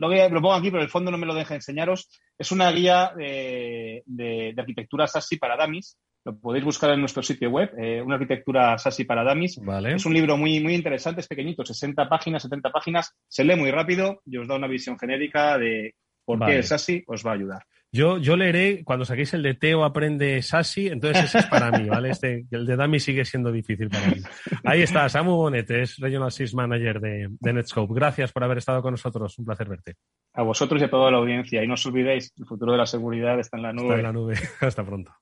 Lo, 0.00 0.08
lo 0.08 0.42
pongo 0.42 0.54
aquí, 0.54 0.72
pero 0.72 0.82
el 0.82 0.88
fondo 0.88 1.12
no 1.12 1.16
me 1.16 1.26
lo 1.26 1.34
deja 1.36 1.54
enseñaros. 1.54 2.10
Es 2.36 2.50
una 2.50 2.72
guía 2.72 3.12
de, 3.16 4.02
de, 4.04 4.52
arquitectura 4.58 5.06
SASI 5.06 5.36
para 5.36 5.56
Damis. 5.56 5.96
Lo 6.24 6.36
podéis 6.40 6.64
buscar 6.64 6.90
en 6.90 6.98
nuestro 6.98 7.22
sitio 7.22 7.50
web, 7.50 7.70
eh, 7.78 8.02
una 8.02 8.16
arquitectura 8.16 8.76
SASI 8.78 9.04
para 9.04 9.22
Damis. 9.22 9.60
Es 9.94 10.06
un 10.06 10.14
libro 10.14 10.36
muy, 10.36 10.58
muy 10.58 10.74
interesante, 10.74 11.20
es 11.20 11.28
pequeñito, 11.28 11.64
60 11.64 12.08
páginas, 12.08 12.42
70 12.42 12.72
páginas. 12.72 13.14
Se 13.28 13.44
lee 13.44 13.54
muy 13.54 13.70
rápido 13.70 14.22
y 14.26 14.38
os 14.38 14.48
da 14.48 14.56
una 14.56 14.66
visión 14.66 14.98
genérica 14.98 15.56
de 15.56 15.94
por 16.24 16.44
qué 16.44 16.56
el 16.56 16.64
SASI 16.64 17.04
os 17.06 17.24
va 17.24 17.30
a 17.30 17.34
ayudar. 17.34 17.62
Yo, 17.90 18.18
yo 18.18 18.36
leeré, 18.36 18.84
cuando 18.84 19.06
saquéis 19.06 19.32
el 19.32 19.42
de 19.42 19.54
Teo 19.54 19.82
aprende 19.82 20.42
Sasi, 20.42 20.88
entonces 20.88 21.24
ese 21.24 21.38
es 21.38 21.46
para 21.46 21.70
mí, 21.70 21.88
¿vale? 21.88 22.10
Este, 22.10 22.44
el 22.50 22.66
de 22.66 22.76
Dami 22.76 23.00
sigue 23.00 23.24
siendo 23.24 23.50
difícil 23.50 23.88
para 23.88 24.08
mí. 24.08 24.20
Ahí 24.64 24.82
está, 24.82 25.08
Samu 25.08 25.36
Bonet, 25.36 25.70
es 25.70 25.96
Regional 25.96 26.30
Sys 26.30 26.54
Manager 26.54 27.00
de, 27.00 27.28
de, 27.40 27.52
Netscope. 27.52 27.94
Gracias 27.94 28.30
por 28.30 28.44
haber 28.44 28.58
estado 28.58 28.82
con 28.82 28.92
nosotros, 28.92 29.38
un 29.38 29.46
placer 29.46 29.68
verte. 29.68 29.94
A 30.34 30.42
vosotros 30.42 30.80
y 30.82 30.84
a 30.84 30.90
toda 30.90 31.10
la 31.10 31.16
audiencia. 31.16 31.64
Y 31.64 31.66
no 31.66 31.74
os 31.74 31.86
olvidéis, 31.86 32.32
el 32.38 32.44
futuro 32.44 32.72
de 32.72 32.78
la 32.78 32.86
seguridad 32.86 33.38
está 33.40 33.56
en 33.56 33.62
la 33.62 33.72
nube. 33.72 33.86
Está 33.86 33.96
en 33.96 34.02
la 34.02 34.12
nube. 34.12 34.34
Hasta 34.60 34.84
pronto. 34.84 35.12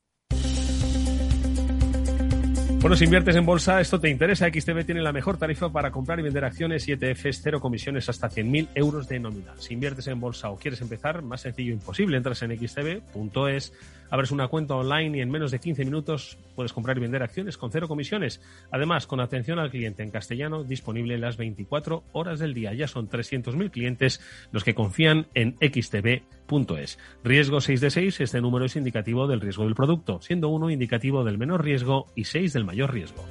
Bueno, 2.79 2.95
si 2.95 3.05
inviertes 3.05 3.35
en 3.35 3.45
bolsa, 3.45 3.81
esto 3.81 3.99
te 3.99 4.07
interesa. 4.07 4.47
XTB 4.47 4.85
tiene 4.85 5.01
la 5.01 5.11
mejor 5.11 5.37
tarifa 5.37 5.69
para 5.69 5.91
comprar 5.91 6.19
y 6.19 6.21
vender 6.21 6.45
acciones 6.45 6.87
y 6.87 6.91
ETFs, 6.91 7.41
cero 7.41 7.59
comisiones 7.59 8.07
hasta 8.07 8.29
100.000 8.29 8.69
euros 8.75 9.09
de 9.09 9.19
nómina. 9.19 9.53
Si 9.57 9.73
inviertes 9.73 10.07
en 10.07 10.19
bolsa 10.19 10.51
o 10.51 10.57
quieres 10.57 10.79
empezar, 10.81 11.23
más 11.23 11.41
sencillo 11.41 11.73
imposible. 11.73 12.17
Entras 12.17 12.43
en 12.43 12.55
xtb.es 12.55 13.73
Abres 14.09 14.31
una 14.31 14.47
cuenta 14.47 14.75
online 14.75 15.17
y 15.17 15.21
en 15.21 15.29
menos 15.29 15.51
de 15.51 15.59
15 15.59 15.85
minutos 15.85 16.37
puedes 16.55 16.73
comprar 16.73 16.97
y 16.97 17.01
vender 17.01 17.23
acciones 17.23 17.57
con 17.57 17.71
cero 17.71 17.87
comisiones. 17.87 18.41
Además, 18.71 19.07
con 19.07 19.19
atención 19.19 19.59
al 19.59 19.71
cliente 19.71 20.03
en 20.03 20.11
castellano 20.11 20.63
disponible 20.63 21.17
las 21.17 21.37
24 21.37 22.03
horas 22.13 22.39
del 22.39 22.53
día. 22.53 22.73
Ya 22.73 22.87
son 22.87 23.09
300.000 23.09 23.71
clientes 23.71 24.21
los 24.51 24.63
que 24.63 24.75
confían 24.75 25.27
en 25.33 25.55
xtb.es. 25.59 26.99
Riesgo 27.23 27.61
6 27.61 27.81
de 27.81 27.89
6, 27.89 28.21
este 28.21 28.41
número 28.41 28.65
es 28.65 28.75
indicativo 28.75 29.27
del 29.27 29.41
riesgo 29.41 29.65
del 29.65 29.75
producto, 29.75 30.21
siendo 30.21 30.49
1 30.49 30.69
indicativo 30.69 31.23
del 31.23 31.37
menor 31.37 31.63
riesgo 31.63 32.07
y 32.15 32.25
6 32.25 32.53
del 32.53 32.65
mayor 32.65 32.93
riesgo. 32.93 33.25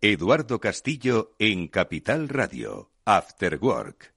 Eduardo 0.00 0.60
Castillo 0.60 1.32
en 1.40 1.66
Capital 1.66 2.28
Radio, 2.28 2.92
After 3.04 3.58
Work. 3.60 4.14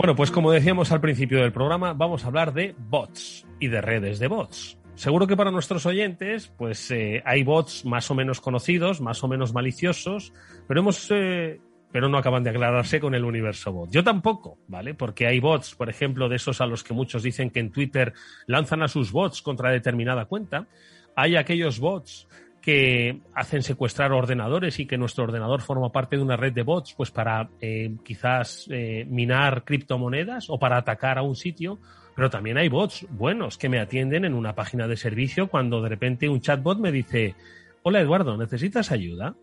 Bueno, 0.00 0.16
pues 0.16 0.30
como 0.30 0.50
decíamos 0.50 0.92
al 0.92 1.02
principio 1.02 1.42
del 1.42 1.52
programa, 1.52 1.92
vamos 1.92 2.24
a 2.24 2.28
hablar 2.28 2.54
de 2.54 2.74
bots 2.88 3.46
y 3.58 3.68
de 3.68 3.82
redes 3.82 4.18
de 4.18 4.28
bots. 4.28 4.78
Seguro 4.94 5.26
que 5.26 5.36
para 5.36 5.50
nuestros 5.50 5.84
oyentes, 5.84 6.50
pues 6.56 6.90
eh, 6.90 7.22
hay 7.26 7.42
bots 7.42 7.84
más 7.84 8.10
o 8.10 8.14
menos 8.14 8.40
conocidos, 8.40 9.02
más 9.02 9.22
o 9.22 9.28
menos 9.28 9.52
maliciosos, 9.52 10.32
pero 10.66 10.80
hemos, 10.80 11.06
eh, 11.10 11.60
pero 11.92 12.08
no 12.08 12.16
acaban 12.16 12.42
de 12.42 12.48
aclararse 12.48 12.98
con 12.98 13.14
el 13.14 13.26
universo 13.26 13.74
bot. 13.74 13.90
Yo 13.90 14.02
tampoco, 14.02 14.56
¿vale? 14.68 14.94
Porque 14.94 15.26
hay 15.26 15.38
bots, 15.38 15.74
por 15.74 15.90
ejemplo, 15.90 16.30
de 16.30 16.36
esos 16.36 16.62
a 16.62 16.66
los 16.66 16.82
que 16.82 16.94
muchos 16.94 17.22
dicen 17.22 17.50
que 17.50 17.60
en 17.60 17.70
Twitter 17.70 18.14
lanzan 18.46 18.82
a 18.82 18.88
sus 18.88 19.12
bots 19.12 19.42
contra 19.42 19.70
determinada 19.70 20.24
cuenta. 20.24 20.66
Hay 21.14 21.36
aquellos 21.36 21.78
bots 21.78 22.26
que 22.60 23.20
hacen 23.34 23.62
secuestrar 23.62 24.12
ordenadores 24.12 24.78
y 24.80 24.86
que 24.86 24.98
nuestro 24.98 25.24
ordenador 25.24 25.62
forma 25.62 25.90
parte 25.90 26.16
de 26.16 26.22
una 26.22 26.36
red 26.36 26.52
de 26.52 26.62
bots, 26.62 26.94
pues 26.94 27.10
para 27.10 27.48
eh, 27.60 27.96
quizás 28.04 28.66
eh, 28.70 29.06
minar 29.08 29.64
criptomonedas 29.64 30.50
o 30.50 30.58
para 30.58 30.76
atacar 30.76 31.18
a 31.18 31.22
un 31.22 31.36
sitio. 31.36 31.78
Pero 32.14 32.28
también 32.28 32.58
hay 32.58 32.68
bots 32.68 33.06
buenos 33.10 33.56
que 33.56 33.70
me 33.70 33.80
atienden 33.80 34.24
en 34.26 34.34
una 34.34 34.54
página 34.54 34.86
de 34.86 34.96
servicio 34.96 35.48
cuando 35.48 35.80
de 35.80 35.88
repente 35.88 36.28
un 36.28 36.40
chatbot 36.40 36.78
me 36.78 36.92
dice, 36.92 37.34
hola 37.82 38.00
Eduardo, 38.00 38.36
¿necesitas 38.36 38.90
ayuda? 38.90 39.34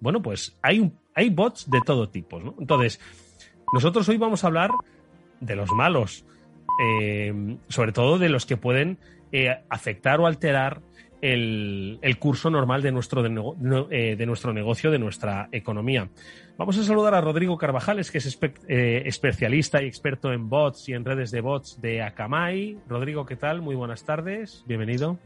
Bueno, 0.00 0.22
pues 0.22 0.56
hay, 0.62 0.90
hay 1.14 1.30
bots 1.30 1.70
de 1.70 1.80
todo 1.84 2.08
tipo, 2.08 2.40
¿no? 2.40 2.54
Entonces, 2.58 2.98
nosotros 3.74 4.08
hoy 4.08 4.16
vamos 4.16 4.42
a 4.42 4.46
hablar 4.46 4.70
de 5.40 5.56
los 5.56 5.70
malos, 5.72 6.24
eh, 6.80 7.58
sobre 7.68 7.92
todo 7.92 8.18
de 8.18 8.30
los 8.30 8.46
que 8.46 8.56
pueden 8.56 8.98
afectar 9.68 10.20
o 10.20 10.28
alterar 10.28 10.80
el, 11.24 12.16
curso 12.18 12.50
normal 12.50 12.82
de 12.82 12.92
nuestro, 12.92 13.24
eh, 13.24 14.16
de, 14.16 14.26
nuestro 14.26 14.52
negocio, 14.52 14.90
de 14.90 14.98
nuestra 14.98 15.48
economía. 15.52 16.10
Vamos 16.58 16.76
a 16.76 16.84
saludar 16.84 17.14
a 17.14 17.22
Rodrigo 17.22 17.56
Carvajales, 17.56 18.10
que 18.10 18.18
es 18.18 18.38
eh, 18.68 19.02
especialista 19.06 19.82
y 19.82 19.86
experto 19.86 20.32
en 20.32 20.50
bots 20.50 20.88
y 20.90 20.92
en 20.92 21.04
redes 21.04 21.30
de 21.30 21.40
bots 21.40 21.80
de 21.80 22.02
Akamai. 22.02 22.76
Rodrigo, 22.88 23.24
¿qué 23.24 23.36
tal? 23.36 23.62
Muy 23.62 23.74
buenas 23.74 24.04
tardes. 24.04 24.64
Bienvenido. 24.66 25.18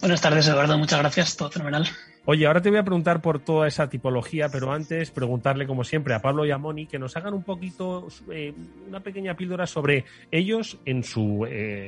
Buenas 0.00 0.20
tardes, 0.20 0.48
Eduardo. 0.48 0.76
Muchas 0.76 0.98
gracias. 0.98 1.36
Todo 1.36 1.50
fenomenal. 1.50 1.86
Oye, 2.24 2.44
ahora 2.44 2.60
te 2.60 2.70
voy 2.70 2.80
a 2.80 2.82
preguntar 2.82 3.22
por 3.22 3.38
toda 3.38 3.68
esa 3.68 3.88
tipología, 3.88 4.48
pero 4.48 4.72
antes 4.72 5.12
preguntarle, 5.12 5.68
como 5.68 5.84
siempre, 5.84 6.12
a 6.12 6.20
Pablo 6.20 6.44
y 6.44 6.50
a 6.50 6.58
Moni 6.58 6.86
que 6.86 6.98
nos 6.98 7.16
hagan 7.16 7.32
un 7.32 7.44
poquito, 7.44 8.08
eh, 8.32 8.52
una 8.88 8.98
pequeña 8.98 9.36
píldora 9.36 9.68
sobre 9.68 10.04
ellos 10.32 10.78
en 10.84 11.04
su 11.04 11.46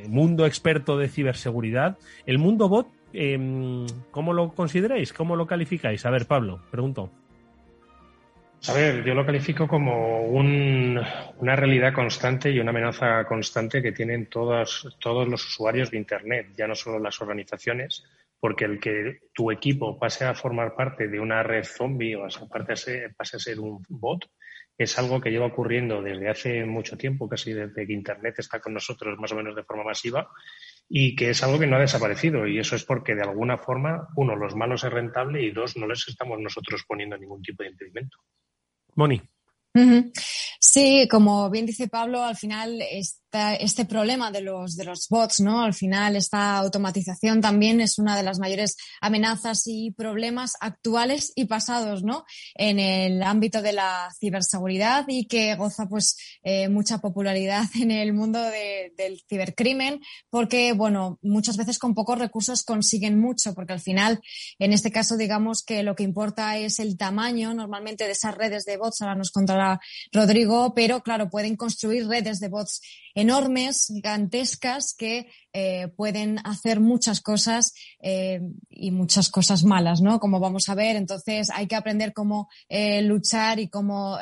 mundo 0.09 0.46
experto 0.46 0.96
de 0.96 1.09
ciberseguridad. 1.09 1.98
El 2.24 2.38
mundo 2.38 2.68
bot 2.68 2.87
Em, 3.12 3.87
¿Cómo 4.11 4.33
lo 4.33 4.55
consideráis? 4.55 5.12
¿Cómo 5.12 5.37
lo 5.37 5.47
calificáis? 5.47 6.05
A 6.05 6.11
ver, 6.11 6.27
Pablo, 6.27 6.61
pregunto. 6.71 7.11
A 8.66 8.73
ver, 8.73 9.05
yo 9.05 9.14
lo 9.14 9.25
califico 9.25 9.68
como 9.68 10.25
una 10.25 11.57
realidad 11.57 11.94
constante 11.94 12.51
y 12.51 12.59
una 12.59 12.71
amenaza 12.71 13.25
constante 13.25 13.81
que 13.81 13.92
tienen 13.92 14.27
todos, 14.27 14.97
todos 14.99 15.29
los 15.29 15.47
usuarios 15.47 15.90
de 15.90 15.99
Internet, 15.99 16.49
ya 16.57 16.66
no 16.66 16.75
solo 16.75 16.99
las 16.99 17.21
organizaciones, 17.21 18.03
porque 18.40 18.64
el 18.64 18.81
que 18.81 19.21
tu 19.33 19.53
equipo 19.53 19.99
pase 19.99 20.25
a 20.25 20.35
formar 20.35 20.75
parte 20.75 21.07
de 21.07 21.21
una 21.21 21.42
red 21.42 21.64
zombie 21.64 22.16
o 22.16 22.27
pase 22.49 23.12
a 23.37 23.38
ser 23.38 23.61
un 23.61 23.83
bot, 23.88 24.29
es 24.77 24.97
algo 24.99 25.21
que 25.21 25.31
lleva 25.31 25.47
ocurriendo 25.47 26.03
desde 26.03 26.29
hace 26.29 26.64
mucho 26.64 26.97
tiempo, 26.97 27.29
casi 27.29 27.53
desde 27.53 27.87
que 27.87 27.92
Internet 27.92 28.37
está 28.38 28.61
con 28.61 28.75
nosotros 28.75 29.18
más 29.18 29.33
o 29.33 29.37
menos 29.37 29.57
de 29.57 29.64
forma 29.64 29.83
masiva, 29.83 30.31
y 30.88 31.14
que 31.14 31.31
es 31.31 31.42
algo 31.42 31.59
que 31.59 31.66
no 31.66 31.77
ha 31.77 31.81
desaparecido. 31.81 32.46
Y 32.46 32.59
eso 32.59 32.77
es 32.77 32.85
porque 32.85 33.14
de 33.14 33.22
alguna 33.22 33.59
forma, 33.59 34.09
uno, 34.16 34.37
los 34.37 34.55
malos 34.55 34.85
es 34.85 34.90
rentable 34.90 35.42
y 35.42 35.51
dos, 35.51 35.77
no 35.77 35.87
les 35.87 36.07
estamos 36.09 36.38
nosotros 36.40 36.85
poniendo 36.87 37.18
ningún 37.18 37.42
tipo 37.42 37.62
de 37.62 37.70
impedimento. 37.70 38.18
Moni. 38.94 39.20
Sí, 40.59 41.07
como 41.09 41.51
bien 41.51 41.66
dice 41.66 41.88
Pablo, 41.88 42.24
al 42.24 42.37
final 42.37 42.81
este 43.32 43.84
problema 43.84 44.30
de 44.30 44.40
los, 44.40 44.74
de 44.76 44.84
los 44.84 45.08
bots, 45.08 45.40
¿no? 45.40 45.62
Al 45.62 45.74
final 45.74 46.16
esta 46.16 46.56
automatización 46.56 47.40
también 47.40 47.80
es 47.80 47.98
una 47.98 48.16
de 48.16 48.22
las 48.22 48.38
mayores 48.38 48.76
amenazas 49.00 49.64
y 49.66 49.90
problemas 49.90 50.52
actuales 50.60 51.32
y 51.36 51.44
pasados, 51.44 52.02
¿no? 52.02 52.24
En 52.54 52.78
el 52.78 53.22
ámbito 53.22 53.60
de 53.60 53.72
la 53.72 54.08
ciberseguridad 54.18 55.04
y 55.08 55.26
que 55.26 55.54
goza 55.56 55.86
pues 55.88 56.16
eh, 56.42 56.68
mucha 56.68 56.98
popularidad 56.98 57.64
en 57.74 57.90
el 57.90 58.14
mundo 58.14 58.40
del 58.40 59.22
cibercrimen 59.28 60.00
porque, 60.30 60.72
bueno, 60.72 61.18
muchas 61.22 61.56
veces 61.56 61.78
con 61.78 61.94
pocos 61.94 62.18
recursos 62.18 62.62
consiguen 62.62 63.18
mucho 63.18 63.54
porque 63.54 63.74
al 63.74 63.80
final, 63.80 64.20
en 64.58 64.72
este 64.72 64.90
caso, 64.90 65.16
digamos 65.16 65.62
que 65.62 65.82
lo 65.82 65.94
que 65.94 66.02
importa 66.02 66.56
es 66.56 66.78
el 66.78 66.96
tamaño 66.96 67.52
normalmente 67.52 68.04
de 68.04 68.12
esas 68.12 68.34
redes 68.34 68.64
de 68.64 68.78
bots, 68.78 69.02
ahora 69.02 69.14
nos 69.14 69.30
contará 69.30 69.80
Rodrigo, 70.12 70.72
pero 70.74 71.02
claro, 71.02 71.28
pueden 71.28 71.56
construir 71.56 72.06
redes 72.06 72.40
de 72.40 72.48
bots 72.48 72.80
enormes, 73.18 73.87
gigantescas, 73.88 74.94
que 74.96 75.28
eh, 75.52 75.88
pueden 75.96 76.38
hacer 76.44 76.78
muchas 76.78 77.20
cosas 77.20 77.74
eh, 78.00 78.40
y 78.70 78.92
muchas 78.92 79.28
cosas 79.28 79.64
malas, 79.64 80.00
¿no? 80.00 80.20
Como 80.20 80.38
vamos 80.38 80.68
a 80.68 80.76
ver, 80.76 80.94
entonces 80.94 81.50
hay 81.50 81.66
que 81.66 81.74
aprender 81.74 82.12
cómo 82.12 82.48
eh, 82.68 83.02
luchar 83.02 83.59
y 83.59 83.68
cómo 83.68 84.16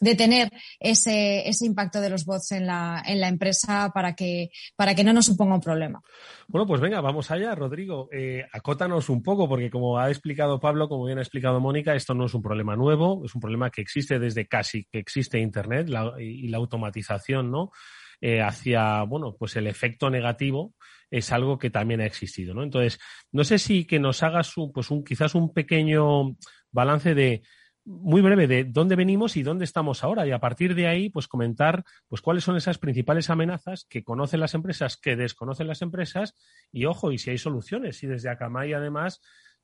detener 0.00 0.50
ese, 0.78 1.48
ese 1.48 1.66
impacto 1.66 2.00
de 2.00 2.10
los 2.10 2.24
bots 2.24 2.52
en 2.52 2.66
la, 2.66 3.02
en 3.04 3.20
la 3.20 3.28
empresa 3.28 3.90
para 3.92 4.14
que, 4.14 4.50
para 4.76 4.94
que 4.94 5.02
no 5.02 5.12
nos 5.12 5.26
suponga 5.26 5.56
un 5.56 5.60
problema. 5.60 6.00
Bueno, 6.46 6.66
pues 6.66 6.80
venga, 6.80 7.00
vamos 7.00 7.30
allá, 7.30 7.54
Rodrigo. 7.56 8.08
acótanos 8.52 9.08
un 9.08 9.22
poco, 9.22 9.48
porque 9.48 9.70
como 9.70 9.98
ha 9.98 10.10
explicado 10.10 10.60
Pablo, 10.60 10.88
como 10.88 11.06
bien 11.06 11.18
ha 11.18 11.22
explicado 11.22 11.60
Mónica, 11.60 11.94
esto 11.94 12.14
no 12.14 12.26
es 12.26 12.34
un 12.34 12.42
problema 12.42 12.76
nuevo, 12.76 13.22
es 13.24 13.34
un 13.34 13.40
problema 13.40 13.70
que 13.70 13.82
existe 13.82 14.20
desde 14.20 14.46
casi 14.46 14.84
que 14.84 14.98
existe 14.98 15.40
Internet 15.40 15.88
y 16.20 16.48
la 16.48 16.58
automatización, 16.58 17.50
¿no? 17.50 17.72
Eh, 18.24 18.40
hacia, 18.40 19.02
bueno, 19.02 19.34
pues 19.36 19.56
el 19.56 19.66
efecto 19.66 20.08
negativo 20.08 20.74
es 21.10 21.32
algo 21.32 21.58
que 21.58 21.70
también 21.70 22.00
ha 22.00 22.06
existido, 22.06 22.54
¿no? 22.54 22.62
Entonces, 22.62 23.00
no 23.32 23.42
sé 23.42 23.58
si 23.58 23.84
que 23.84 23.98
nos 23.98 24.22
hagas 24.22 24.56
un, 24.56 24.70
pues 24.72 24.92
un, 24.92 25.02
quizás 25.02 25.34
un 25.34 25.52
pequeño 25.52 26.36
balance 26.70 27.16
de, 27.16 27.42
muy 27.84 28.20
breve 28.22 28.46
de 28.46 28.62
dónde 28.62 28.94
venimos 28.94 29.36
y 29.36 29.42
dónde 29.42 29.64
estamos 29.64 30.04
ahora 30.04 30.24
y 30.26 30.30
a 30.30 30.38
partir 30.38 30.74
de 30.74 30.86
ahí 30.86 31.08
pues 31.08 31.26
comentar 31.26 31.82
pues 32.06 32.22
cuáles 32.22 32.44
son 32.44 32.56
esas 32.56 32.78
principales 32.78 33.28
amenazas 33.28 33.86
que 33.88 34.04
conocen 34.04 34.40
las 34.40 34.54
empresas 34.54 34.96
que 34.96 35.16
desconocen 35.16 35.66
las 35.66 35.82
empresas 35.82 36.36
y 36.70 36.84
ojo 36.84 37.10
y 37.10 37.18
si 37.18 37.30
hay 37.30 37.38
soluciones 37.38 38.00
y 38.02 38.06
desde 38.06 38.30
Akamai 38.30 38.72
además 38.72 39.20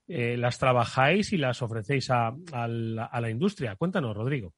eh, 0.08 0.36
las 0.36 0.58
trabajáis 0.58 1.32
y 1.32 1.36
las 1.36 1.62
ofrecéis 1.62 2.10
a, 2.10 2.34
la 2.52 3.30
industria 3.30 3.76
cuéntanos 3.76 4.16
Rodrigo 4.16 4.52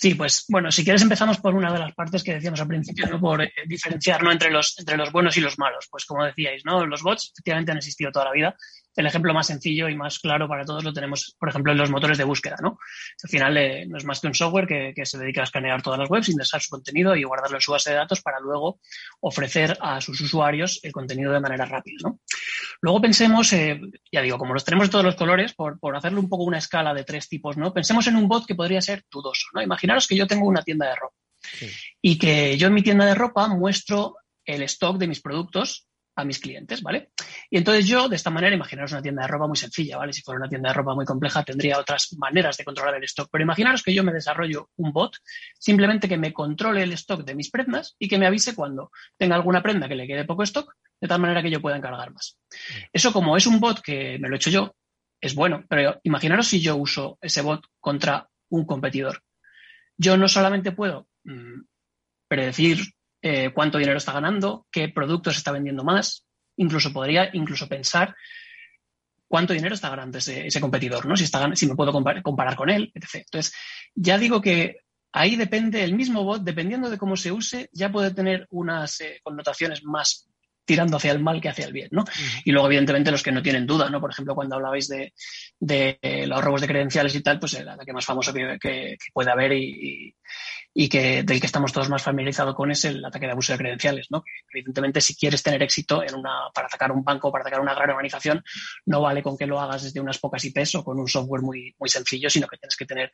Sí, 0.00 0.14
pues 0.14 0.46
bueno, 0.48 0.72
si 0.72 0.82
quieres 0.82 1.02
empezamos 1.02 1.36
por 1.40 1.54
una 1.54 1.70
de 1.70 1.78
las 1.78 1.92
partes 1.92 2.24
que 2.24 2.32
decíamos 2.32 2.58
al 2.58 2.68
principio, 2.68 3.06
¿no? 3.06 3.20
por 3.20 3.42
eh, 3.42 3.52
diferenciar 3.66 4.22
¿no? 4.22 4.32
entre, 4.32 4.50
los, 4.50 4.78
entre 4.78 4.96
los 4.96 5.12
buenos 5.12 5.36
y 5.36 5.42
los 5.42 5.58
malos. 5.58 5.88
Pues 5.90 6.06
como 6.06 6.24
decíais, 6.24 6.64
¿no? 6.64 6.86
los 6.86 7.02
bots 7.02 7.32
efectivamente 7.34 7.72
han 7.72 7.76
existido 7.76 8.10
toda 8.10 8.24
la 8.24 8.32
vida 8.32 8.56
el 9.00 9.06
ejemplo 9.06 9.34
más 9.34 9.48
sencillo 9.48 9.88
y 9.88 9.96
más 9.96 10.18
claro 10.18 10.48
para 10.48 10.64
todos 10.64 10.84
lo 10.84 10.92
tenemos, 10.92 11.36
por 11.38 11.48
ejemplo, 11.48 11.72
en 11.72 11.78
los 11.78 11.90
motores 11.90 12.18
de 12.18 12.24
búsqueda, 12.24 12.56
¿no? 12.62 12.78
Al 13.22 13.30
final 13.30 13.56
eh, 13.56 13.86
no 13.86 13.98
es 13.98 14.04
más 14.04 14.20
que 14.20 14.28
un 14.28 14.34
software 14.34 14.66
que, 14.66 15.04
se 15.04 15.18
dedica 15.18 15.40
a 15.40 15.44
escanear 15.44 15.82
todas 15.82 15.98
las 15.98 16.10
webs, 16.10 16.28
indexar 16.28 16.60
su 16.60 16.70
contenido 16.70 17.16
y 17.16 17.24
guardarlo 17.24 17.56
en 17.56 17.60
su 17.60 17.72
base 17.72 17.90
de 17.90 17.96
datos 17.96 18.20
para 18.22 18.38
luego 18.38 18.80
ofrecer 19.20 19.76
a 19.80 20.00
sus 20.00 20.20
usuarios 20.20 20.78
el 20.82 20.92
contenido 20.92 21.32
de 21.32 21.40
manera 21.40 21.64
rápida, 21.64 21.98
¿no? 22.04 22.20
Luego 22.82 23.00
pensemos, 23.00 23.52
eh, 23.52 23.80
ya 24.12 24.22
digo, 24.22 24.38
como 24.38 24.54
los 24.54 24.64
tenemos 24.64 24.88
de 24.88 24.92
todos 24.92 25.04
los 25.04 25.16
colores, 25.16 25.54
por, 25.54 25.78
por 25.78 25.96
hacerle 25.96 26.20
un 26.20 26.28
poco 26.28 26.44
una 26.44 26.58
escala 26.58 26.94
de 26.94 27.04
tres 27.04 27.28
tipos, 27.28 27.56
¿no? 27.56 27.72
Pensemos 27.72 28.06
en 28.06 28.16
un 28.16 28.28
bot 28.28 28.46
que 28.46 28.54
podría 28.54 28.80
ser 28.80 29.04
dudoso, 29.10 29.48
¿no? 29.54 29.62
Imaginaros 29.62 30.06
que 30.06 30.16
yo 30.16 30.26
tengo 30.26 30.46
una 30.46 30.62
tienda 30.62 30.88
de 30.88 30.96
ropa 30.96 31.16
y 32.00 32.18
que 32.18 32.56
yo 32.58 32.68
en 32.68 32.74
mi 32.74 32.82
tienda 32.82 33.06
de 33.06 33.14
ropa 33.14 33.48
muestro 33.48 34.16
el 34.44 34.62
stock 34.62 34.98
de 34.98 35.08
mis 35.08 35.20
productos 35.20 35.89
a 36.20 36.24
mis 36.24 36.38
clientes, 36.38 36.82
¿vale? 36.82 37.10
Y 37.50 37.58
entonces 37.58 37.86
yo, 37.86 38.08
de 38.08 38.16
esta 38.16 38.30
manera, 38.30 38.54
imaginaros 38.54 38.92
una 38.92 39.02
tienda 39.02 39.22
de 39.22 39.28
ropa 39.28 39.46
muy 39.46 39.56
sencilla, 39.56 39.98
¿vale? 39.98 40.12
Si 40.12 40.22
fuera 40.22 40.38
una 40.38 40.48
tienda 40.48 40.70
de 40.70 40.74
ropa 40.74 40.94
muy 40.94 41.04
compleja, 41.04 41.42
tendría 41.42 41.78
otras 41.78 42.14
maneras 42.18 42.56
de 42.56 42.64
controlar 42.64 42.94
el 42.96 43.04
stock. 43.04 43.28
Pero 43.30 43.44
imaginaros 43.44 43.82
que 43.82 43.94
yo 43.94 44.04
me 44.04 44.12
desarrollo 44.12 44.70
un 44.76 44.92
bot, 44.92 45.16
simplemente 45.58 46.08
que 46.08 46.16
me 46.16 46.32
controle 46.32 46.82
el 46.82 46.92
stock 46.92 47.24
de 47.24 47.34
mis 47.34 47.50
prendas 47.50 47.96
y 47.98 48.08
que 48.08 48.18
me 48.18 48.26
avise 48.26 48.54
cuando 48.54 48.90
tenga 49.16 49.34
alguna 49.34 49.62
prenda 49.62 49.88
que 49.88 49.94
le 49.94 50.06
quede 50.06 50.24
poco 50.24 50.42
stock, 50.42 50.74
de 51.00 51.08
tal 51.08 51.20
manera 51.20 51.42
que 51.42 51.50
yo 51.50 51.60
pueda 51.60 51.76
encargar 51.76 52.12
más. 52.12 52.38
Eso, 52.92 53.12
como 53.12 53.36
es 53.36 53.46
un 53.46 53.60
bot 53.60 53.80
que 53.80 54.18
me 54.18 54.28
lo 54.28 54.34
he 54.34 54.36
hecho 54.36 54.50
yo, 54.50 54.74
es 55.20 55.34
bueno, 55.34 55.64
pero 55.68 56.00
imaginaros 56.02 56.48
si 56.48 56.60
yo 56.60 56.76
uso 56.76 57.18
ese 57.20 57.42
bot 57.42 57.64
contra 57.78 58.28
un 58.48 58.64
competidor. 58.64 59.22
Yo 59.96 60.16
no 60.16 60.28
solamente 60.28 60.72
puedo 60.72 61.08
mm, 61.24 61.60
predecir 62.28 62.78
eh, 63.22 63.50
cuánto 63.52 63.78
dinero 63.78 63.98
está 63.98 64.12
ganando, 64.12 64.66
qué 64.70 64.88
productos 64.88 65.36
está 65.36 65.52
vendiendo 65.52 65.84
más. 65.84 66.26
Incluso 66.56 66.92
podría 66.92 67.30
incluso 67.32 67.68
pensar 67.68 68.14
cuánto 69.28 69.52
dinero 69.52 69.74
está 69.74 69.90
ganando 69.90 70.18
ese, 70.18 70.60
competidor, 70.60 71.06
¿no? 71.06 71.16
Si, 71.16 71.24
está, 71.24 71.46
me 71.46 71.76
puedo 71.76 71.92
comparar, 71.92 72.56
con 72.56 72.68
él, 72.68 72.90
etc. 72.94 73.16
Entonces, 73.26 73.54
ya 73.94 74.18
digo 74.18 74.40
que 74.40 74.78
ahí 75.12 75.36
depende 75.36 75.84
el 75.84 75.94
mismo 75.94 76.24
bot, 76.24 76.42
dependiendo 76.42 76.90
de 76.90 76.98
cómo 76.98 77.16
se 77.16 77.30
use, 77.30 77.70
ya 77.72 77.92
puede 77.92 78.12
tener 78.12 78.46
unas 78.50 79.00
eh, 79.00 79.20
connotaciones 79.22 79.84
más 79.84 80.29
tirando 80.70 80.98
hacia 80.98 81.10
el 81.10 81.18
mal 81.18 81.40
que 81.40 81.48
hacia 81.48 81.66
el 81.66 81.72
bien, 81.72 81.88
¿no? 81.90 82.04
Y 82.44 82.52
luego, 82.52 82.68
evidentemente, 82.68 83.10
los 83.10 83.24
que 83.24 83.32
no 83.32 83.42
tienen 83.42 83.66
duda, 83.66 83.90
¿no? 83.90 84.00
Por 84.00 84.12
ejemplo, 84.12 84.36
cuando 84.36 84.54
hablabais 84.54 84.86
de, 84.86 85.98
los 86.28 86.44
robos 86.44 86.60
de 86.60 86.68
credenciales 86.68 87.12
y 87.16 87.22
tal, 87.24 87.40
pues 87.40 87.54
el 87.54 87.68
ataque 87.68 87.92
más 87.92 88.04
famoso 88.04 88.32
que, 88.32 88.96
puede 89.12 89.32
haber 89.32 89.52
y, 89.52 90.14
que 90.88 91.24
del 91.24 91.40
que 91.40 91.46
estamos 91.46 91.72
todos 91.72 91.88
más 91.88 92.04
familiarizados 92.04 92.54
con 92.54 92.70
es 92.70 92.84
el 92.84 93.04
ataque 93.04 93.26
de 93.26 93.32
abuso 93.32 93.52
de 93.52 93.58
credenciales, 93.58 94.06
¿no? 94.10 94.22
Que 94.22 94.60
evidentemente, 94.60 95.00
si 95.00 95.16
quieres 95.16 95.42
tener 95.42 95.60
éxito 95.60 96.04
en 96.04 96.14
una, 96.14 96.52
para 96.54 96.68
atacar 96.68 96.92
un 96.92 97.02
banco, 97.02 97.32
para 97.32 97.42
atacar 97.42 97.60
una 97.60 97.74
gran 97.74 97.90
organización, 97.90 98.44
no 98.86 99.00
vale 99.00 99.24
con 99.24 99.36
que 99.36 99.46
lo 99.46 99.58
hagas 99.58 99.82
desde 99.82 99.98
unas 99.98 100.18
pocas 100.20 100.44
IPs 100.44 100.76
o 100.76 100.84
con 100.84 101.00
un 101.00 101.08
software 101.08 101.42
muy, 101.42 101.74
muy 101.80 101.88
sencillo, 101.88 102.30
sino 102.30 102.46
que 102.46 102.58
tienes 102.58 102.76
que 102.76 102.86
tener, 102.86 103.10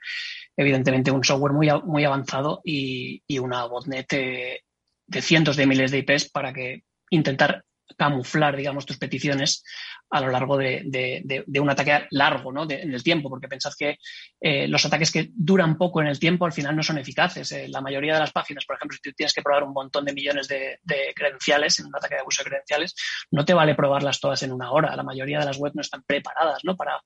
evidentemente, 0.59 1.11
un 1.11 1.25
software 1.25 1.55
muy, 1.55 1.71
muy 1.87 2.05
avanzado 2.05 2.61
y, 2.63 3.23
una 3.39 3.65
botnet 3.65 4.07
de, 4.11 4.61
de 5.07 5.23
cientos 5.23 5.57
de 5.57 5.67
miles 5.67 5.91
de 5.91 5.99
IPs 5.99 6.31
para 6.31 6.53
que 6.53 6.83
intentar 7.11 7.65
camuflar, 7.97 8.57
digamos, 8.57 8.87
tus 8.87 8.99
peticiones 8.99 9.65
a 10.11 10.21
lo 10.21 10.31
largo 10.31 10.57
de, 10.57 11.45
un 11.61 11.71
ataque 11.71 12.07
largo 12.11 12.53
¿no? 12.53 12.65
en 12.69 12.95
el 12.95 13.03
tiempo, 13.03 13.29
porque 13.29 13.49
pensad 13.49 13.73
que 13.77 13.99
eh, 14.41 14.69
los 14.69 14.85
ataques 14.85 15.11
que 15.11 15.31
duran 15.35 15.77
poco 15.77 16.01
en 16.01 16.07
el 16.07 16.19
tiempo 16.19 16.47
al 16.47 16.53
final 16.53 16.77
no 16.77 16.83
son 16.83 16.99
eficaces. 16.99 17.51
Eh, 17.53 17.69
la 17.69 17.81
mayoría 17.81 18.15
de 18.15 18.21
las 18.21 18.33
páginas, 18.33 18.65
por 18.65 18.77
ejemplo, 18.77 18.97
si 18.97 19.11
tú 19.11 19.15
tienes 19.17 19.35
que 19.35 19.43
probar 19.43 19.65
un 19.65 19.73
montón 19.73 20.05
de 20.05 20.13
millones 20.13 20.49
de, 20.49 20.79
credenciales 21.15 21.79
en 21.81 21.87
un 21.87 21.97
ataque 21.97 22.15
de 22.15 22.21
abuso 22.21 22.43
de 22.43 22.51
credenciales, 22.51 22.95
no 23.31 23.45
te 23.45 23.55
vale 23.55 23.75
probarlas 23.75 24.21
todas 24.21 24.43
en 24.43 24.53
una 24.53 24.71
hora. 24.71 24.95
La 24.95 25.03
mayoría 25.03 25.41
de 25.41 25.47
las 25.47 25.59
webs 25.59 25.75
no 25.75 25.83
están 25.83 26.03
preparadas 26.03 26.61
¿no? 26.65 26.77
Para, 26.77 27.03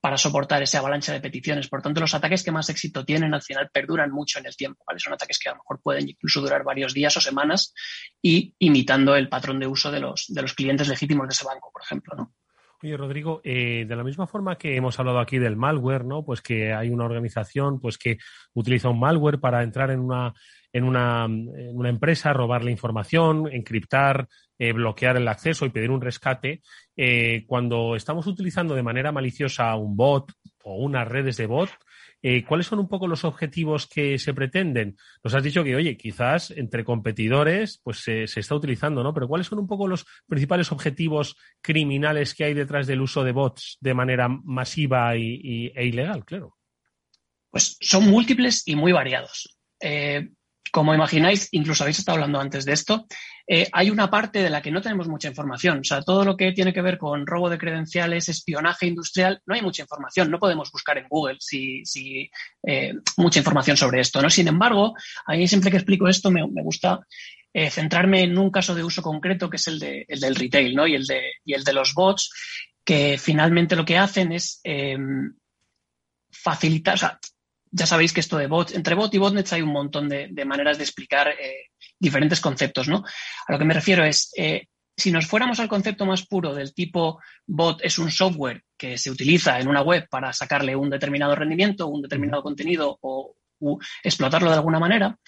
para 0.00 0.16
soportar 0.16 0.62
esa 0.62 0.78
avalancha 0.78 1.12
de 1.12 1.20
peticiones. 1.20 1.68
Por 1.68 1.82
tanto, 1.82 2.00
los 2.00 2.14
ataques 2.14 2.42
que 2.42 2.50
más 2.50 2.68
éxito 2.68 3.04
tienen 3.04 3.34
al 3.34 3.42
final 3.42 3.70
perduran 3.72 4.10
mucho 4.10 4.38
en 4.38 4.46
el 4.46 4.56
tiempo. 4.56 4.84
Son 4.96 5.12
ataques 5.12 5.38
que 5.38 5.48
a 5.48 5.52
lo 5.52 5.58
mejor 5.58 5.80
pueden 5.82 6.08
incluso 6.08 6.40
durar 6.40 6.64
varios 6.64 6.94
días 6.94 7.16
o 7.16 7.20
semanas 7.20 7.74
y 8.20 8.54
imitando 8.58 9.14
el 9.14 9.28
patrón 9.28 9.60
de 9.60 9.66
uso 9.66 9.90
de 9.90 10.00
los, 10.00 10.26
de 10.28 10.42
los 10.42 10.54
clientes 10.54 10.88
legítimos 10.88 11.28
de 11.28 11.32
ese 11.32 11.44
banco, 11.44 11.70
por 11.72 11.82
ejemplo. 11.82 12.14
¿no? 12.16 12.34
Oye, 12.82 12.96
Rodrigo, 12.96 13.42
eh, 13.44 13.84
de 13.86 13.94
la 13.94 14.02
misma 14.02 14.26
forma 14.26 14.56
que 14.56 14.74
hemos 14.74 14.98
hablado 14.98 15.18
aquí 15.18 15.38
del 15.38 15.54
malware, 15.54 16.02
¿no? 16.02 16.24
Pues 16.24 16.40
que 16.40 16.72
hay 16.72 16.88
una 16.88 17.04
organización 17.04 17.78
pues 17.78 17.98
que 17.98 18.16
utiliza 18.54 18.88
un 18.88 18.98
malware 18.98 19.38
para 19.38 19.62
entrar 19.62 19.90
en 19.90 20.00
una, 20.00 20.32
en 20.72 20.84
una, 20.84 21.26
en 21.26 21.76
una 21.76 21.90
empresa, 21.90 22.32
robar 22.32 22.64
la 22.64 22.70
información, 22.70 23.52
encriptar, 23.52 24.28
eh, 24.58 24.72
bloquear 24.72 25.18
el 25.18 25.28
acceso 25.28 25.66
y 25.66 25.70
pedir 25.70 25.90
un 25.90 26.00
rescate. 26.00 26.62
Eh, 26.96 27.44
cuando 27.46 27.96
estamos 27.96 28.26
utilizando 28.26 28.74
de 28.74 28.82
manera 28.82 29.12
maliciosa 29.12 29.76
un 29.76 29.94
bot 29.94 30.32
o 30.64 30.76
unas 30.76 31.06
redes 31.06 31.36
de 31.36 31.44
bot, 31.44 31.68
eh, 32.22 32.44
¿Cuáles 32.44 32.66
son 32.66 32.78
un 32.78 32.88
poco 32.88 33.06
los 33.08 33.24
objetivos 33.24 33.86
que 33.86 34.18
se 34.18 34.34
pretenden? 34.34 34.96
Nos 35.24 35.34
has 35.34 35.42
dicho 35.42 35.64
que, 35.64 35.74
oye, 35.74 35.96
quizás 35.96 36.50
entre 36.50 36.84
competidores 36.84 37.80
pues 37.82 38.00
se, 38.00 38.24
está 38.24 38.54
utilizando, 38.54 39.02
¿no? 39.02 39.14
Pero 39.14 39.26
¿cuáles 39.26 39.46
son 39.46 39.58
un 39.58 39.66
poco 39.66 39.88
los 39.88 40.06
principales 40.26 40.70
objetivos 40.70 41.36
criminales 41.62 42.34
que 42.34 42.44
hay 42.44 42.54
detrás 42.54 42.86
del 42.86 43.00
uso 43.00 43.24
de 43.24 43.32
bots 43.32 43.78
de 43.80 43.94
manera 43.94 44.28
masiva 44.28 45.16
y, 45.16 45.72
e 45.74 45.86
ilegal, 45.86 46.24
claro? 46.26 46.56
Pues 47.50 47.76
son 47.80 48.10
múltiples 48.10 48.62
y 48.66 48.76
muy 48.76 48.92
variados. 48.92 49.56
Eh, 49.80 50.28
como 50.72 50.94
imagináis, 50.94 51.48
incluso 51.52 51.82
habéis 51.82 51.98
estado 51.98 52.16
hablando 52.16 52.40
antes 52.40 52.64
de 52.64 52.72
esto, 52.72 53.06
eh, 53.46 53.68
hay 53.72 53.90
una 53.90 54.08
parte 54.08 54.42
de 54.42 54.50
la 54.50 54.62
que 54.62 54.70
no 54.70 54.80
tenemos 54.80 55.08
mucha 55.08 55.28
información. 55.28 55.80
O 55.80 55.84
sea, 55.84 56.02
todo 56.02 56.24
lo 56.24 56.36
que 56.36 56.52
tiene 56.52 56.72
que 56.72 56.82
ver 56.82 56.98
con 56.98 57.26
robo 57.26 57.50
de 57.50 57.58
credenciales, 57.58 58.28
espionaje 58.28 58.86
industrial, 58.86 59.42
no 59.46 59.54
hay 59.54 59.62
mucha 59.62 59.82
información. 59.82 60.30
No 60.30 60.38
podemos 60.38 60.70
buscar 60.70 60.98
en 60.98 61.08
Google 61.08 61.38
si, 61.40 61.82
eh, 62.62 62.94
mucha 63.16 63.40
información 63.40 63.76
sobre 63.76 64.00
esto. 64.00 64.22
¿no? 64.22 64.30
Sin 64.30 64.46
embargo, 64.46 64.94
a 65.26 65.32
mí 65.32 65.48
siempre 65.48 65.70
que 65.70 65.78
explico 65.78 66.06
esto 66.06 66.30
me, 66.30 66.42
gusta 66.62 67.00
eh, 67.52 67.70
centrarme 67.70 68.22
en 68.22 68.38
un 68.38 68.50
caso 68.50 68.74
de 68.74 68.84
uso 68.84 69.02
concreto 69.02 69.50
que 69.50 69.56
es 69.56 69.66
el, 69.66 69.80
de, 69.80 70.04
el 70.06 70.20
del 70.20 70.36
retail 70.36 70.74
¿no? 70.76 70.86
y, 70.86 70.94
el 70.94 71.06
de, 71.06 71.20
y 71.44 71.54
el 71.54 71.64
de 71.64 71.72
los 71.72 71.94
bots, 71.94 72.30
que 72.84 73.18
finalmente 73.18 73.74
lo 73.74 73.84
que 73.84 73.98
hacen 73.98 74.30
es 74.30 74.62
facilitar, 76.30 76.94
o 76.94 76.98
sea, 76.98 77.18
ya 77.70 77.86
sabéis 77.86 78.12
que 78.12 78.20
esto 78.20 78.36
de 78.36 78.46
bots, 78.46 78.74
entre 78.74 78.94
bot 78.94 79.12
y 79.14 79.18
botnets 79.18 79.52
hay 79.52 79.62
un 79.62 79.72
montón 79.72 80.08
de, 80.08 80.44
maneras 80.44 80.78
de 80.78 80.84
explicar 80.84 81.28
eh, 81.28 81.70
diferentes 81.98 82.40
conceptos, 82.40 82.88
¿no? 82.88 83.04
A 83.46 83.52
lo 83.52 83.58
que 83.58 83.64
me 83.64 83.74
refiero 83.74 84.04
es, 84.04 84.32
eh, 84.36 84.66
si 84.96 85.12
nos 85.12 85.26
fuéramos 85.26 85.60
al 85.60 85.68
concepto 85.68 86.04
más 86.04 86.26
puro 86.26 86.54
del 86.54 86.74
tipo 86.74 87.20
bot 87.46 87.80
es 87.82 87.98
un 87.98 88.10
software 88.10 88.64
que 88.76 88.98
se 88.98 89.10
utiliza 89.10 89.60
en 89.60 89.68
una 89.68 89.82
web 89.82 90.08
para 90.10 90.32
sacarle 90.32 90.74
un 90.76 90.90
determinado 90.90 91.34
rendimiento, 91.34 91.86
un 91.86 92.02
determinado 92.02 92.42
contenido 92.42 92.98
o 93.00 93.36
explotarlo 94.02 94.50
de 94.50 94.56
alguna 94.56 94.78
manera, 94.78 95.18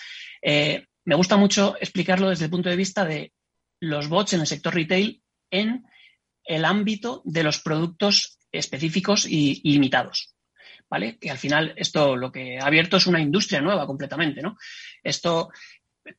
eh, 0.40 0.86
me 1.04 1.14
gusta 1.14 1.36
mucho 1.36 1.76
explicarlo 1.80 2.28
desde 2.30 2.46
el 2.46 2.50
punto 2.50 2.68
de 2.68 2.76
vista 2.76 3.04
de 3.04 3.32
los 3.80 4.08
bots 4.08 4.32
en 4.32 4.40
el 4.40 4.46
sector 4.46 4.74
retail 4.74 5.22
en 5.50 5.84
el 6.44 6.64
ámbito 6.64 7.22
de 7.24 7.42
los 7.42 7.60
productos 7.60 8.38
específicos 8.50 9.26
y 9.26 9.60
limitados. 9.64 10.34
¿Vale? 10.92 11.16
Que 11.18 11.30
al 11.30 11.38
final 11.38 11.72
esto 11.76 12.16
lo 12.16 12.30
que 12.30 12.58
ha 12.58 12.66
abierto 12.66 12.98
es 12.98 13.06
una 13.06 13.18
industria 13.18 13.62
nueva 13.62 13.86
completamente, 13.86 14.42
¿no? 14.42 14.58
Esto, 15.02 15.48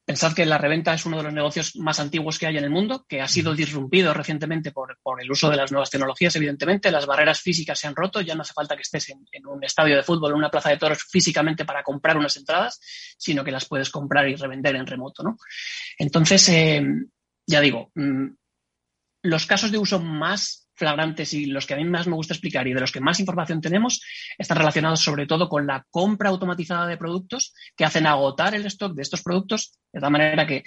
pensad 0.04 0.34
que 0.34 0.48
la 0.48 0.58
reventa 0.58 0.96
es 0.96 1.06
uno 1.06 1.18
de 1.18 1.24
los 1.26 1.34
negocios 1.34 1.76
más 1.76 2.00
antiguos 2.00 2.40
que 2.40 2.48
hay 2.48 2.58
en 2.58 2.64
el 2.64 2.72
mundo, 2.72 3.06
que 3.08 3.22
ha 3.22 3.28
sido 3.28 3.54
disrumpido 3.54 4.16
recientemente 4.16 4.72
por, 4.72 4.98
el 5.22 5.30
uso 5.30 5.52
de 5.52 5.58
las 5.58 5.72
nuevas 5.72 5.92
tecnologías, 5.92 6.36
evidentemente. 6.38 6.90
Las 6.90 7.06
barreras 7.06 7.40
físicas 7.40 7.78
se 7.78 7.86
han 7.86 7.96
roto, 7.96 8.20
ya 8.22 8.34
no 8.34 8.42
hace 8.42 8.54
falta 8.54 8.76
que 8.76 8.82
estés 8.82 9.10
en, 9.10 9.46
un 9.46 9.64
estadio 9.64 9.96
de 9.96 10.02
fútbol, 10.02 10.32
en 10.32 10.38
una 10.38 10.50
plaza 10.50 10.72
de 10.72 10.78
toros 10.78 11.04
físicamente 11.04 11.66
para 11.66 11.84
comprar 11.84 12.18
unas 12.18 12.36
entradas, 12.38 12.80
sino 13.16 13.44
que 13.44 13.52
las 13.52 13.68
puedes 13.68 13.92
comprar 13.92 14.28
y 14.28 14.34
revender 14.34 14.76
en 14.76 14.88
remoto, 14.88 15.22
¿no? 15.22 15.38
Entonces, 16.00 16.50
eh, 16.50 16.84
ya 17.46 17.62
digo, 17.62 17.92
mm, 17.94 18.26
los 19.22 19.46
casos 19.46 19.72
de 19.72 19.78
uso 19.78 20.00
más 20.00 20.63
flagrantes 20.76 21.34
y 21.34 21.46
los 21.46 21.66
que 21.66 21.74
a 21.74 21.78
mí 21.78 21.86
más 21.86 22.08
me 22.08 22.16
gusta 22.16 22.34
explicar 22.34 22.68
y 22.68 22.74
de 22.74 22.80
los 22.80 22.92
que 22.92 23.00
más 23.00 23.20
información 23.20 23.62
tenemos 23.62 24.02
están 24.38 24.58
relacionados 24.58 25.02
sobre 25.02 25.26
todo 25.28 25.48
con 25.48 25.68
la 25.68 25.86
compra 25.90 26.30
automatizada 26.30 26.88
de 26.88 26.98
productos 26.98 27.54
que 27.76 27.86
hacen 27.86 28.08
agotar 28.08 28.56
el 28.56 28.66
stock 28.66 28.94
de 28.94 29.02
estos 29.02 29.22
productos 29.22 29.78
de 29.92 30.00
tal 30.00 30.12
manera 30.12 30.48
que 30.48 30.64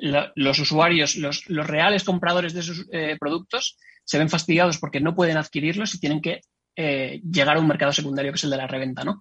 los 0.00 0.58
usuarios, 0.58 1.16
los, 1.16 1.44
reales 1.46 2.04
compradores 2.04 2.54
de 2.54 2.60
esos 2.60 2.86
eh, 2.92 3.16
productos 3.20 3.76
se 4.04 4.18
ven 4.18 4.28
fastidiados 4.28 4.78
porque 4.78 5.00
no 5.00 5.14
pueden 5.14 5.36
adquirirlos 5.36 5.94
y 5.94 6.00
tienen 6.00 6.20
que 6.20 6.40
eh, 6.74 7.20
llegar 7.30 7.56
a 7.56 7.60
un 7.60 7.68
mercado 7.68 7.92
secundario 7.92 8.32
que 8.32 8.36
es 8.36 8.44
el 8.44 8.50
de 8.50 8.56
la 8.56 8.66
reventa, 8.66 9.04
¿no? 9.04 9.20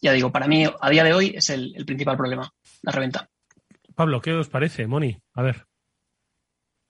Ya 0.00 0.12
digo, 0.12 0.30
para 0.30 0.46
mí 0.46 0.64
a 0.64 0.90
día 0.90 1.04
de 1.04 1.14
hoy 1.14 1.32
es 1.36 1.50
el, 1.50 1.74
principal 1.86 2.16
problema, 2.16 2.50
la 2.82 2.92
reventa. 2.92 3.28
Pablo, 3.94 4.20
¿qué 4.20 4.32
os 4.32 4.48
parece, 4.48 4.86
Moni? 4.86 5.16
A 5.34 5.42
ver. 5.42 5.66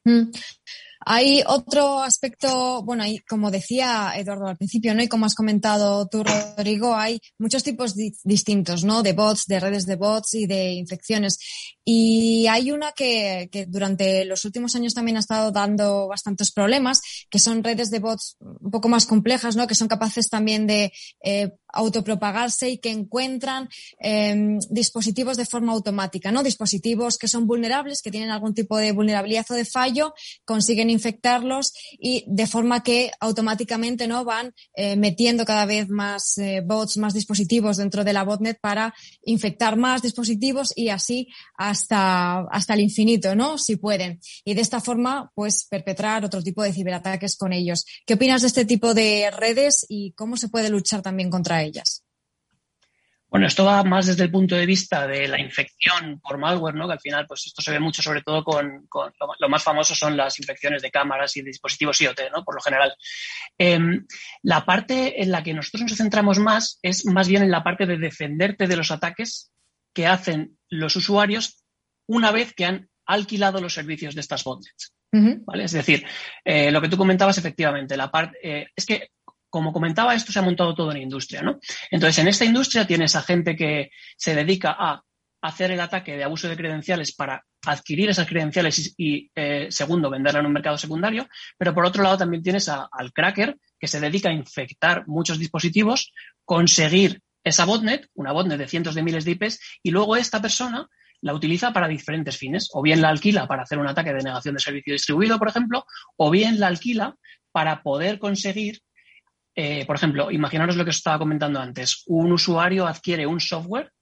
Mm. 0.05 0.31
Hay 1.07 1.43
otro 1.47 2.03
aspecto, 2.03 2.83
bueno, 2.83 3.05
como 3.29 3.51
decía 3.51 4.13
Eduardo 4.17 4.47
al 4.47 4.57
principio, 4.57 4.95
¿no? 4.95 5.03
Y 5.03 5.09
como 5.09 5.27
has 5.27 5.35
comentado 5.35 6.07
tú, 6.09 6.25
Rodrigo, 6.25 6.95
hay 6.95 7.21
muchos 7.39 7.63
tipos 7.63 7.95
distintos, 7.95 8.85
¿no? 8.85 9.03
De 9.03 9.13
bots, 9.13 9.47
de 9.47 9.61
redes 9.61 9.87
de 9.87 9.97
bots 9.97 10.35
y 10.35 10.47
de 10.47 10.73
infecciones. 10.73 11.39
Y 11.85 12.47
hay 12.47 12.71
una 12.71 12.93
que, 12.93 13.49
que, 13.53 13.67
durante 13.67 14.25
los 14.25 14.45
últimos 14.45 14.75
años 14.75 14.95
también 14.95 15.17
ha 15.19 15.21
estado 15.21 15.51
dando 15.53 16.09
bastantes 16.09 16.51
problemas, 16.51 17.01
que 17.29 17.39
son 17.39 17.63
redes 17.63 17.91
de 17.91 17.99
bots 17.99 18.37
un 18.41 18.71
poco 18.71 18.89
más 18.89 19.05
complejas, 19.05 19.57
¿no? 19.57 19.67
Que 19.67 19.75
son 19.75 19.89
capaces 19.89 20.29
también 20.29 20.67
de 20.67 20.93
eh, 21.23 21.53
autopropagarse 21.75 22.71
y 22.71 22.79
que 22.79 22.91
encuentran 22.91 23.69
em, 23.99 24.59
dispositivos 24.71 25.37
de 25.37 25.45
forma 25.45 25.73
automática, 25.73 26.33
¿no? 26.33 26.43
Dispositivos 26.43 27.19
que 27.19 27.29
son 27.29 27.47
vulnerables, 27.47 28.01
que 28.01 28.11
tienen 28.11 28.31
algún 28.31 28.55
tipo 28.55 28.79
de 28.79 28.93
vulnerabilidad 28.93 29.47
o 29.51 29.55
de 29.55 29.65
fallo, 29.65 30.15
consiguen 30.45 30.91
infectarlos 30.95 31.73
y 31.99 32.25
de 32.27 32.47
forma 32.47 32.83
que 32.83 33.11
automáticamente 33.21 34.09
no 34.09 34.25
van 34.25 34.55
eh, 34.75 34.97
metiendo 34.97 35.45
cada 35.45 35.67
vez 35.67 35.89
más 35.89 36.39
eh, 36.39 36.63
bots, 36.65 36.97
más 36.97 37.13
dispositivos 37.13 37.77
dentro 37.77 38.05
de 38.05 38.13
la 38.13 38.25
botnet 38.25 38.59
para 38.61 38.95
infectar 39.23 39.77
más 39.77 40.03
dispositivos 40.03 40.73
y 40.75 40.89
así 40.89 41.29
hasta, 41.57 42.41
hasta 42.51 42.75
el 42.75 42.81
infinito, 42.81 43.35
¿no? 43.35 43.59
Si 43.59 43.77
pueden. 43.77 44.21
Y 44.45 44.55
de 44.55 44.63
esta 44.63 44.81
forma, 44.81 45.31
pues 45.35 45.67
perpetrar 45.69 46.25
otro 46.25 46.43
tipo 46.43 46.63
de 46.63 46.73
ciberataques 46.73 47.37
con 47.37 47.53
ellos. 47.53 47.85
¿Qué 48.07 48.15
opinas 48.15 48.43
de 48.43 48.49
este 48.49 48.65
tipo 48.65 48.95
de 48.95 49.31
redes 49.31 49.85
y 49.89 50.13
cómo 50.13 50.37
se 50.37 50.49
puede 50.49 50.71
luchar 50.71 51.03
también 51.03 51.31
contra 51.31 51.63
ellas? 51.63 52.04
Bueno, 53.35 53.49
esto 53.49 53.65
va 53.65 53.83
más 53.83 54.07
desde 54.07 54.23
el 54.23 54.31
punto 54.31 54.55
de 54.55 54.65
vista 54.65 55.09
de 55.09 55.27
la 55.27 55.41
infección 55.41 56.21
por 56.21 56.39
malware, 56.39 56.77
¿no? 56.77 56.87
Que 56.87 56.93
al 56.93 57.01
final, 57.01 57.27
pues 57.27 57.49
esto 57.49 57.63
se 57.63 57.73
ve 57.73 57.81
mucho, 57.81 58.01
sobre 58.01 58.23
todo 58.23 58.45
con, 58.45 58.87
lo, 59.41 59.49
más 59.49 59.61
famoso 59.61 59.93
son 59.93 60.17
las 60.17 60.39
infecciones 60.39 60.83
de 60.83 60.93
cámaras 60.93 61.37
y 61.37 61.41
de 61.41 61.49
dispositivos 61.49 62.01
IoT, 62.01 62.31
¿no? 62.33 62.45
Por 62.45 62.55
lo 62.55 62.61
general. 62.61 62.95
Em, 63.59 64.07
la 64.45 64.65
parte 64.65 65.21
en 65.21 65.33
la 65.33 65.43
que 65.43 65.53
nosotros 65.53 65.83
nos 65.83 65.97
centramos 65.97 66.39
más 66.39 66.79
es 66.81 67.07
más 67.07 67.27
bien 67.27 67.43
en 67.43 67.51
la 67.51 67.65
parte 67.65 67.87
de 67.87 67.99
defenderte 67.99 68.69
de 68.69 68.77
los 68.77 68.93
ataques 68.93 69.51
que 69.93 70.07
hacen 70.07 70.57
los 70.69 70.95
usuarios 70.95 71.65
una 72.07 72.31
vez 72.31 72.55
que 72.55 72.67
han 72.67 72.89
alquilado 73.05 73.61
los 73.61 73.75
servicios 73.75 74.15
de 74.15 74.21
estas 74.21 74.45
botnets. 74.45 74.95
¿Vale? 75.11 75.65
Es 75.65 75.73
decir, 75.73 76.07
eh, 76.45 76.71
lo 76.71 76.81
que 76.81 76.89
tú 76.89 76.97
comentabas 76.97 77.39
efectivamente, 77.39 77.97
la 77.97 78.13
parte 78.13 78.39
eh, 78.45 78.69
es 78.77 78.87
que 78.87 79.11
como 79.55 79.73
comentaba, 79.73 80.17
esto 80.17 80.33
se 80.33 80.41
ha 80.41 80.43
montado 80.43 80.75
todo 80.75 80.91
en 80.91 81.03
industria, 81.03 81.41
¿no? 81.41 81.61
Entonces, 81.89 82.19
en 82.19 82.27
esta 82.27 82.45
industria 82.45 82.89
tienes 82.89 83.15
a 83.15 83.23
gente 83.23 83.55
que 83.55 83.93
se 84.17 84.35
dedica 84.35 84.75
a 84.77 85.01
hacer 85.43 85.71
el 85.71 85.79
ataque 85.79 86.17
de 86.17 86.25
abuso 86.25 86.49
de 86.49 86.57
credenciales 86.57 87.15
para 87.15 87.45
adquirir 87.65 88.11
esas 88.11 88.27
credenciales 88.27 88.95
y, 88.99 89.31
eh, 89.33 89.69
segundo, 89.71 90.11
venderla 90.11 90.41
en 90.41 90.47
un 90.47 90.55
mercado 90.55 90.77
secundario, 90.77 91.29
pero 91.57 91.73
por 91.73 91.87
otro 91.87 92.03
lado 92.03 92.19
también 92.19 92.43
tienes 92.43 92.69
al 92.69 93.13
cracker 93.13 93.57
que 93.79 93.87
se 93.87 94.01
dedica 94.01 94.29
a 94.29 94.33
infectar 94.33 95.07
muchos 95.07 95.39
dispositivos, 95.39 96.13
conseguir 96.45 97.23
esa 97.45 97.65
botnet, 97.65 98.09
una 98.15 98.33
botnet 98.33 98.59
de 98.59 98.67
cientos 98.67 98.97
de 98.97 99.05
miles 99.05 99.25
de 99.25 99.31
IPs, 99.31 99.61
y 99.85 99.93
luego 99.93 100.17
esta 100.17 100.43
persona 100.43 100.89
la 101.21 101.33
utiliza 101.33 101.73
para 101.73 101.87
diferentes 101.87 102.37
fines, 102.37 102.71
o 102.73 102.83
bien 102.83 103.01
la 103.01 103.11
alquila 103.11 103.47
para 103.47 103.63
hacer 103.63 103.79
un 103.79 103.87
ataque 103.87 104.13
de 104.13 104.25
negación 104.25 104.57
de 104.57 104.61
servicio 104.61 104.95
distribuido, 104.95 105.39
por 105.39 105.47
ejemplo, 105.47 105.87
o 106.17 106.29
bien 106.33 106.59
la 106.59 106.67
alquila 106.67 107.15
para 107.53 107.85
poder 107.85 108.19
conseguir 108.19 108.81
eh, 109.55 109.87
por 109.87 109.97
ejemplo, 109.97 110.31
imaginaros 110.31 110.77
lo 110.77 110.85
que 110.85 110.91
os 110.91 110.97
estaba 110.97 111.19
comentando 111.19 111.61
antes. 111.61 112.03
Un 112.07 112.33
usuario 112.33 112.87
adquiere 112.87 113.27
un 113.27 113.41
software 113.41 113.93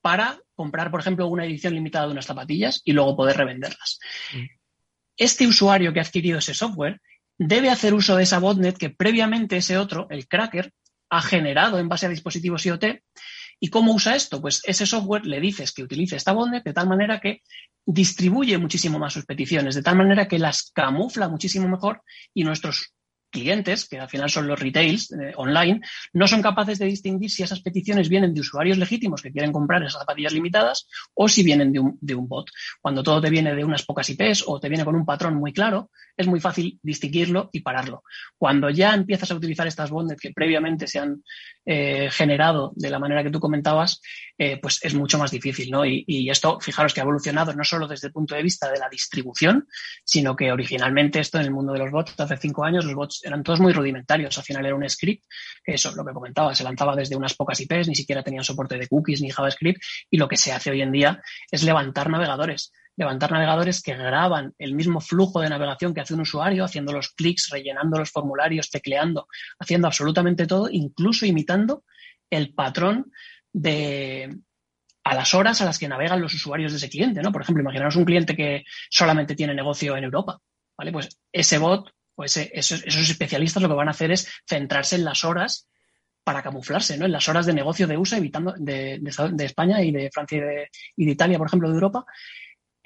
para 0.00 0.38
comprar, 0.54 0.90
por 0.90 1.00
ejemplo, 1.00 1.26
una 1.26 1.44
edición 1.44 1.74
limitada 1.74 2.06
de 2.06 2.12
unas 2.12 2.26
zapatillas 2.26 2.80
y 2.84 2.92
luego 2.92 3.16
poder 3.16 3.36
revenderlas. 3.36 3.98
Mm. 4.32 4.44
Este 5.16 5.46
usuario 5.46 5.92
que 5.92 6.00
ha 6.00 6.02
adquirido 6.02 6.38
ese 6.38 6.54
software 6.54 7.00
debe 7.38 7.70
hacer 7.70 7.92
uso 7.92 8.16
de 8.16 8.22
esa 8.22 8.38
botnet 8.38 8.78
que 8.78 8.90
previamente 8.90 9.56
ese 9.56 9.76
otro, 9.76 10.06
el 10.10 10.26
cracker, 10.26 10.72
ha 11.10 11.22
generado 11.22 11.78
en 11.78 11.88
base 11.88 12.06
a 12.06 12.08
dispositivos 12.08 12.64
IoT. 12.66 12.84
¿Y 13.60 13.68
cómo 13.68 13.94
usa 13.94 14.16
esto? 14.16 14.40
Pues 14.40 14.62
ese 14.64 14.86
software 14.86 15.24
le 15.24 15.40
dices 15.40 15.72
que 15.72 15.82
utilice 15.82 16.16
esta 16.16 16.32
botnet 16.32 16.64
de 16.64 16.72
tal 16.72 16.88
manera 16.88 17.20
que 17.20 17.42
distribuye 17.84 18.58
muchísimo 18.58 18.98
más 18.98 19.12
sus 19.12 19.24
peticiones, 19.24 19.74
de 19.74 19.82
tal 19.82 19.96
manera 19.96 20.28
que 20.28 20.38
las 20.38 20.70
camufla 20.72 21.28
muchísimo 21.28 21.68
mejor 21.68 22.02
y 22.34 22.44
nuestros 22.44 22.94
clientes, 23.40 23.88
que 23.88 23.98
al 23.98 24.08
final 24.08 24.30
son 24.30 24.46
los 24.46 24.58
retails 24.58 25.12
eh, 25.12 25.32
online, 25.36 25.80
no 26.12 26.26
son 26.26 26.42
capaces 26.42 26.78
de 26.78 26.86
distinguir 26.86 27.30
si 27.30 27.42
esas 27.42 27.60
peticiones 27.60 28.08
vienen 28.08 28.32
de 28.32 28.40
usuarios 28.40 28.78
legítimos 28.78 29.22
que 29.22 29.32
quieren 29.32 29.52
comprar 29.52 29.82
esas 29.82 30.00
zapatillas 30.00 30.32
limitadas 30.32 30.88
o 31.14 31.28
si 31.28 31.42
vienen 31.42 31.72
de 31.72 31.80
un, 31.80 31.98
de 32.00 32.14
un 32.14 32.28
bot. 32.28 32.48
Cuando 32.80 33.02
todo 33.02 33.20
te 33.20 33.30
viene 33.30 33.54
de 33.54 33.64
unas 33.64 33.84
pocas 33.84 34.08
IPs 34.08 34.44
o 34.46 34.58
te 34.58 34.68
viene 34.68 34.84
con 34.84 34.94
un 34.94 35.04
patrón 35.04 35.34
muy 35.34 35.52
claro, 35.52 35.90
es 36.16 36.26
muy 36.26 36.40
fácil 36.40 36.78
distinguirlo 36.82 37.50
y 37.52 37.60
pararlo. 37.60 38.02
Cuando 38.38 38.70
ya 38.70 38.94
empiezas 38.94 39.30
a 39.30 39.34
utilizar 39.34 39.66
estas 39.66 39.90
bondes 39.90 40.18
que 40.18 40.32
previamente 40.32 40.86
se 40.86 40.98
han 40.98 41.22
eh, 41.68 42.08
generado 42.12 42.72
de 42.76 42.90
la 42.90 43.00
manera 43.00 43.24
que 43.24 43.30
tú 43.30 43.40
comentabas, 43.40 44.00
eh, 44.38 44.56
pues 44.58 44.78
es 44.84 44.94
mucho 44.94 45.18
más 45.18 45.32
difícil, 45.32 45.68
¿no? 45.68 45.84
Y, 45.84 46.30
esto, 46.30 46.60
fijaros 46.60 46.94
que 46.94 47.00
ha 47.00 47.02
evolucionado 47.02 47.52
no 47.54 47.64
solo 47.64 47.88
desde 47.88 48.06
el 48.06 48.12
punto 48.12 48.36
de 48.36 48.42
vista 48.42 48.70
de 48.70 48.78
la 48.78 48.88
distribución, 48.88 49.66
sino 50.04 50.36
que 50.36 50.52
originalmente 50.52 51.18
esto 51.18 51.38
en 51.38 51.44
el 51.44 51.50
mundo 51.50 51.72
de 51.72 51.80
los 51.80 51.90
bots, 51.90 52.14
hace 52.18 52.36
cinco 52.36 52.64
años, 52.64 52.84
los 52.84 52.94
bots 52.94 53.24
eran 53.24 53.42
todos 53.42 53.58
muy 53.58 53.72
rudimentarios. 53.72 54.38
Al 54.38 54.44
final 54.44 54.64
era 54.64 54.76
un 54.76 54.88
script, 54.88 55.24
eso 55.64 55.90
es 55.90 55.96
lo 55.96 56.04
que 56.04 56.12
comentaba, 56.12 56.54
se 56.54 56.62
lanzaba 56.62 56.94
desde 56.94 57.16
unas 57.16 57.34
pocas 57.34 57.60
IPs, 57.60 57.88
ni 57.88 57.96
siquiera 57.96 58.22
tenían 58.22 58.44
soporte 58.44 58.78
de 58.78 58.86
cookies 58.86 59.20
ni 59.20 59.30
JavaScript, 59.30 59.82
y 60.08 60.18
lo 60.18 60.28
que 60.28 60.36
se 60.36 60.52
hace 60.52 60.70
hoy 60.70 60.82
en 60.82 60.92
día 60.92 61.20
es 61.50 61.64
levantar 61.64 62.10
navegadores 62.10 62.72
levantar 62.96 63.30
navegadores 63.30 63.82
que 63.82 63.94
graban 63.94 64.54
el 64.58 64.74
mismo 64.74 65.00
flujo 65.00 65.40
de 65.40 65.50
navegación 65.50 65.94
que 65.94 66.00
hace 66.00 66.14
un 66.14 66.20
usuario, 66.20 66.64
haciendo 66.64 66.92
los 66.92 67.10
clics, 67.10 67.50
rellenando 67.50 67.98
los 67.98 68.10
formularios, 68.10 68.70
tecleando, 68.70 69.28
haciendo 69.58 69.86
absolutamente 69.86 70.46
todo, 70.46 70.68
incluso 70.70 71.26
imitando 71.26 71.84
el 72.30 72.54
patrón 72.54 73.12
de 73.52 74.36
a 75.04 75.14
las 75.14 75.34
horas 75.34 75.60
a 75.60 75.64
las 75.64 75.78
que 75.78 75.86
navegan 75.86 76.20
los 76.20 76.34
usuarios 76.34 76.72
de 76.72 76.78
ese 76.78 76.88
cliente, 76.88 77.22
¿no? 77.22 77.30
Por 77.30 77.42
ejemplo, 77.42 77.62
imaginaros 77.62 77.94
un 77.94 78.04
cliente 78.04 78.34
que 78.34 78.64
solamente 78.90 79.36
tiene 79.36 79.54
negocio 79.54 79.96
en 79.96 80.02
Europa, 80.02 80.40
¿vale? 80.76 80.90
Pues 80.90 81.20
ese 81.30 81.58
bot 81.58 81.92
o 82.16 82.24
esos, 82.24 82.82
especialistas 82.82 83.62
lo 83.62 83.68
que 83.68 83.74
van 83.76 83.86
a 83.86 83.92
hacer 83.92 84.10
es 84.10 84.28
centrarse 84.48 84.96
en 84.96 85.04
las 85.04 85.22
horas 85.22 85.68
para 86.24 86.42
camuflarse, 86.42 86.98
¿no? 86.98 87.06
En 87.06 87.12
las 87.12 87.28
horas 87.28 87.46
de 87.46 87.52
negocio 87.52 87.86
de 87.86 87.96
USA, 87.96 88.16
evitando 88.16 88.52
de, 88.58 88.98
de, 89.00 89.28
de 89.30 89.44
España 89.44 89.80
y 89.80 89.92
de 89.92 90.10
Francia 90.12 90.38
y 90.38 90.40
de, 90.40 90.70
y 90.96 91.06
de, 91.06 91.12
Italia, 91.12 91.38
por 91.38 91.46
ejemplo, 91.46 91.68
de 91.68 91.74
Europa, 91.74 92.04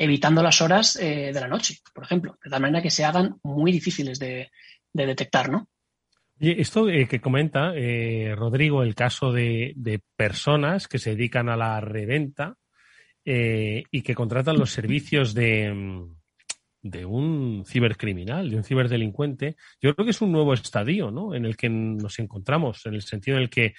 evitando 0.00 0.42
las 0.42 0.62
horas 0.62 0.96
eh, 0.96 1.30
de 1.30 1.40
la 1.40 1.46
noche, 1.46 1.76
por 1.94 2.04
ejemplo, 2.04 2.38
de 2.42 2.48
tal 2.48 2.62
manera 2.62 2.82
que 2.82 2.90
se 2.90 3.04
hagan 3.04 3.38
muy 3.42 3.70
difíciles 3.70 4.18
de, 4.18 4.50
de 4.94 5.06
detectar, 5.06 5.50
¿no? 5.50 5.68
Y 6.38 6.58
esto 6.58 6.88
eh, 6.88 7.06
que 7.06 7.20
comenta 7.20 7.74
eh, 7.74 8.34
Rodrigo, 8.34 8.82
el 8.82 8.94
caso 8.94 9.30
de, 9.30 10.00
personas 10.16 10.88
que 10.88 10.98
se 10.98 11.10
dedican 11.10 11.50
a 11.50 11.56
la 11.56 11.78
reventa 11.82 12.56
eh, 13.26 13.84
y 13.90 14.00
que 14.00 14.14
contratan 14.14 14.58
los 14.58 14.70
servicios 14.70 15.34
de, 15.34 16.08
de 16.80 17.04
un 17.04 17.64
cibercriminal, 17.66 18.48
de 18.48 18.56
un 18.56 18.64
ciberdelincuente, 18.64 19.56
yo 19.82 19.94
creo 19.94 20.06
que 20.06 20.12
es 20.12 20.22
un 20.22 20.32
nuevo 20.32 20.54
estadio 20.54 21.10
¿no? 21.10 21.34
en 21.34 21.44
el 21.44 21.58
que 21.58 21.68
nos 21.68 22.18
encontramos, 22.18 22.86
en 22.86 22.94
el 22.94 23.02
sentido 23.02 23.36
en 23.36 23.42
el 23.42 23.50
que 23.50 23.74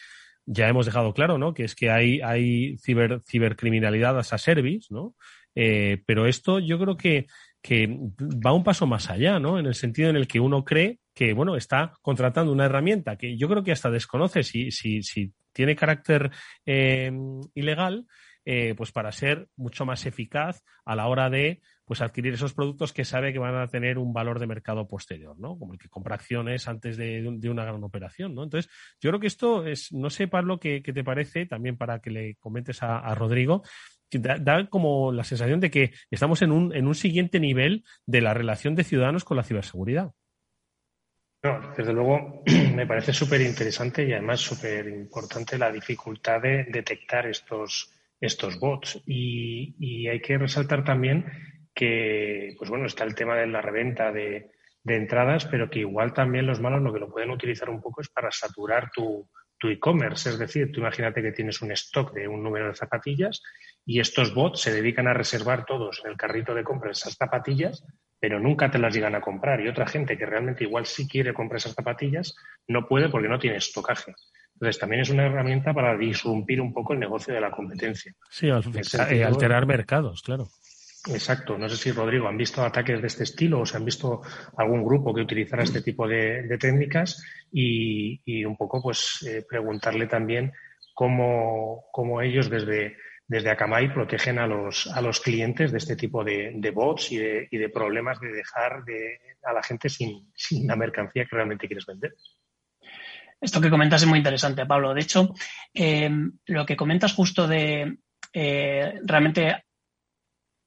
ya 0.46 0.68
hemos 0.68 0.86
dejado 0.86 1.14
claro, 1.14 1.38
¿no? 1.38 1.54
Que 1.54 1.64
es 1.64 1.76
que 1.76 1.92
hay, 1.92 2.20
hay 2.22 2.78
ciber, 2.78 3.22
cibercriminalidad 3.28 4.18
as 4.18 4.34
a 4.34 4.38
service, 4.38 4.88
¿no? 4.90 5.16
Eh, 5.56 6.02
pero 6.06 6.28
esto 6.28 6.60
yo 6.60 6.80
creo 6.80 6.98
que, 6.98 7.28
va 8.46 8.54
un 8.54 8.64
paso 8.64 8.88
más 8.88 9.10
allá, 9.10 9.40
¿no? 9.40 9.60
En 9.60 9.66
el 9.66 9.76
sentido 9.76 10.10
en 10.10 10.16
el 10.16 10.28
que 10.28 10.40
uno 10.40 10.64
cree 10.64 11.00
que, 11.14 11.34
bueno, 11.34 11.56
está 11.56 11.94
contratando 12.02 12.52
una 12.52 12.66
herramienta 12.66 13.18
que 13.18 13.38
yo 13.38 13.48
creo 13.48 13.64
que 13.64 13.72
hasta 13.72 13.92
desconoce 13.92 14.44
si, 14.44 14.72
si, 14.72 15.04
si 15.04 15.34
tiene 15.54 15.76
carácter 15.76 16.32
eh, 16.66 17.12
ilegal, 17.54 18.08
eh, 18.44 18.74
pues 18.76 18.92
para 18.92 19.12
ser 19.12 19.50
mucho 19.56 19.86
más 19.86 20.08
eficaz 20.08 20.64
a 20.84 20.96
la 20.96 21.08
hora 21.08 21.30
de 21.30 21.62
pues 21.86 22.02
adquirir 22.02 22.34
esos 22.34 22.54
productos 22.54 22.92
que 22.92 23.06
sabe 23.06 23.34
que 23.34 23.40
van 23.40 23.56
a 23.56 23.68
tener 23.68 24.00
un 24.00 24.14
valor 24.14 24.40
de 24.40 24.48
mercado 24.48 24.88
posterior, 24.88 25.38
¿no? 25.38 25.60
Como 25.60 25.74
el 25.74 25.80
que 25.80 25.90
compra 25.90 26.16
acciones 26.16 26.68
antes 26.68 26.98
de, 26.98 27.28
una 27.28 27.66
gran 27.66 27.84
operación, 27.84 28.34
¿no? 28.34 28.44
Entonces, 28.44 28.72
yo 29.00 29.12
creo 29.12 29.20
que 29.20 29.28
esto 29.28 29.68
es, 29.68 29.92
no 29.92 30.10
sé, 30.10 30.28
Pablo, 30.28 30.60
qué, 30.60 30.82
te 30.82 31.04
parece, 31.04 31.46
también 31.46 31.78
para 31.78 32.00
que 32.00 32.10
le 32.10 32.36
comentes 32.36 32.82
a 32.82 33.14
Rodrigo, 33.14 33.62
Da, 34.12 34.38
da, 34.38 34.68
como 34.68 35.12
la 35.12 35.24
sensación 35.24 35.60
de 35.60 35.72
que 35.72 35.92
estamos 36.10 36.42
en 36.42 36.52
un, 36.52 36.76
en 36.76 36.88
un 36.88 36.96
siguiente 36.96 37.40
nivel 37.40 37.84
de 38.06 38.22
la 38.22 38.34
relación 38.34 38.76
de 38.76 38.84
ciudadanos 38.84 39.24
con 39.24 39.38
la 39.38 39.44
ciberseguridad. 39.44 40.14
Desde 41.76 41.94
luego 41.94 42.44
me 42.76 42.86
parece 42.86 43.14
súper 43.14 43.42
interesante 43.42 44.06
y 44.06 44.14
además 44.14 44.42
súper 44.42 44.88
importante 44.88 45.58
la 45.58 45.72
dificultad 45.72 46.42
de 46.42 46.66
detectar 46.66 47.26
estos, 47.26 47.92
estos 48.20 48.60
bots. 48.60 49.02
Y, 49.08 49.76
y, 49.80 50.08
hay 50.08 50.22
que 50.22 50.38
resaltar 50.38 50.84
también 50.84 51.26
que, 51.74 52.54
pues 52.58 52.70
bueno, 52.70 52.86
está 52.86 53.06
el 53.06 53.16
tema 53.16 53.36
de 53.36 53.48
la 53.48 53.62
reventa 53.62 54.12
de, 54.12 54.52
de 54.84 54.96
entradas, 54.96 55.46
pero 55.46 55.70
que 55.70 55.80
igual 55.80 56.14
también 56.14 56.46
los 56.46 56.60
malos 56.60 56.82
lo 56.82 56.94
que 56.94 57.00
lo 57.00 57.12
pueden 57.12 57.32
utilizar 57.32 57.70
un 57.70 57.82
poco 57.82 58.02
es 58.02 58.10
para 58.10 58.32
saturar 58.32 58.92
tu, 58.92 59.28
tu 59.62 59.70
e-commerce. 59.70 60.28
Es 60.28 60.40
decir, 60.40 60.72
tú 60.72 60.80
imagínate 60.80 61.22
que 61.22 61.32
tienes 61.32 61.62
un 61.62 61.72
stock 61.72 62.14
de 62.14 62.28
un 62.28 62.44
número 62.44 62.68
de 62.68 62.74
zapatillas 62.74 63.44
y 63.86 64.00
estos 64.00 64.34
bots 64.34 64.60
se 64.60 64.74
dedican 64.74 65.08
a 65.08 65.14
reservar 65.14 65.66
todos 65.66 66.02
en 66.04 66.12
el 66.12 66.18
carrito 66.18 66.56
de 66.56 66.64
compra 66.64 66.90
esas 66.90 67.14
zapatillas, 67.14 67.86
pero 68.20 68.40
nunca 68.40 68.72
te 68.72 68.80
las 68.80 68.94
llegan 68.94 69.14
a 69.14 69.22
comprar. 69.22 69.62
Y 69.62 69.68
otra 69.68 69.86
gente 69.86 70.18
que 70.18 70.26
realmente 70.26 70.64
igual 70.64 70.88
sí 70.88 71.08
quiere 71.08 71.36
comprar 71.36 71.58
esas 71.58 71.76
zapatillas, 71.76 72.36
no 72.68 72.88
puede 72.88 73.10
porque 73.10 73.30
no 73.30 73.38
tiene 73.38 73.58
estocaje. 73.58 74.16
Entonces, 74.56 74.80
también 74.80 75.04
es 75.04 75.10
una 75.10 75.28
herramienta 75.28 75.74
para 75.74 75.96
disrumpir 75.96 76.60
un 76.60 76.74
poco 76.74 76.94
el 76.94 77.00
negocio 77.00 77.34
de 77.34 77.42
la 77.42 77.52
competencia. 77.52 78.14
Sí, 78.32 78.48
eh, 78.48 79.24
alterar 79.24 79.68
mercados, 79.68 80.24
claro. 80.24 80.50
Exacto. 81.08 81.58
No 81.58 81.68
sé 81.68 81.78
si, 81.78 81.92
Rodrigo, 81.92 82.28
han 82.28 82.38
visto 82.38 82.64
ataques 82.64 83.02
de 83.02 83.08
este 83.08 83.24
estilo 83.24 83.62
o 83.62 83.66
se 83.66 83.78
han 83.78 83.86
visto 83.86 84.22
algún 84.58 84.84
grupo 84.84 85.14
que 85.14 85.22
utilizara 85.22 85.64
este 85.64 85.82
tipo 85.82 86.08
de, 86.08 86.58
técnicas 86.60 87.24
y, 87.52 88.22
y, 88.24 88.46
un 88.46 88.56
poco, 88.56 88.82
pues, 88.82 89.26
eh, 89.28 89.44
preguntarle 89.48 90.08
también 90.08 90.52
cómo, 90.94 91.86
cómo 91.92 92.22
ellos 92.22 92.50
desde 92.50 92.98
desde 93.32 93.50
Akamai 93.50 93.94
protegen 93.94 94.40
a 94.40 94.46
los, 94.46 94.88
a 94.88 95.02
los 95.02 95.22
clientes 95.22 95.72
de 95.72 95.78
este 95.78 95.96
tipo 95.96 96.22
de, 96.22 96.52
de 96.54 96.72
bots 96.72 97.14
y 97.14 97.18
de, 97.18 97.48
y 97.50 97.58
de, 97.58 97.70
problemas 97.70 98.20
de 98.20 98.28
dejar 98.28 98.84
de, 98.84 99.22
a 99.44 99.54
la 99.54 99.64
gente 99.64 99.88
sin, 99.88 100.34
sin, 100.36 100.68
la 100.68 100.76
mercancía 100.76 101.24
que 101.24 101.38
realmente 101.38 101.66
quieres 101.66 101.86
vender. 101.86 102.14
Esto 103.40 103.62
que 103.62 103.70
comentas 103.70 104.02
es 104.02 104.08
muy 104.10 104.18
interesante, 104.18 104.66
Pablo. 104.66 104.94
De 104.94 105.00
hecho, 105.00 105.34
eh, 105.74 106.12
lo 106.48 106.66
que 106.66 106.76
comentas 106.76 107.14
justo 107.14 107.48
de 107.48 108.00
eh, 108.34 109.00
realmente 109.06 109.64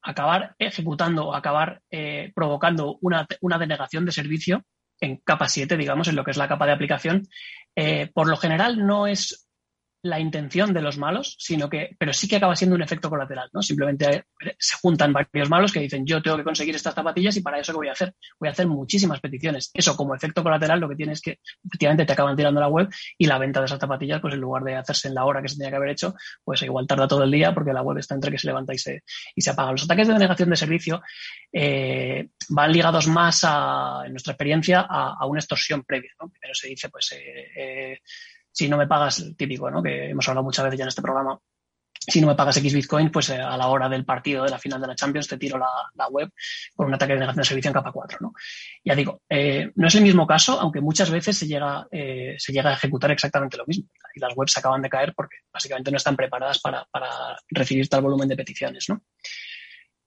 acabar 0.04 0.54
ejecutando 0.58 1.28
o 1.28 1.34
acabar 1.34 1.80
eh, 1.90 2.30
provocando 2.34 2.98
una, 3.00 3.26
una, 3.40 3.58
denegación 3.58 4.04
de 4.04 4.12
servicio 4.12 4.62
en 5.00 5.16
capa 5.16 5.48
7, 5.48 5.76
digamos, 5.76 6.08
en 6.08 6.16
lo 6.16 6.24
que 6.24 6.30
es 6.30 6.36
la 6.36 6.48
capa 6.48 6.66
de 6.66 6.72
aplicación, 6.72 7.26
eh, 7.74 8.10
por 8.14 8.28
lo 8.28 8.36
general 8.36 8.86
no 8.86 9.06
es 9.06 9.43
la 10.04 10.20
intención 10.20 10.74
de 10.74 10.82
los 10.82 10.98
malos, 10.98 11.34
sino 11.38 11.70
que, 11.70 11.96
pero 11.98 12.12
sí 12.12 12.28
que 12.28 12.36
acaba 12.36 12.54
siendo 12.54 12.76
un 12.76 12.82
efecto 12.82 13.08
colateral, 13.08 13.48
¿no? 13.54 13.62
Simplemente 13.62 14.26
se 14.58 14.76
juntan 14.76 15.14
varios 15.14 15.48
malos 15.48 15.72
que 15.72 15.80
dicen, 15.80 16.04
yo 16.04 16.20
tengo 16.20 16.36
que 16.36 16.44
conseguir 16.44 16.74
estas 16.74 16.94
zapatillas 16.94 17.34
y 17.38 17.40
para 17.40 17.58
eso 17.58 17.72
¿qué 17.72 17.78
voy 17.78 17.88
a 17.88 17.92
hacer? 17.92 18.14
Voy 18.38 18.50
a 18.50 18.52
hacer 18.52 18.66
muchísimas 18.66 19.20
peticiones. 19.20 19.70
Eso 19.72 19.96
como 19.96 20.14
efecto 20.14 20.42
colateral 20.42 20.78
lo 20.78 20.90
que 20.90 20.96
tienes 20.96 21.18
es 21.18 21.22
que 21.22 21.38
efectivamente 21.64 22.04
te 22.04 22.12
acaban 22.12 22.36
tirando 22.36 22.60
la 22.60 22.68
web 22.68 22.90
y 23.16 23.26
la 23.26 23.38
venta 23.38 23.60
de 23.60 23.66
esas 23.66 23.80
zapatillas, 23.80 24.20
pues 24.20 24.34
en 24.34 24.40
lugar 24.40 24.62
de 24.62 24.76
hacerse 24.76 25.08
en 25.08 25.14
la 25.14 25.24
hora 25.24 25.40
que 25.40 25.48
se 25.48 25.56
tenía 25.56 25.70
que 25.70 25.76
haber 25.76 25.88
hecho, 25.88 26.14
pues 26.44 26.60
igual 26.60 26.86
tarda 26.86 27.08
todo 27.08 27.24
el 27.24 27.30
día 27.30 27.54
porque 27.54 27.72
la 27.72 27.80
web 27.80 27.96
está 27.96 28.14
entre 28.14 28.30
que 28.30 28.38
se 28.38 28.46
levanta 28.46 28.74
y 28.74 28.78
se, 28.78 29.04
y 29.34 29.40
se 29.40 29.50
apaga. 29.50 29.72
Los 29.72 29.84
ataques 29.84 30.06
de 30.06 30.12
denegación 30.12 30.50
de 30.50 30.56
servicio 30.56 31.00
eh, 31.50 32.28
van 32.50 32.72
ligados 32.72 33.06
más 33.08 33.40
a, 33.42 34.02
en 34.04 34.12
nuestra 34.12 34.32
experiencia, 34.32 34.80
a, 34.80 35.14
a 35.18 35.26
una 35.26 35.40
extorsión 35.40 35.82
previa, 35.82 36.10
¿no? 36.20 36.28
Primero 36.28 36.54
se 36.54 36.68
dice, 36.68 36.90
pues, 36.90 37.12
eh, 37.12 37.46
eh, 37.56 37.98
si 38.54 38.68
no 38.68 38.78
me 38.78 38.86
pagas, 38.86 39.24
típico, 39.36 39.70
¿no? 39.70 39.82
Que 39.82 40.10
hemos 40.10 40.28
hablado 40.28 40.44
muchas 40.44 40.64
veces 40.64 40.78
ya 40.78 40.84
en 40.84 40.88
este 40.88 41.02
programa, 41.02 41.38
si 42.06 42.20
no 42.20 42.26
me 42.26 42.34
pagas 42.34 42.56
X 42.58 42.74
Bitcoin, 42.74 43.10
pues 43.10 43.30
eh, 43.30 43.40
a 43.40 43.56
la 43.56 43.68
hora 43.68 43.88
del 43.88 44.04
partido 44.04 44.44
de 44.44 44.50
la 44.50 44.58
final 44.58 44.80
de 44.80 44.86
la 44.88 44.94
Champions 44.94 45.26
te 45.26 45.38
tiro 45.38 45.58
la, 45.58 45.68
la 45.94 46.06
web 46.08 46.30
por 46.76 46.86
un 46.86 46.94
ataque 46.94 47.14
de 47.14 47.20
negación 47.20 47.40
de 47.40 47.48
servicio 47.48 47.68
en 47.70 47.74
capa 47.74 47.92
4, 47.92 48.18
¿no? 48.20 48.32
Ya 48.84 48.94
digo, 48.94 49.22
eh, 49.28 49.72
no 49.74 49.86
es 49.86 49.94
el 49.94 50.02
mismo 50.02 50.26
caso, 50.26 50.60
aunque 50.60 50.80
muchas 50.80 51.10
veces 51.10 51.36
se 51.36 51.46
llega, 51.46 51.86
eh, 51.90 52.36
se 52.38 52.52
llega 52.52 52.70
a 52.70 52.74
ejecutar 52.74 53.10
exactamente 53.10 53.56
lo 53.56 53.64
mismo. 53.66 53.88
Y 54.14 54.20
las 54.20 54.36
webs 54.36 54.56
acaban 54.56 54.82
de 54.82 54.90
caer 54.90 55.12
porque 55.16 55.38
básicamente 55.52 55.90
no 55.90 55.96
están 55.96 56.14
preparadas 56.14 56.60
para, 56.60 56.86
para 56.90 57.08
recibir 57.48 57.88
tal 57.88 58.02
volumen 58.02 58.28
de 58.28 58.36
peticiones, 58.36 58.86
¿no? 58.88 59.02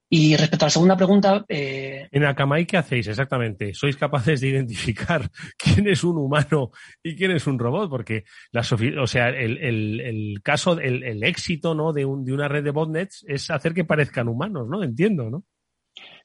Y 0.09 0.37
respecto 0.37 0.65
a 0.65 0.67
la 0.67 0.71
segunda 0.71 0.95
pregunta. 0.95 1.43
Eh... 1.49 2.07
En 2.11 2.25
Akamai, 2.25 2.65
¿qué 2.65 2.77
hacéis 2.77 3.07
exactamente? 3.07 3.73
¿Sois 3.73 3.97
capaces 3.97 4.39
de 4.39 4.47
identificar 4.47 5.29
quién 5.57 5.87
es 5.87 6.03
un 6.03 6.17
humano 6.17 6.71
y 7.03 7.15
quién 7.15 7.31
es 7.31 7.45
un 7.45 7.59
robot? 7.59 7.89
Porque, 7.89 8.23
las, 8.51 8.71
o 8.71 9.07
sea, 9.07 9.29
el, 9.29 9.57
el, 9.57 9.99
el 9.99 10.41
caso, 10.41 10.79
el, 10.79 11.03
el, 11.03 11.23
éxito 11.23 11.75
¿no? 11.75 11.91
de, 11.91 12.05
un, 12.05 12.23
de 12.23 12.33
una 12.33 12.47
red 12.47 12.63
de 12.63 12.71
botnets 12.71 13.25
es 13.27 13.49
hacer 13.49 13.73
que 13.73 13.83
parezcan 13.83 14.29
humanos, 14.29 14.67
¿no? 14.69 14.81
Entiendo, 14.81 15.29
¿no? 15.29 15.43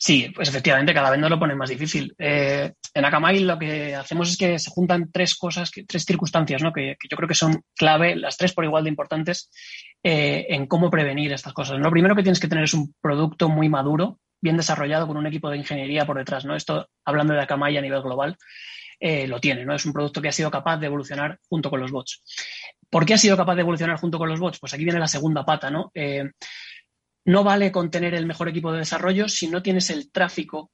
Sí, 0.04 0.32
pues 0.34 0.48
efectivamente, 0.48 0.92
cada 0.92 1.10
vez 1.10 1.20
nos 1.20 1.30
lo 1.30 1.38
pone 1.38 1.54
más 1.54 1.70
difícil. 1.70 2.12
Eh, 2.18 2.72
en 2.92 3.04
Akamai 3.04 3.38
lo 3.38 3.56
que 3.56 3.94
hacemos 3.94 4.32
es 4.32 4.36
que 4.36 4.58
se 4.58 4.68
juntan 4.68 5.12
tres 5.12 5.36
cosas, 5.36 5.70
tres 5.70 6.04
circunstancias, 6.04 6.60
¿no? 6.60 6.72
que, 6.72 6.96
yo 7.08 7.16
creo 7.16 7.28
que 7.28 7.36
son 7.36 7.62
clave, 7.76 8.16
las 8.16 8.36
tres 8.36 8.52
por 8.52 8.64
igual 8.64 8.82
de 8.82 8.90
importantes, 8.90 9.48
eh, 10.02 10.46
en 10.48 10.66
cómo 10.66 10.90
prevenir 10.90 11.32
estas 11.32 11.52
cosas. 11.52 11.78
Lo 11.78 11.88
primero 11.92 12.16
que 12.16 12.24
tienes 12.24 12.40
que 12.40 12.48
tener 12.48 12.64
es 12.64 12.74
un 12.74 12.92
producto 13.00 13.48
muy 13.48 13.68
maduro, 13.68 14.18
bien 14.40 14.56
desarrollado, 14.56 15.06
con 15.06 15.18
un 15.18 15.26
equipo 15.28 15.48
de 15.50 15.58
ingeniería 15.58 16.04
por 16.04 16.18
detrás. 16.18 16.44
¿no? 16.44 16.56
Esto, 16.56 16.88
hablando 17.04 17.34
de 17.34 17.42
Akamai 17.42 17.76
a 17.76 17.80
nivel 17.80 18.02
global, 18.02 18.36
eh, 18.98 19.28
lo 19.28 19.38
tiene. 19.38 19.64
¿no? 19.64 19.72
Es 19.72 19.86
un 19.86 19.92
producto 19.92 20.20
que 20.20 20.30
ha 20.30 20.32
sido 20.32 20.50
capaz 20.50 20.78
de 20.78 20.86
evolucionar 20.86 21.38
junto 21.48 21.70
con 21.70 21.78
los 21.78 21.92
bots. 21.92 22.24
¿Por 22.90 23.06
qué 23.06 23.14
ha 23.14 23.18
sido 23.18 23.36
capaz 23.36 23.54
de 23.54 23.60
evolucionar 23.60 24.00
junto 24.00 24.18
con 24.18 24.28
los 24.28 24.40
bots? 24.40 24.58
Pues 24.58 24.74
aquí 24.74 24.82
viene 24.82 24.98
la 24.98 25.06
segunda 25.06 25.44
pata. 25.44 25.70
¿no? 25.70 25.92
No 27.24 27.44
vale 27.44 27.70
con 27.70 27.90
tener 27.90 28.14
el 28.14 28.26
mejor 28.26 28.48
equipo 28.48 28.72
de 28.72 28.80
desarrollo 28.80 29.28
si 29.28 29.48
no 29.48 29.62
tienes 29.62 29.90
el 29.90 30.10
tráfico 30.10 30.70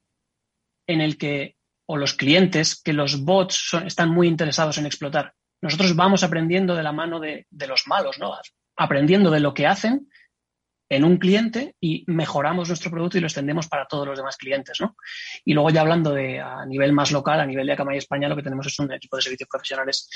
en 0.87 1.01
el 1.01 1.17
que, 1.17 1.55
o 1.87 1.97
los 1.97 2.13
clientes, 2.13 2.81
que 2.81 2.93
los 2.93 3.23
bots 3.23 3.73
están 3.85 4.09
muy 4.09 4.27
interesados 4.27 4.77
en 4.77 4.85
explotar. 4.85 5.33
Nosotros 5.61 5.95
vamos 5.95 6.23
aprendiendo 6.23 6.75
de 6.75 6.83
la 6.83 6.91
mano 6.91 7.19
de, 7.19 7.45
de 7.49 7.67
los 7.67 7.87
malos, 7.87 8.17
¿no? 8.17 8.33
Aprendiendo 8.75 9.29
de 9.29 9.39
lo 9.39 9.53
que 9.53 9.67
hacen 9.67 10.08
en 10.89 11.03
un 11.03 11.17
cliente 11.17 11.75
y 11.79 12.03
mejoramos 12.07 12.67
nuestro 12.67 12.89
producto 12.89 13.17
y 13.17 13.21
lo 13.21 13.27
extendemos 13.27 13.67
para 13.67 13.85
todos 13.85 14.07
los 14.07 14.17
demás 14.17 14.37
clientes, 14.37 14.81
¿no? 14.81 14.95
Y 15.45 15.53
luego 15.53 15.69
ya 15.69 15.81
hablando 15.81 16.11
de 16.13 16.39
a 16.39 16.65
nivel 16.65 16.93
más 16.93 17.11
local, 17.11 17.39
a 17.39 17.45
nivel 17.45 17.67
de 17.67 17.73
Akamai 17.73 17.97
España, 17.97 18.27
lo 18.27 18.35
que 18.35 18.41
tenemos 18.41 18.65
es 18.65 18.79
un 18.79 18.91
equipo 18.91 19.15
de 19.15 19.21
servicios 19.21 19.47
profesionales 19.47 20.09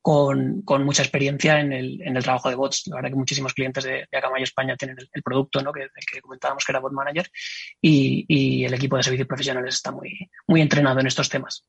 con, 0.00 0.62
mucha 0.84 1.02
experiencia 1.02 1.60
en 1.60 1.72
el, 1.72 2.00
en 2.02 2.16
el, 2.16 2.22
trabajo 2.22 2.48
de 2.48 2.54
bots. 2.54 2.84
La 2.86 2.96
verdad 2.96 3.10
que 3.10 3.16
muchísimos 3.16 3.52
clientes 3.54 3.82
de, 3.82 4.06
Akamai 4.12 4.42
España 4.42 4.76
tienen 4.76 4.96
el, 5.12 5.22
producto, 5.22 5.60
¿no? 5.62 5.72
Que, 5.72 5.88
comentábamos 6.22 6.64
que 6.64 6.72
era 6.72 6.80
Bot 6.80 6.92
Manager 6.92 7.28
y, 7.80 8.24
y, 8.28 8.64
el 8.64 8.74
equipo 8.74 8.96
de 8.96 9.02
servicios 9.02 9.28
profesionales 9.28 9.74
está 9.74 9.90
muy, 9.90 10.30
muy 10.46 10.60
entrenado 10.60 11.00
en 11.00 11.08
estos 11.08 11.28
temas. 11.28 11.66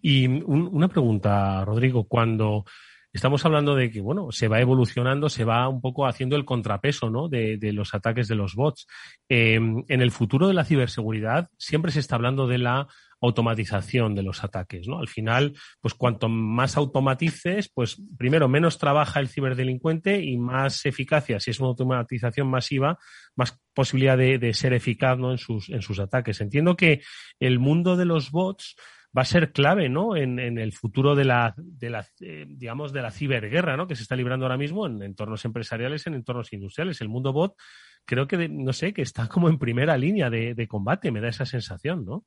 Y 0.00 0.26
una 0.26 0.88
pregunta, 0.88 1.64
Rodrigo, 1.64 2.04
cuando 2.04 2.64
estamos 3.12 3.44
hablando 3.44 3.74
de 3.74 3.90
que, 3.90 4.00
bueno, 4.00 4.30
se 4.30 4.48
va 4.48 4.60
evolucionando, 4.60 5.28
se 5.28 5.44
va 5.44 5.68
un 5.68 5.80
poco 5.80 6.06
haciendo 6.06 6.36
el 6.36 6.44
contrapeso, 6.44 7.10
¿no? 7.10 7.28
De, 7.28 7.58
los 7.72 7.94
ataques 7.94 8.28
de 8.28 8.34
los 8.34 8.54
bots. 8.54 8.86
Em, 9.28 9.84
en 9.88 10.00
el 10.00 10.10
futuro 10.10 10.48
de 10.48 10.54
la 10.54 10.64
ciberseguridad 10.64 11.48
siempre 11.58 11.92
se 11.92 12.00
está 12.00 12.16
hablando 12.16 12.46
de 12.46 12.58
la 12.58 12.88
automatización 13.20 14.14
de 14.14 14.22
los 14.22 14.42
ataques, 14.44 14.88
¿no? 14.88 14.98
Al 14.98 15.08
final, 15.08 15.54
pues 15.80 15.94
cuanto 15.94 16.28
más 16.28 16.76
automatices, 16.76 17.70
pues 17.72 18.00
primero 18.16 18.48
menos 18.48 18.78
trabaja 18.78 19.20
el 19.20 19.28
ciberdelincuente 19.28 20.22
y 20.22 20.38
más 20.38 20.86
eficacia, 20.86 21.38
si 21.38 21.50
es 21.50 21.60
una 21.60 21.68
automatización 21.68 22.48
masiva, 22.48 22.98
más 23.36 23.58
posibilidad 23.74 24.16
de, 24.16 24.38
de 24.38 24.54
ser 24.54 24.72
eficaz, 24.72 25.18
¿no? 25.18 25.32
En 25.32 25.38
sus, 25.38 25.68
en 25.68 25.82
sus 25.82 26.00
ataques. 26.00 26.40
Entiendo 26.40 26.76
que 26.76 27.02
el 27.38 27.58
mundo 27.58 27.96
de 27.96 28.06
los 28.06 28.30
bots 28.30 28.76
va 29.16 29.22
a 29.22 29.26
ser 29.26 29.52
clave, 29.52 29.88
¿no? 29.88 30.16
En, 30.16 30.38
el 30.38 30.72
futuro 30.72 31.14
de 31.14 31.24
la, 31.24 31.54
de 31.56 31.90
la 31.90 32.06
eh, 32.20 32.46
digamos, 32.48 32.92
de 32.92 33.02
la 33.02 33.10
ciberguerra, 33.10 33.76
¿no? 33.76 33.86
Que 33.86 33.96
se 33.96 34.02
está 34.02 34.14
librando 34.16 34.46
ahora 34.46 34.56
mismo 34.56 34.86
en 34.86 35.02
entornos 35.02 35.44
empresariales, 35.44 36.06
en 36.06 36.14
entornos 36.14 36.52
industriales. 36.52 37.00
El 37.00 37.08
mundo 37.08 37.32
bot, 37.32 37.56
creo 38.04 38.26
que, 38.28 38.48
no 38.48 38.72
sé, 38.72 38.92
que 38.92 39.02
está 39.02 39.28
como 39.28 39.48
en 39.48 39.58
primera 39.58 39.96
línea 39.96 40.30
de, 40.30 40.68
combate, 40.68 41.10
me 41.10 41.20
da 41.20 41.28
esa 41.28 41.44
sensación, 41.44 42.04
¿no? 42.04 42.24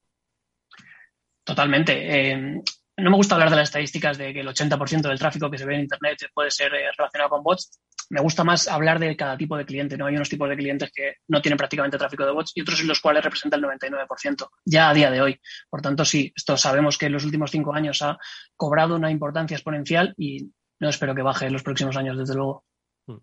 Totalmente. 1.45 2.31
Eh, 2.31 2.61
no 2.97 3.09
me 3.09 3.17
gusta 3.17 3.35
hablar 3.35 3.49
de 3.49 3.55
las 3.57 3.69
estadísticas 3.69 4.17
de 4.17 4.33
que 4.33 4.41
el 4.41 4.47
80% 4.47 5.01
del 5.01 5.19
tráfico 5.19 5.49
que 5.49 5.57
se 5.57 5.65
ve 5.65 5.75
en 5.75 5.81
Internet 5.81 6.19
puede 6.33 6.51
ser 6.51 6.73
eh, 6.73 6.91
relacionado 6.97 7.29
con 7.29 7.43
bots. 7.43 7.79
Me 8.13 8.21
gusta 8.21 8.43
más 8.43 8.67
hablar 8.67 8.99
de 8.99 9.17
cada 9.17 9.35
tipo 9.35 9.57
de 9.57 9.65
cliente. 9.65 9.97
¿no? 9.97 10.05
Hay 10.05 10.15
unos 10.15 10.29
tipos 10.29 10.47
de 10.47 10.55
clientes 10.55 10.91
que 10.93 11.15
no 11.29 11.41
tienen 11.41 11.57
prácticamente 11.57 11.97
tráfico 11.97 12.23
de 12.23 12.31
bots 12.31 12.51
y 12.53 12.61
otros 12.61 12.79
en 12.79 12.87
los 12.87 13.01
cuales 13.01 13.23
representa 13.23 13.57
el 13.57 13.63
99%, 13.63 14.49
ya 14.65 14.89
a 14.89 14.93
día 14.93 15.09
de 15.09 15.19
hoy. 15.19 15.39
Por 15.67 15.81
tanto, 15.81 16.05
sí, 16.05 16.31
esto 16.35 16.55
sabemos 16.55 16.99
que 16.99 17.07
en 17.07 17.13
los 17.13 17.25
últimos 17.25 17.49
cinco 17.49 17.73
años 17.73 18.03
ha 18.03 18.19
cobrado 18.55 18.95
una 18.95 19.09
importancia 19.09 19.55
exponencial 19.55 20.13
y 20.15 20.51
no 20.79 20.89
espero 20.89 21.15
que 21.15 21.23
baje 21.23 21.47
en 21.47 21.53
los 21.53 21.63
próximos 21.63 21.97
años, 21.97 22.15
desde 22.15 22.35
luego. 22.35 22.65
Mm. 23.07 23.17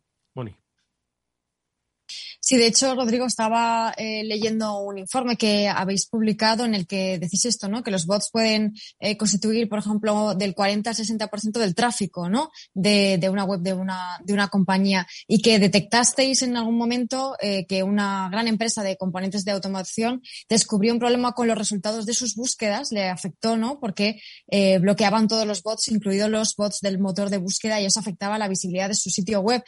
Sí, 2.51 2.57
de 2.57 2.67
hecho, 2.67 2.97
Rodrigo, 2.97 3.27
estaba 3.27 3.95
eh, 3.97 4.25
leyendo 4.25 4.81
un 4.81 4.99
informe 4.99 5.37
que 5.37 5.69
habéis 5.69 6.07
publicado 6.07 6.65
en 6.65 6.75
el 6.75 6.89
que 6.89 7.17
decís 7.21 7.45
esto, 7.45 7.69
¿no? 7.69 7.85
Que 7.85 7.93
los 7.93 8.07
bots 8.07 8.29
pueden 8.33 8.75
eh, 8.99 9.17
constituir, 9.17 9.69
por 9.69 9.79
ejemplo, 9.79 10.35
del 10.35 10.53
40 10.53 10.91
al 10.91 10.97
60% 10.97 11.61
del 11.61 11.77
tráfico, 11.77 12.29
¿no? 12.29 12.51
De, 12.75 13.21
una 13.31 13.45
web 13.45 13.61
de 13.61 13.73
una, 13.73 14.19
de 14.25 14.33
una 14.33 14.49
compañía 14.49 15.07
y 15.29 15.43
que 15.43 15.61
detectasteis 15.61 16.43
en 16.43 16.57
algún 16.57 16.77
momento 16.77 17.37
eh, 17.41 17.67
que 17.69 17.85
una 17.85 18.29
gran 18.33 18.49
empresa 18.49 18.83
de 18.83 18.97
componentes 18.97 19.45
de 19.45 19.53
automación 19.53 20.21
descubrió 20.49 20.93
un 20.93 20.99
problema 20.99 21.35
con 21.35 21.47
los 21.47 21.57
resultados 21.57 22.05
de 22.05 22.15
sus 22.15 22.35
búsquedas, 22.35 22.91
le 22.91 23.09
afectó, 23.09 23.57
¿no? 23.57 23.79
Porque 23.79 24.21
bloqueaban 24.81 25.29
todos 25.29 25.47
los 25.47 25.63
bots, 25.63 25.87
incluidos 25.87 26.29
los 26.29 26.57
bots 26.57 26.81
del 26.81 26.99
motor 26.99 27.31
de 27.31 27.39
búsqueda 27.39 27.81
y 27.81 27.85
eso 27.85 28.01
afectaba 28.01 28.39
la 28.39 28.49
visibilidad 28.49 28.89
de 28.89 28.97
su 28.97 29.09
sitio 29.09 29.41
web. 29.41 29.63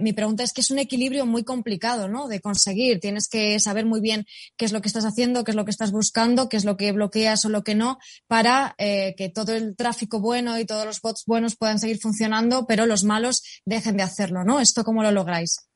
mi 0.00 0.12
pregunta 0.12 0.42
es 0.42 0.52
que 0.52 0.62
es 0.62 0.72
un 0.72 0.80
equilibrio 0.80 1.24
muy 1.24 1.44
complicado 1.44 1.99
de 2.08 2.40
conseguir. 2.40 3.00
Tienes 3.00 3.28
que 3.28 3.60
saber 3.60 3.84
muy 3.84 4.00
bien 4.00 4.26
qué 4.56 4.64
es 4.64 4.72
lo 4.72 4.80
que 4.80 4.88
estás 4.88 5.04
haciendo, 5.04 5.44
qué 5.44 5.50
es 5.52 5.56
lo 5.56 5.64
que 5.64 5.70
estás 5.70 5.92
buscando, 5.92 6.48
qué 6.48 6.56
es 6.56 6.64
lo 6.64 6.76
que 6.76 6.92
bloqueas 6.92 7.44
o 7.44 7.48
lo 7.48 7.62
que 7.62 7.74
no, 7.74 7.98
para 8.26 8.74
eh, 8.78 9.14
que 9.16 9.28
todo 9.28 9.54
el 9.54 9.76
tráfico 9.76 10.20
bueno 10.20 10.58
y 10.58 10.64
todos 10.64 10.86
los 10.86 11.00
bots 11.00 11.24
buenos 11.26 11.56
puedan 11.56 11.78
seguir 11.78 11.98
funcionando, 11.98 12.66
pero 12.66 12.86
los 12.86 13.04
malos 13.04 13.42
dejen 13.66 13.96
de 13.96 14.02
hacerlo, 14.02 14.44
¿no? 14.44 14.60
¿Esto 14.60 14.84
cómo 14.84 15.02
lo 15.02 15.12
lográis? 15.12 15.68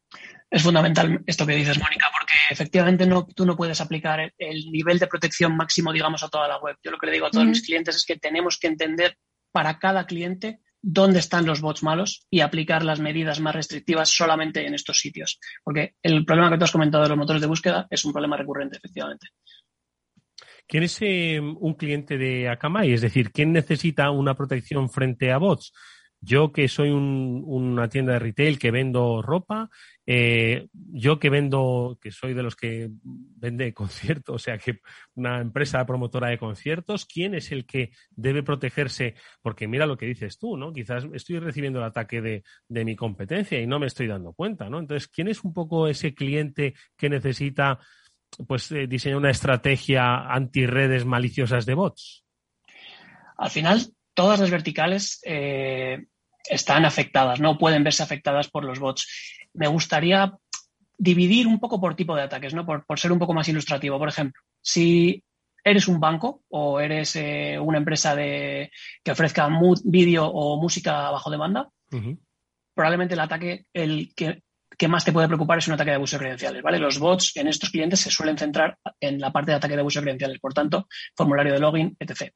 Es 0.51 0.63
fundamental 0.63 1.23
esto 1.27 1.47
que 1.47 1.57
dices, 1.57 1.79
Mónica, 1.79 2.07
porque 2.13 2.35
efectivamente 2.51 3.07
no, 3.07 3.27
tú 3.27 3.45
no 3.45 3.57
puedes 3.57 3.81
aplicar 3.81 4.33
el, 4.39 4.71
nivel 4.71 4.99
de 4.99 5.09
protección 5.09 5.57
máximo, 5.57 5.93
digamos, 5.93 6.23
a 6.23 6.29
toda 6.29 6.47
la 6.49 6.59
web. 6.59 6.77
Yo 6.83 6.91
lo 6.91 6.99
que 6.99 7.07
le 7.07 7.13
digo 7.13 7.27
a 7.27 7.31
todos 7.31 7.47
mis 7.47 7.63
clientes 7.63 7.97
es 7.97 8.05
que 8.05 8.17
tenemos 8.17 8.59
que 8.59 8.69
entender 8.69 9.19
para 9.51 9.79
cada 9.79 10.07
cliente 10.07 10.61
dónde 10.87 11.19
están 11.19 11.47
los 11.47 11.63
bots 11.63 11.83
malos 11.83 12.27
y 12.31 12.41
aplicar 12.41 12.85
las 12.85 13.01
medidas 13.01 13.41
más 13.41 13.55
restrictivas 13.55 14.11
solamente 14.11 14.67
en 14.67 14.75
estos 14.75 14.99
sitios. 14.99 15.41
Porque 15.63 15.95
el 16.03 16.27
problema 16.27 16.51
que 16.51 16.59
tú 16.59 16.65
has 16.65 16.73
comentado 16.73 17.03
de 17.03 17.09
los 17.09 17.19
motores 17.19 17.41
de 17.41 17.49
búsqueda 17.49 17.87
es 17.91 18.05
un 18.05 18.13
problema 18.13 18.37
recurrente, 18.37 18.77
efectivamente. 18.77 19.29
¿Quién 20.67 20.83
es 20.83 20.99
eh, 21.01 21.41
un 21.41 21.75
cliente 21.75 22.19
de 22.19 22.49
Akamai? 22.49 22.93
Es 22.93 23.01
decir, 23.01 23.33
¿quién 23.33 23.53
necesita 23.53 24.11
una 24.11 24.35
protección 24.35 24.91
frente 24.91 25.33
a 25.33 25.39
bots? 25.39 25.73
Yo 26.25 26.53
que 26.53 26.69
soy 26.69 26.91
una 26.91 27.89
tienda 27.89 28.15
de 28.15 28.19
retail 28.19 28.59
que 28.59 28.71
vendo 28.71 29.21
ropa, 29.21 29.69
eh, 30.07 30.69
yo 30.73 31.19
que 31.19 31.29
vendo, 31.29 31.99
que 32.01 32.11
soy 32.11 32.33
de 32.33 32.43
los 32.43 32.57
que 32.57 32.89
vende 33.03 33.75
conciertos, 33.75 34.35
o 34.35 34.39
sea, 34.39 34.57
que 34.57 34.81
una 35.15 35.41
empresa 35.41 35.85
promotora 35.85 36.29
de 36.29 36.39
conciertos, 36.39 37.05
¿quién 37.05 37.35
es 37.35 37.53
el 37.53 37.67
que 37.67 37.91
debe 38.11 38.43
protegerse? 38.43 39.15
Porque 39.43 39.69
mira 39.69 39.85
lo 39.85 39.99
que 39.99 40.07
dices 40.07 40.39
tú, 40.39 40.57
¿no? 40.57 40.73
Quizás 40.73 41.07
estoy 41.13 41.39
recibiendo 41.41 41.79
el 41.79 41.85
ataque 41.85 42.23
de, 42.23 42.43
mi 42.85 42.97
competencia 42.97 43.61
y 43.61 43.67
no 43.67 43.79
me 43.79 43.87
estoy 43.87 44.07
dando 44.07 44.33
cuenta, 44.33 44.71
¿no? 44.71 44.79
Entonces, 44.79 45.09
¿quién 45.09 45.29
es 45.29 45.45
un 45.45 45.53
poco 45.53 45.89
ese 45.89 46.15
cliente 46.15 46.75
que 46.97 47.11
necesita 47.11 47.79
pues 48.49 48.73
eh, 48.73 48.87
diseñar 48.87 49.19
una 49.19 49.31
estrategia 49.31 50.27
anti-redes 50.33 51.05
maliciosas 51.05 51.67
de 51.67 51.75
bots? 51.75 52.25
Al 53.37 53.51
final, 53.51 53.81
todas 54.15 54.41
las 54.41 54.51
verticales 54.51 55.21
eh, 55.25 56.07
están 56.49 56.85
afectadas, 56.85 57.41
no 57.41 57.59
pueden 57.59 57.85
verse 57.85 58.03
afectadas 58.03 58.49
por 58.49 58.65
los 58.65 58.79
bots. 58.79 59.07
Me 59.55 59.69
gustaría 59.69 60.33
dividir 60.97 61.47
un 61.47 61.59
poco 61.59 61.81
por 61.81 61.97
tipo 61.97 62.15
de 62.15 62.23
ataques, 62.23 62.55
¿no? 62.55 62.65
Por, 62.65 62.99
ser 62.99 63.13
un 63.13 63.19
poco 63.19 63.35
más 63.35 63.49
ilustrativo. 63.49 63.99
Por 63.99 64.09
ejemplo, 64.09 64.41
si 64.61 65.23
eres 65.63 65.89
un 65.89 65.99
banco 65.99 66.43
o 66.49 66.81
eres 66.81 67.17
eh, 67.17 67.59
una 67.59 67.79
empresa 67.79 68.15
de, 68.15 68.71
que 69.03 69.13
ofrezca 69.13 69.49
vídeo 69.85 70.27
o 70.27 70.61
música 70.61 71.11
bajo 71.11 71.31
demanda, 71.31 71.69
probablemente 72.75 73.15
el 73.15 73.21
ataque, 73.21 73.67
el 73.73 74.13
que, 74.15 74.43
que, 74.77 74.89
más 74.89 75.05
te 75.05 75.13
puede 75.13 75.29
preocupar 75.29 75.59
es 75.59 75.69
un 75.69 75.75
ataque 75.75 75.91
de 75.91 75.97
abuso 75.97 76.17
de 76.17 76.25
credenciales, 76.25 76.63
¿vale? 76.63 76.79
Los 76.79 76.99
bots 76.99 77.37
en 77.37 77.49
estos 77.49 77.71
clientes 77.71 78.01
se 78.01 78.11
suelen 78.11 78.37
centrar 78.37 78.79
en 79.01 79.21
la 79.21 79.33
parte 79.33 79.53
de 79.53 79.57
ataque 79.57 79.75
de 79.75 79.81
abuso 79.81 80.01
de 80.01 80.05
credenciales, 80.05 80.41
por 80.41 80.53
tanto, 80.53 80.89
formulario 81.17 81.55
de 81.55 81.61
login, 81.61 81.97
etc. 81.99 82.33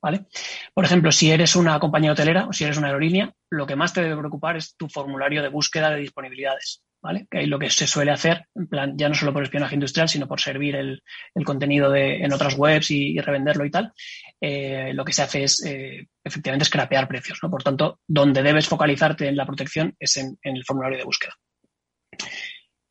¿vale? 0.00 0.26
Por 0.72 0.84
ejemplo, 0.84 1.10
si 1.12 1.30
eres 1.30 1.56
una 1.56 1.78
compañía 1.78 2.12
hotelera 2.12 2.46
o 2.46 2.52
si 2.52 2.64
eres 2.64 2.76
una 2.76 2.88
aerolínea, 2.88 3.32
lo 3.50 3.66
que 3.66 3.76
más 3.76 3.92
te 3.92 4.02
debe 4.02 4.16
preocupar 4.16 4.56
es 4.56 4.76
tu 4.76 4.88
formulario 4.88 5.42
de 5.42 5.48
búsqueda 5.48 5.90
de 5.90 6.00
disponibilidades, 6.00 6.82
¿vale? 7.02 7.26
Que 7.30 7.46
lo 7.46 7.58
que 7.58 7.70
se 7.70 7.86
suele 7.86 8.10
hacer, 8.10 8.46
en 8.54 8.66
plan, 8.66 8.94
ya 8.96 9.08
no 9.08 9.14
solo 9.14 9.32
por 9.32 9.42
espionaje 9.42 9.74
industrial, 9.74 10.08
sino 10.08 10.28
por 10.28 10.40
servir 10.40 10.76
el, 10.76 11.02
contenido 11.44 11.94
en 11.94 12.32
otras 12.32 12.54
webs 12.56 12.90
y, 12.90 13.18
revenderlo 13.18 13.64
y 13.64 13.70
tal, 13.70 13.92
eh, 14.40 14.92
lo 14.92 15.04
que 15.04 15.12
se 15.12 15.22
hace 15.22 15.44
es 15.44 15.64
eh, 15.64 16.06
efectivamente 16.22 16.66
scrapear 16.66 17.08
precios. 17.08 17.38
Por 17.40 17.62
tanto, 17.62 18.00
donde 18.06 18.42
debes 18.42 18.68
focalizarte 18.68 19.28
en 19.28 19.36
la 19.36 19.46
protección 19.46 19.94
es 19.98 20.16
en 20.16 20.36
el 20.42 20.64
formulario 20.64 20.98
de 20.98 21.04
búsqueda. 21.04 21.34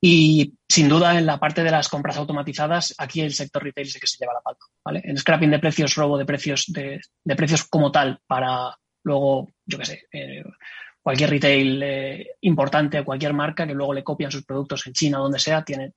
Y 0.06 0.56
sin 0.68 0.90
duda, 0.90 1.18
en 1.18 1.26
la 1.26 1.40
parte 1.40 1.64
de 1.64 1.72
las 1.72 1.88
compras 1.88 2.18
automatizadas, 2.18 2.94
aquí 2.98 3.22
el 3.22 3.34
sector 3.34 3.64
retail 3.64 3.88
es 3.88 3.96
el 3.96 4.02
que 4.02 4.08
se 4.08 4.18
lleva 4.20 4.34
la 4.34 4.42
palma. 4.42 4.60
¿vale? 4.84 5.02
En 5.02 5.18
scrapping 5.18 5.50
de 5.50 5.60
precios, 5.60 5.96
robo 5.96 6.18
de 6.18 6.26
precios, 6.26 6.66
de, 6.68 7.00
precios 7.38 7.64
como 7.64 7.90
tal, 7.90 8.20
para 8.28 8.78
luego, 9.06 9.48
yo 9.66 9.78
qué 9.78 9.86
sé, 9.86 10.08
eh, 10.12 10.44
cualquier 11.02 11.30
retail 11.30 11.84
eh, 11.84 12.28
importante 12.42 13.06
cualquier 13.06 13.32
marca 13.32 13.66
que 13.66 13.74
luego 13.74 13.94
le 13.94 14.04
copian 14.04 14.30
sus 14.30 14.44
productos 14.44 14.86
en 14.88 14.92
China 14.92 15.20
donde 15.20 15.40
sea, 15.40 15.64
tiene 15.64 15.94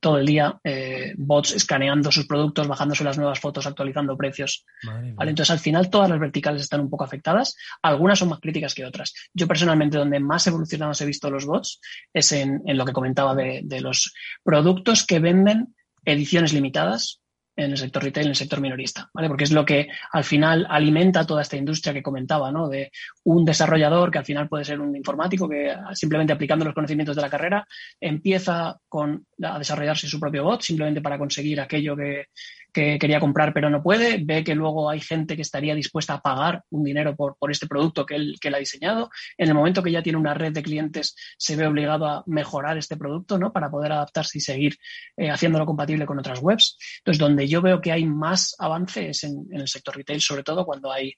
todo 0.00 0.18
el 0.18 0.26
día 0.26 0.58
eh, 0.64 1.14
bots 1.16 1.52
escaneando 1.52 2.10
sus 2.10 2.26
productos, 2.26 2.66
bajándose 2.66 3.04
las 3.04 3.18
nuevas 3.18 3.38
fotos, 3.38 3.66
actualizando 3.66 4.16
precios. 4.16 4.64
¿vale? 4.82 5.30
Entonces, 5.30 5.50
al 5.50 5.58
final, 5.58 5.90
todas 5.90 6.08
las 6.08 6.18
verticales 6.18 6.62
están 6.62 6.80
un 6.80 6.90
poco 6.90 7.04
afectadas. 7.04 7.56
Algunas 7.82 8.18
son 8.18 8.30
más 8.30 8.40
críticas 8.40 8.74
que 8.74 8.84
otras. 8.84 9.14
Yo, 9.34 9.46
personalmente, 9.46 9.98
donde 9.98 10.18
más 10.18 10.46
evolucionados 10.46 11.00
he 11.00 11.06
visto 11.06 11.30
los 11.30 11.46
bots 11.46 11.80
es 12.12 12.32
en, 12.32 12.62
lo 12.66 12.84
que 12.84 12.92
comentaba 12.92 13.34
de, 13.34 13.60
de 13.62 13.80
los 13.80 14.14
productos 14.42 15.06
que 15.06 15.20
venden 15.20 15.74
ediciones 16.04 16.52
limitadas 16.52 17.19
en 17.64 17.72
el 17.72 17.78
sector 17.78 18.02
retail, 18.02 18.26
en 18.26 18.30
el 18.30 18.36
sector 18.36 18.60
minorista, 18.60 19.10
¿vale? 19.12 19.28
Porque 19.28 19.44
es 19.44 19.52
lo 19.52 19.64
que 19.64 19.88
al 20.12 20.24
final 20.24 20.66
alimenta 20.68 21.26
toda 21.26 21.42
esta 21.42 21.56
industria 21.56 21.92
que 21.92 22.02
comentaba, 22.02 22.50
¿no? 22.50 22.68
De 22.68 22.90
un 23.24 23.44
desarrollador 23.44 24.10
que 24.10 24.18
al 24.18 24.24
final 24.24 24.48
puede 24.48 24.64
ser 24.64 24.80
un 24.80 24.94
informático 24.96 25.48
que 25.48 25.74
simplemente 25.92 26.32
aplicando 26.32 26.64
los 26.64 26.74
conocimientos 26.74 27.16
de 27.16 27.22
la 27.22 27.30
carrera 27.30 27.66
empieza 28.00 28.78
con, 28.88 29.26
a 29.42 29.58
desarrollarse 29.58 30.08
su 30.08 30.18
propio 30.18 30.44
bot 30.44 30.62
simplemente 30.62 31.00
para 31.00 31.18
conseguir 31.18 31.60
aquello 31.60 31.96
que, 31.96 32.26
que 32.72 32.98
quería 32.98 33.20
comprar 33.20 33.52
pero 33.52 33.70
no 33.70 33.82
puede, 33.82 34.18
ve 34.22 34.44
que 34.44 34.54
luego 34.54 34.90
hay 34.90 35.00
gente 35.00 35.36
que 35.36 35.42
estaría 35.42 35.74
dispuesta 35.74 36.14
a 36.14 36.20
pagar 36.20 36.62
un 36.70 36.84
dinero 36.84 37.16
por, 37.16 37.36
por 37.36 37.50
este 37.50 37.66
producto 37.66 38.06
que 38.06 38.16
él, 38.16 38.36
que 38.40 38.48
él 38.48 38.54
ha 38.54 38.58
diseñado. 38.58 39.10
En 39.36 39.48
el 39.48 39.54
momento 39.54 39.82
que 39.82 39.92
ya 39.92 40.02
tiene 40.02 40.18
una 40.18 40.34
red 40.34 40.52
de 40.52 40.62
clientes, 40.62 41.14
se 41.38 41.56
ve 41.56 41.66
obligado 41.66 42.06
a 42.06 42.22
mejorar 42.26 42.78
este 42.78 42.96
producto 42.96 43.38
¿no? 43.38 43.52
para 43.52 43.70
poder 43.70 43.92
adaptarse 43.92 44.38
y 44.38 44.40
seguir 44.40 44.76
eh, 45.16 45.30
haciéndolo 45.30 45.66
compatible 45.66 46.06
con 46.06 46.18
otras 46.18 46.40
webs. 46.40 46.78
Entonces, 46.98 47.18
donde 47.18 47.48
yo 47.48 47.62
veo 47.62 47.80
que 47.80 47.92
hay 47.92 48.04
más 48.04 48.54
avances 48.58 49.24
en, 49.24 49.46
en 49.50 49.60
el 49.60 49.68
sector 49.68 49.96
retail, 49.96 50.20
sobre 50.20 50.42
todo 50.42 50.64
cuando 50.64 50.92
hay 50.92 51.14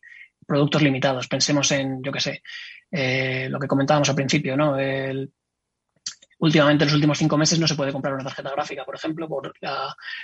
productos 0.46 0.82
limitados. 0.82 1.28
Pensemos 1.28 1.70
en, 1.72 2.03
yo 2.03 2.12
qué 2.12 2.20
sé, 2.20 2.42
eh, 2.90 3.48
lo 3.48 3.59
que 3.59 3.66
comentábamos 3.66 4.09
al 4.09 4.14
principio, 4.14 4.57
¿no? 4.57 4.78
El, 4.78 5.32
últimamente 6.43 6.82
en 6.82 6.88
los 6.88 6.95
últimos 6.95 7.18
cinco 7.18 7.38
meses 7.38 7.59
no 7.61 7.68
se 7.68 7.76
puede 7.76 7.93
comprar 7.93 8.14
una 8.14 8.24
tarjeta 8.24 8.51
gráfica, 8.51 8.84
por 8.84 8.97
ejemplo, 8.97 9.28
por 9.28 9.55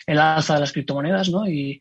el 0.07 0.19
alza 0.19 0.55
de 0.55 0.61
las 0.61 0.73
criptomonedas, 0.73 1.31
¿no? 1.31 1.49
Y 1.49 1.79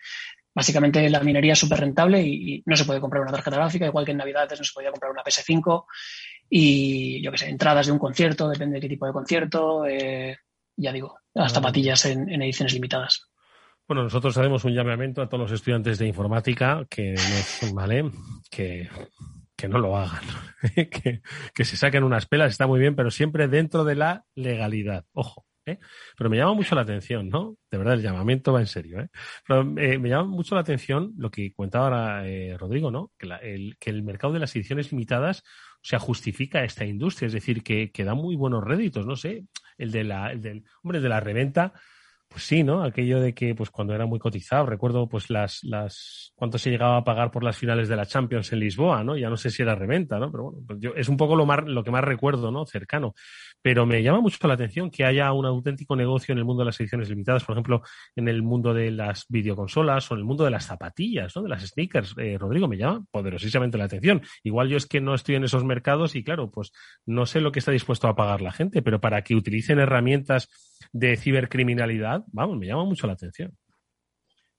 básicamente 0.54 1.10
la 1.10 1.22
minería 1.22 1.54
es 1.54 1.60
súper 1.60 1.80
rentable 1.80 2.22
y, 2.22 2.62
no 2.66 2.76
se 2.76 2.86
puede 2.86 3.02
comprar 3.02 3.24
una 3.24 3.32
tarjeta 3.32 3.58
gráfica, 3.58 3.88
igual 3.88 4.06
que 4.06 4.12
en 4.12 4.18
Navidades 4.18 4.60
no 4.60 4.64
se 4.64 4.74
podía 4.74 4.92
comprar 4.92 5.12
una 5.12 5.24
PS5 5.24 5.86
y, 6.52 7.22
yo 7.24 7.32
qué 7.32 7.38
sé, 7.40 7.50
entradas 7.50 7.88
de 7.88 7.92
un 7.92 7.98
concierto, 7.98 8.48
depende 8.48 8.76
de 8.76 8.82
qué 8.82 8.90
tipo 8.90 9.08
de 9.08 9.14
concierto, 9.14 9.88
eh, 9.88 10.38
ya 10.76 10.92
digo, 10.92 11.18
las 11.34 11.52
zapatillas 11.52 12.06
en, 12.06 12.30
en 12.30 12.44
ediciones 12.44 12.74
limitadas. 12.74 13.28
Bueno, 13.88 14.04
nosotros 14.04 14.38
haremos 14.38 14.64
un 14.66 14.74
llamamiento 14.74 15.24
a 15.24 15.30
todos 15.30 15.50
los 15.50 15.52
estudiantes 15.52 15.98
de 15.98 16.08
informática 16.08 16.86
que 16.88 17.14
nos, 17.14 17.74
¿vale? 17.74 18.12
Que 18.52 18.88
que 19.58 19.68
no 19.68 19.80
lo 19.80 19.98
hagan, 19.98 20.24
que, 20.76 21.22
que, 21.54 21.66
se 21.66 21.76
saquen 21.76 22.04
unas 22.04 22.28
pelas, 22.28 22.52
está 22.52 22.68
muy 22.68 22.80
bien, 22.80 22.96
pero 22.96 23.12
siempre 23.12 23.48
dentro 23.48 23.84
de 23.84 23.96
la 23.96 24.26
legalidad. 24.36 25.06
Ojo. 25.14 25.46
¿eh? 25.66 25.80
Pero 26.18 26.30
me 26.30 26.38
llama 26.38 26.54
mucho 26.54 26.76
la 26.76 26.82
atención, 26.82 27.30
¿no? 27.30 27.58
De 27.70 27.78
verdad, 27.78 27.96
el 27.96 28.02
llamamiento 28.02 28.54
va 28.54 28.60
en 28.60 28.68
serio. 28.68 29.02
¿eh? 29.02 29.10
Pero 29.46 29.62
eh, 29.78 29.98
me 29.98 30.10
llama 30.10 30.26
mucho 30.26 30.56
la 30.56 30.62
atención 30.62 31.14
lo 31.18 31.30
que 31.30 31.54
comentaba 31.54 31.86
ahora 31.86 32.28
eh, 32.28 32.56
Rodrigo, 32.58 32.92
¿no? 32.92 33.12
Que, 33.18 33.28
la, 33.28 33.38
el, 33.38 33.78
que 33.80 33.90
el 33.90 34.04
mercado 34.04 34.34
de 34.34 34.40
las 34.40 34.56
ediciones 34.56 34.92
limitadas, 34.92 35.44
o 35.76 35.86
sea, 35.86 36.00
justifica 36.00 36.64
esta 36.64 36.86
industria, 36.86 37.28
es 37.28 37.34
decir, 37.34 37.64
que, 37.64 37.92
que 37.92 38.04
da 38.04 38.14
muy 38.14 38.36
buenos 38.36 38.64
réditos, 38.64 39.06
no 39.06 39.16
sé, 39.16 39.46
el 39.78 39.92
de 39.92 40.04
la, 40.04 40.32
el 40.32 40.42
del, 40.42 40.64
hombre, 40.82 41.02
de 41.02 41.10
la 41.10 41.20
reventa 41.20 41.74
pues 42.28 42.44
sí, 42.44 42.64
¿no? 42.64 42.84
Aquello 42.84 43.22
de 43.22 43.34
que, 43.34 43.56
pues 43.56 43.70
cuando 43.70 43.96
era 43.96 44.06
muy 44.06 44.20
cotizado, 44.20 44.66
recuerdo, 44.66 45.08
pues 45.08 45.30
las, 45.30 45.64
las, 45.64 46.34
cuánto 46.36 46.58
se 46.58 46.70
llegaba 46.70 46.98
a 46.98 47.04
pagar 47.04 47.32
por 47.32 47.44
las 47.44 47.58
finales 47.58 47.88
de 47.88 47.96
la 47.96 48.06
Champions 48.06 48.52
en 48.52 48.60
Lisboa, 48.60 49.04
¿no? 49.04 49.18
Ya 49.18 49.30
no 49.30 49.38
sé 49.38 49.50
si 49.50 49.62
era 49.62 49.76
reventa, 49.76 50.20
¿no? 50.20 50.30
Pero 50.32 50.44
bueno, 50.44 50.60
pues 50.68 50.80
yo, 50.80 50.92
es 50.96 51.08
un 51.08 51.16
poco 51.16 51.36
lo 51.36 51.46
más, 51.46 51.64
lo 51.66 51.84
que 51.84 51.92
más 51.92 52.04
recuerdo, 52.04 52.52
¿no? 52.52 52.66
Cercano. 52.66 53.14
Pero 53.62 53.86
me 53.86 54.04
llama 54.04 54.20
mucho 54.20 54.46
la 54.48 54.56
atención 54.56 54.92
que 54.92 55.06
haya 55.06 55.32
un 55.32 55.46
auténtico 55.46 55.96
negocio 55.96 56.34
en 56.34 56.40
el 56.40 56.46
mundo 56.46 56.62
de 56.62 56.68
las 56.68 56.80
ediciones 56.80 57.10
limitadas, 57.10 57.44
por 57.44 57.54
ejemplo, 57.54 57.82
en 58.16 58.28
el 58.28 58.44
mundo 58.44 58.74
de 58.74 58.92
las 58.92 59.26
videoconsolas 59.30 60.12
o 60.12 60.14
en 60.14 60.20
el 60.20 60.26
mundo 60.26 60.44
de 60.44 60.52
las 60.52 60.66
zapatillas, 60.66 61.36
¿no? 61.36 61.44
De 61.44 61.50
las 61.50 61.66
sneakers. 61.66 62.14
Eh, 62.18 62.38
Rodrigo, 62.38 62.68
me 62.68 62.78
llama 62.78 63.06
poderosísimamente 63.10 63.78
la 63.78 63.86
atención. 63.86 64.22
Igual 64.44 64.68
yo 64.68 64.78
es 64.78 64.86
que 64.86 65.00
no 65.02 65.16
estoy 65.16 65.36
en 65.36 65.46
esos 65.46 65.64
mercados 65.64 66.16
y 66.16 66.24
claro, 66.24 66.52
pues 66.52 66.72
no 67.06 67.26
sé 67.26 67.40
lo 67.40 67.52
que 67.52 67.60
está 67.60 67.72
dispuesto 67.72 68.08
a 68.08 68.16
pagar 68.16 68.42
la 68.42 68.52
gente, 68.52 68.82
pero 68.82 69.00
para 69.00 69.24
que 69.24 69.34
utilicen 69.34 69.80
herramientas 69.80 70.50
de 70.92 71.18
cibercriminalidad, 71.18 72.24
vamos, 72.28 72.58
me 72.58 72.68
llama 72.68 72.86
mucho 72.86 73.08
la 73.08 73.14
atención. 73.14 73.56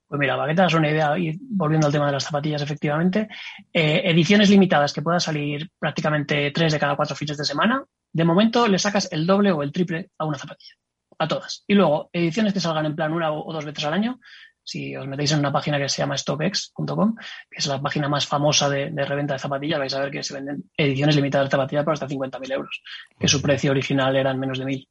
Pues 0.09 0.19
mira, 0.19 0.35
para 0.35 0.49
que 0.49 0.55
te 0.55 0.61
das 0.63 0.73
una 0.73 0.89
idea, 0.89 1.15
y 1.19 1.37
volviendo 1.39 1.85
al 1.85 1.93
tema 1.93 2.07
de 2.07 2.13
las 2.13 2.23
zapatillas, 2.23 2.63
efectivamente, 2.63 3.27
eh, 3.71 4.01
ediciones 4.05 4.49
limitadas 4.49 4.91
que 4.91 5.03
puedan 5.03 5.19
salir 5.19 5.69
prácticamente 5.77 6.49
tres 6.49 6.73
de 6.73 6.79
cada 6.79 6.95
cuatro 6.95 7.15
fines 7.15 7.37
de 7.37 7.45
semana, 7.45 7.85
de 8.11 8.23
momento 8.23 8.67
le 8.67 8.79
sacas 8.79 9.07
el 9.11 9.27
doble 9.27 9.51
o 9.51 9.61
el 9.61 9.71
triple 9.71 10.09
a 10.17 10.25
una 10.25 10.39
zapatilla, 10.39 10.73
a 11.19 11.27
todas. 11.27 11.63
Y 11.67 11.75
luego, 11.75 12.09
ediciones 12.11 12.53
que 12.53 12.59
salgan 12.59 12.87
en 12.87 12.95
plan 12.95 13.13
una 13.13 13.31
o 13.31 13.53
dos 13.53 13.63
veces 13.63 13.85
al 13.85 13.93
año, 13.93 14.19
si 14.63 14.95
os 14.95 15.07
metéis 15.07 15.31
en 15.31 15.39
una 15.39 15.51
página 15.51 15.77
que 15.77 15.89
se 15.89 16.01
llama 16.01 16.17
StockX.com, 16.17 17.15
que 17.49 17.57
es 17.57 17.67
la 17.67 17.79
página 17.79 18.09
más 18.09 18.25
famosa 18.25 18.67
de, 18.67 18.89
de, 18.89 19.05
reventa 19.05 19.33
de 19.33 19.39
zapatillas, 19.39 19.77
vais 19.77 19.93
a 19.93 20.01
ver 20.01 20.11
que 20.11 20.23
se 20.23 20.33
venden 20.33 20.63
ediciones 20.75 21.15
limitadas 21.15 21.47
de 21.47 21.51
zapatillas 21.51 21.85
por 21.85 21.93
hasta 21.93 22.07
50.000 22.07 22.51
euros, 22.51 22.81
que 23.19 23.27
su 23.27 23.43
precio 23.43 23.69
original 23.69 24.15
eran 24.15 24.39
menos 24.39 24.57
de 24.57 24.65
1.000. 24.65 24.87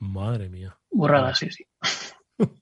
Madre 0.00 0.48
mía. 0.48 0.76
Burrada, 0.90 1.34
sí, 1.34 1.50
sí. 1.50 1.64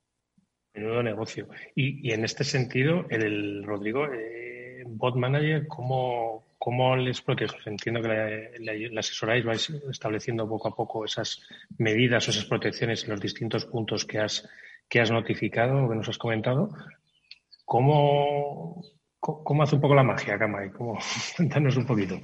Menudo 0.74 1.02
negocio. 1.02 1.48
Y, 1.74 2.08
y, 2.08 2.12
en 2.12 2.24
este 2.24 2.44
sentido, 2.44 3.06
el 3.10 3.64
Rodrigo, 3.64 4.06
eh, 4.06 4.82
Bot 4.86 5.16
Manager, 5.16 5.66
¿cómo, 5.68 6.54
¿cómo 6.58 6.96
les 6.96 7.22
proteges? 7.22 7.66
Entiendo 7.66 8.02
que 8.02 8.08
le, 8.08 8.88
le, 8.88 8.98
asesoráis, 8.98 9.44
vais 9.44 9.70
estableciendo 9.90 10.48
poco 10.48 10.68
a 10.68 10.74
poco 10.74 11.04
esas 11.04 11.42
medidas 11.78 12.26
o 12.26 12.30
esas 12.30 12.44
protecciones 12.44 13.04
en 13.04 13.10
los 13.10 13.20
distintos 13.20 13.64
puntos 13.66 14.04
que 14.04 14.18
has, 14.18 14.48
que 14.88 15.00
has 15.00 15.10
notificado 15.10 15.84
o 15.84 15.88
que 15.88 15.96
nos 15.96 16.08
has 16.08 16.18
comentado. 16.18 16.70
¿Cómo, 17.64 18.82
cómo 19.20 19.62
hace 19.62 19.76
un 19.76 19.80
poco 19.80 19.94
la 19.94 20.02
magia, 20.02 20.38
Kamai? 20.38 20.70
Cuéntanos 21.36 21.76
un 21.76 21.86
poquito. 21.86 22.20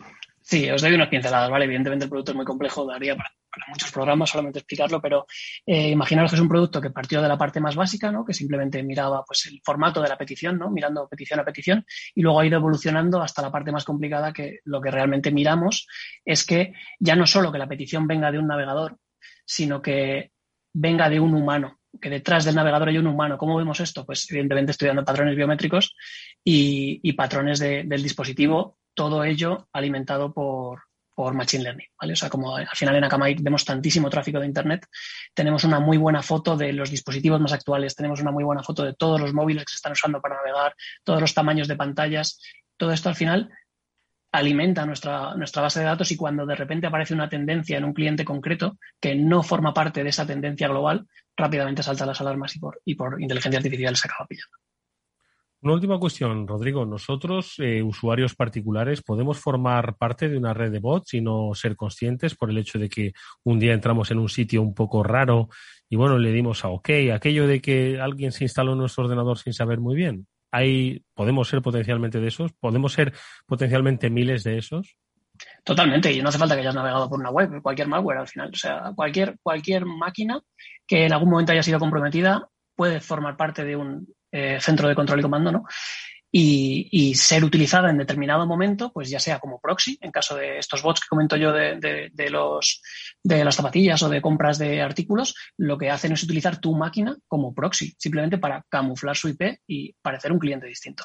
Sí, 0.46 0.68
os 0.70 0.82
doy 0.82 0.92
unas 0.92 1.08
pinceladas, 1.08 1.48
¿vale? 1.48 1.64
Evidentemente 1.64 2.04
el 2.04 2.10
producto 2.10 2.32
es 2.32 2.36
muy 2.36 2.44
complejo, 2.44 2.84
daría 2.84 3.16
para, 3.16 3.30
muchos 3.68 3.90
programas 3.90 4.28
solamente 4.28 4.58
explicarlo, 4.58 5.00
pero 5.00 5.24
eh, 5.64 5.88
imaginaros 5.88 6.30
que 6.30 6.36
es 6.36 6.42
un 6.42 6.50
producto 6.50 6.82
que 6.82 6.90
partió 6.90 7.22
de 7.22 7.28
la 7.28 7.38
parte 7.38 7.60
más 7.60 7.74
básica, 7.74 8.12
¿no? 8.12 8.26
Que 8.26 8.34
simplemente 8.34 8.82
miraba 8.82 9.24
pues 9.24 9.46
el 9.46 9.62
formato 9.64 10.02
de 10.02 10.08
la 10.10 10.18
petición, 10.18 10.58
¿no? 10.58 10.70
Mirando 10.70 11.08
petición 11.08 11.40
a 11.40 11.44
petición 11.46 11.86
y 12.14 12.20
luego 12.20 12.40
ha 12.40 12.46
ido 12.46 12.58
evolucionando 12.58 13.22
hasta 13.22 13.40
la 13.40 13.50
parte 13.50 13.72
más 13.72 13.84
complicada 13.84 14.34
que 14.34 14.58
lo 14.64 14.82
que 14.82 14.90
realmente 14.90 15.30
miramos 15.30 15.86
es 16.26 16.44
que 16.44 16.74
ya 16.98 17.16
no 17.16 17.26
solo 17.26 17.50
que 17.50 17.58
la 17.58 17.68
petición 17.68 18.06
venga 18.06 18.30
de 18.30 18.38
un 18.38 18.46
navegador, 18.46 18.98
sino 19.46 19.80
que 19.80 20.32
venga 20.74 21.08
de 21.08 21.20
un 21.20 21.32
humano, 21.32 21.78
que 21.98 22.10
detrás 22.10 22.44
del 22.44 22.56
navegador 22.56 22.90
hay 22.90 22.98
un 22.98 23.06
humano. 23.06 23.38
¿Cómo 23.38 23.56
vemos 23.56 23.80
esto? 23.80 24.04
Pues 24.04 24.30
evidentemente 24.30 24.72
estudiando 24.72 25.06
patrones 25.06 25.36
biométricos 25.36 25.94
y, 26.44 27.10
patrones 27.14 27.60
de, 27.60 27.84
del 27.84 28.02
dispositivo 28.02 28.76
todo 28.94 29.24
ello 29.24 29.68
alimentado 29.72 30.32
por, 30.32 30.82
por 31.14 31.34
Machine 31.34 31.64
Learning, 31.64 31.88
¿vale? 32.00 32.12
O 32.12 32.16
sea, 32.16 32.28
como 32.28 32.56
al 32.56 32.66
final 32.74 32.96
en 32.96 33.04
Akamai 33.04 33.36
vemos 33.40 33.64
tantísimo 33.64 34.10
tráfico 34.10 34.40
de 34.40 34.46
Internet, 34.46 34.86
tenemos 35.32 35.64
una 35.64 35.80
muy 35.80 35.96
buena 35.96 36.22
foto 36.22 36.56
de 36.56 36.72
los 36.72 36.90
dispositivos 36.90 37.40
más 37.40 37.52
actuales, 37.52 37.94
tenemos 37.94 38.20
una 38.20 38.32
muy 38.32 38.44
buena 38.44 38.62
foto 38.62 38.84
de 38.84 38.94
todos 38.94 39.20
los 39.20 39.32
móviles 39.32 39.64
que 39.64 39.70
se 39.70 39.76
están 39.76 39.92
usando 39.92 40.20
para 40.20 40.36
navegar, 40.36 40.74
todos 41.04 41.20
los 41.20 41.34
tamaños 41.34 41.68
de 41.68 41.76
pantallas, 41.76 42.40
todo 42.76 42.92
esto 42.92 43.08
al 43.08 43.14
final 43.14 43.50
alimenta 44.32 44.84
nuestra, 44.84 45.34
nuestra 45.36 45.62
base 45.62 45.78
de 45.78 45.86
datos 45.86 46.10
y 46.10 46.16
cuando 46.16 46.44
de 46.44 46.56
repente 46.56 46.88
aparece 46.88 47.14
una 47.14 47.28
tendencia 47.28 47.78
en 47.78 47.84
un 47.84 47.94
cliente 47.94 48.24
concreto 48.24 48.78
que 49.00 49.14
no 49.14 49.44
forma 49.44 49.72
parte 49.72 50.02
de 50.02 50.10
esa 50.10 50.26
tendencia 50.26 50.66
global, 50.66 51.06
rápidamente 51.36 51.84
saltan 51.84 52.08
las 52.08 52.20
alarmas 52.20 52.56
y 52.56 52.58
por, 52.58 52.80
y 52.84 52.96
por 52.96 53.22
inteligencia 53.22 53.58
artificial 53.58 53.94
se 53.94 54.08
acaba 54.08 54.26
pillando. 54.26 54.63
Una 55.64 55.72
última 55.72 55.98
cuestión, 55.98 56.46
Rodrigo. 56.46 56.84
Nosotros, 56.84 57.54
eh, 57.56 57.82
usuarios 57.82 58.34
particulares, 58.34 59.00
podemos 59.00 59.38
formar 59.38 59.96
parte 59.96 60.28
de 60.28 60.36
una 60.36 60.52
red 60.52 60.70
de 60.70 60.78
bots 60.78 61.14
y 61.14 61.22
no 61.22 61.54
ser 61.54 61.74
conscientes 61.74 62.34
por 62.34 62.50
el 62.50 62.58
hecho 62.58 62.78
de 62.78 62.90
que 62.90 63.14
un 63.44 63.58
día 63.58 63.72
entramos 63.72 64.10
en 64.10 64.18
un 64.18 64.28
sitio 64.28 64.60
un 64.60 64.74
poco 64.74 65.02
raro 65.02 65.48
y 65.88 65.96
bueno, 65.96 66.18
le 66.18 66.32
dimos 66.32 66.66
a 66.66 66.68
OK. 66.68 66.90
Aquello 67.14 67.46
de 67.46 67.62
que 67.62 67.98
alguien 67.98 68.30
se 68.30 68.44
instaló 68.44 68.72
en 68.72 68.80
nuestro 68.80 69.04
ordenador 69.04 69.38
sin 69.38 69.54
saber 69.54 69.80
muy 69.80 69.96
bien. 69.96 70.26
Hay, 70.52 71.02
¿Podemos 71.14 71.48
ser 71.48 71.62
potencialmente 71.62 72.20
de 72.20 72.28
esos? 72.28 72.52
¿Podemos 72.60 72.92
ser 72.92 73.14
potencialmente 73.46 74.10
miles 74.10 74.44
de 74.44 74.58
esos? 74.58 74.98
Totalmente, 75.64 76.12
y 76.12 76.20
no 76.20 76.28
hace 76.28 76.38
falta 76.38 76.56
que 76.56 76.60
hayas 76.60 76.74
navegado 76.74 77.08
por 77.08 77.18
una 77.18 77.30
web, 77.30 77.62
cualquier 77.62 77.88
malware 77.88 78.18
al 78.18 78.28
final. 78.28 78.50
O 78.52 78.56
sea, 78.56 78.92
cualquier, 78.94 79.38
cualquier 79.42 79.86
máquina 79.86 80.42
que 80.86 81.06
en 81.06 81.14
algún 81.14 81.30
momento 81.30 81.52
haya 81.52 81.62
sido 81.62 81.78
comprometida 81.78 82.50
puede 82.76 83.00
formar 83.00 83.38
parte 83.38 83.64
de 83.64 83.76
un, 83.76 84.06
eh, 84.36 84.58
centro 84.60 84.88
de 84.88 84.96
control 84.96 85.20
y 85.20 85.22
comando, 85.22 85.52
¿no? 85.52 85.64
Y, 86.36 87.14
ser 87.14 87.44
utilizada 87.44 87.90
en 87.90 87.98
determinado 87.98 88.44
momento, 88.44 88.90
pues 88.92 89.08
ya 89.08 89.20
sea 89.20 89.38
como 89.38 89.60
proxy, 89.60 89.96
en 90.00 90.10
caso 90.10 90.34
de 90.34 90.58
estos 90.58 90.82
bots 90.82 91.00
que 91.00 91.06
comento 91.08 91.36
yo 91.36 91.52
de, 91.52 92.10
los, 92.28 92.82
de 93.22 93.44
las 93.44 93.54
zapatillas 93.54 94.02
o 94.02 94.08
de 94.08 94.20
compras 94.20 94.58
de 94.58 94.82
artículos, 94.82 95.36
lo 95.56 95.78
que 95.78 95.90
hacen 95.90 96.10
es 96.10 96.24
utilizar 96.24 96.60
tu 96.60 96.74
máquina 96.74 97.16
como 97.28 97.54
proxy, 97.54 97.94
simplemente 97.96 98.38
para 98.38 98.64
camuflar 98.68 99.14
su 99.14 99.28
IP 99.28 99.60
y 99.68 99.94
parecer 100.02 100.32
un 100.32 100.40
cliente 100.40 100.66
distinto. 100.66 101.04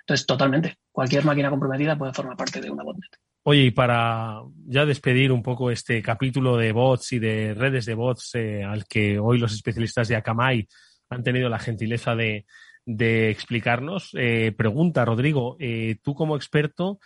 Entonces, 0.00 0.26
totalmente, 0.26 0.78
cualquier 0.90 1.24
máquina 1.24 1.50
comprometida 1.50 1.96
puede 1.96 2.12
formar 2.12 2.36
parte 2.36 2.60
de 2.60 2.70
una 2.70 2.82
botnet. 2.82 3.16
Oye, 3.44 3.66
y 3.66 3.70
para 3.70 4.40
ya 4.66 4.84
despedir 4.84 5.30
un 5.30 5.44
poco 5.44 5.70
este 5.70 6.02
capítulo 6.02 6.56
de 6.56 6.72
bots 6.72 7.12
y 7.12 7.20
de 7.20 7.54
redes 7.54 7.86
de 7.86 7.94
bots 7.94 8.34
eh, 8.34 8.64
al 8.64 8.86
que 8.86 9.20
hoy 9.20 9.38
los 9.38 9.52
especialistas 9.52 10.08
de 10.08 10.16
Akamai 10.16 10.66
han 11.14 11.22
tenido 11.22 11.48
la 11.48 11.58
gentileza 11.58 12.14
de, 12.14 12.44
explicarnos. 12.86 14.10
Eh, 14.12 14.52
pregunta, 14.56 15.04
Rodrigo, 15.04 15.56
eh, 15.58 15.96
tú 16.02 16.14
como 16.14 16.36
experto, 16.36 16.98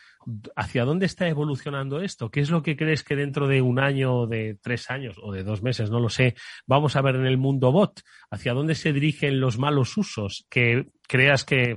¿hacia 0.57 0.85
dónde 0.85 1.07
está 1.07 1.29
evolucionando 1.29 2.01
esto? 2.01 2.31
¿Qué 2.31 2.41
es 2.41 2.51
lo 2.51 2.63
que 2.63 2.77
crees 2.77 3.05
que 3.05 3.15
dentro 3.15 3.47
de 3.47 3.63
un 3.63 3.79
año, 3.79 4.27
de 4.27 4.59
tres 4.61 4.91
años 4.91 5.17
o 5.23 5.33
de 5.33 5.45
dos 5.45 5.63
meses, 5.63 5.91
no 5.91 6.01
lo 6.01 6.09
sé, 6.09 6.35
vamos 6.67 6.97
a 6.97 7.03
ver 7.03 7.15
en 7.15 7.27
el 7.27 7.39
mundo 7.39 7.71
bot? 7.71 8.01
¿Hacia 8.31 8.55
dónde 8.55 8.75
se 8.75 8.93
dirigen 8.93 9.39
los 9.39 9.59
malos 9.59 9.97
usos 9.97 10.47
que 10.51 10.89
creas 11.07 11.45
que 11.45 11.77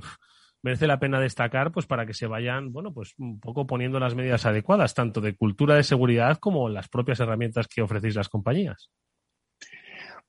merece 0.62 0.86
la 0.86 0.98
pena 0.98 1.20
destacar 1.20 1.72
pues 1.72 1.86
para 1.86 2.06
que 2.06 2.14
se 2.14 2.26
vayan, 2.26 2.72
bueno, 2.72 2.92
pues 2.92 3.14
un 3.18 3.40
poco 3.40 3.66
poniendo 3.66 3.98
las 3.98 4.14
medidas 4.14 4.46
adecuadas, 4.46 4.94
tanto 4.94 5.20
de 5.20 5.36
cultura 5.36 5.74
de 5.74 5.82
seguridad 5.82 6.38
como 6.38 6.68
las 6.68 6.88
propias 6.88 7.20
herramientas 7.20 7.68
que 7.68 7.82
ofrecéis 7.82 8.14
las 8.14 8.28
compañías. 8.28 8.90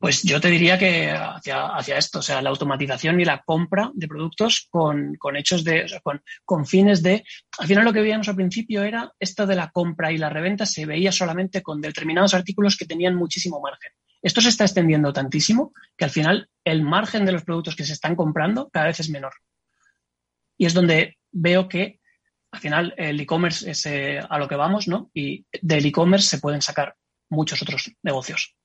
Pues 0.04 0.22
yo 0.22 0.42
te 0.42 0.50
diría 0.50 0.78
que 0.78 1.12
hacia, 1.12 1.98
esto, 1.98 2.20
o 2.20 2.22
sea, 2.22 2.42
la 2.42 2.50
automatización 2.50 3.22
y 3.22 3.24
la 3.24 3.42
compra 3.42 3.90
de 3.94 4.10
productos 4.10 4.68
con, 4.70 5.16
con 5.16 5.38
hechos 5.38 5.64
de, 5.64 5.86
o 5.86 5.88
sea, 5.88 6.02
con, 6.02 6.22
con, 6.44 6.66
fines 6.66 7.02
de, 7.02 7.24
al 7.58 7.68
final 7.68 7.86
lo 7.86 7.94
que 7.94 8.02
veíamos 8.02 8.28
al 8.28 8.36
principio 8.36 8.84
era 8.84 9.14
esto 9.18 9.48
de 9.48 9.56
la 9.56 9.70
compra 9.70 10.12
y 10.12 10.18
la 10.18 10.28
reventa 10.28 10.66
se 10.66 10.86
veía 10.86 11.14
solamente 11.14 11.62
con 11.62 11.80
determinados 11.80 12.34
artículos 12.34 12.76
que 12.76 12.86
tenían 12.86 13.16
muchísimo 13.16 13.62
margen. 13.62 13.94
Esto 14.22 14.42
se 14.42 14.50
está 14.50 14.66
extendiendo 14.66 15.14
tantísimo 15.14 15.72
que 15.96 16.04
al 16.04 16.12
final 16.12 16.50
el 16.66 16.82
margen 16.82 17.26
de 17.26 17.32
los 17.32 17.46
productos 17.46 17.78
que 17.78 17.86
se 17.86 17.94
están 17.94 18.18
comprando 18.18 18.70
cada 18.74 18.88
vez 18.88 19.00
es 19.00 19.10
menor. 19.10 19.32
Y 20.58 20.66
es 20.66 20.74
donde 20.74 21.16
veo 21.32 21.70
que 21.70 22.02
al 22.52 22.60
final 22.60 22.94
el 22.98 23.22
e-commerce 23.22 23.72
es 23.72 23.86
eh, 23.86 24.20
a 24.20 24.38
lo 24.38 24.50
que 24.50 24.58
vamos, 24.58 24.90
¿no? 24.90 25.12
Y 25.14 25.46
del 25.62 25.86
e-commerce 25.86 26.28
se 26.28 26.40
pueden 26.40 26.62
sacar 26.62 26.94
muchos 27.30 27.62
otros 27.62 27.90
negocios. 28.04 28.58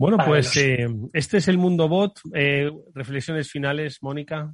Bueno, 0.00 0.16
pues 0.24 0.56
eh, 0.56 0.88
este 1.12 1.36
es 1.36 1.48
el 1.48 1.58
mundo 1.58 1.86
bot. 1.86 2.20
Eh, 2.34 2.70
reflexiones 2.94 3.50
finales, 3.50 3.98
Mónica. 4.00 4.50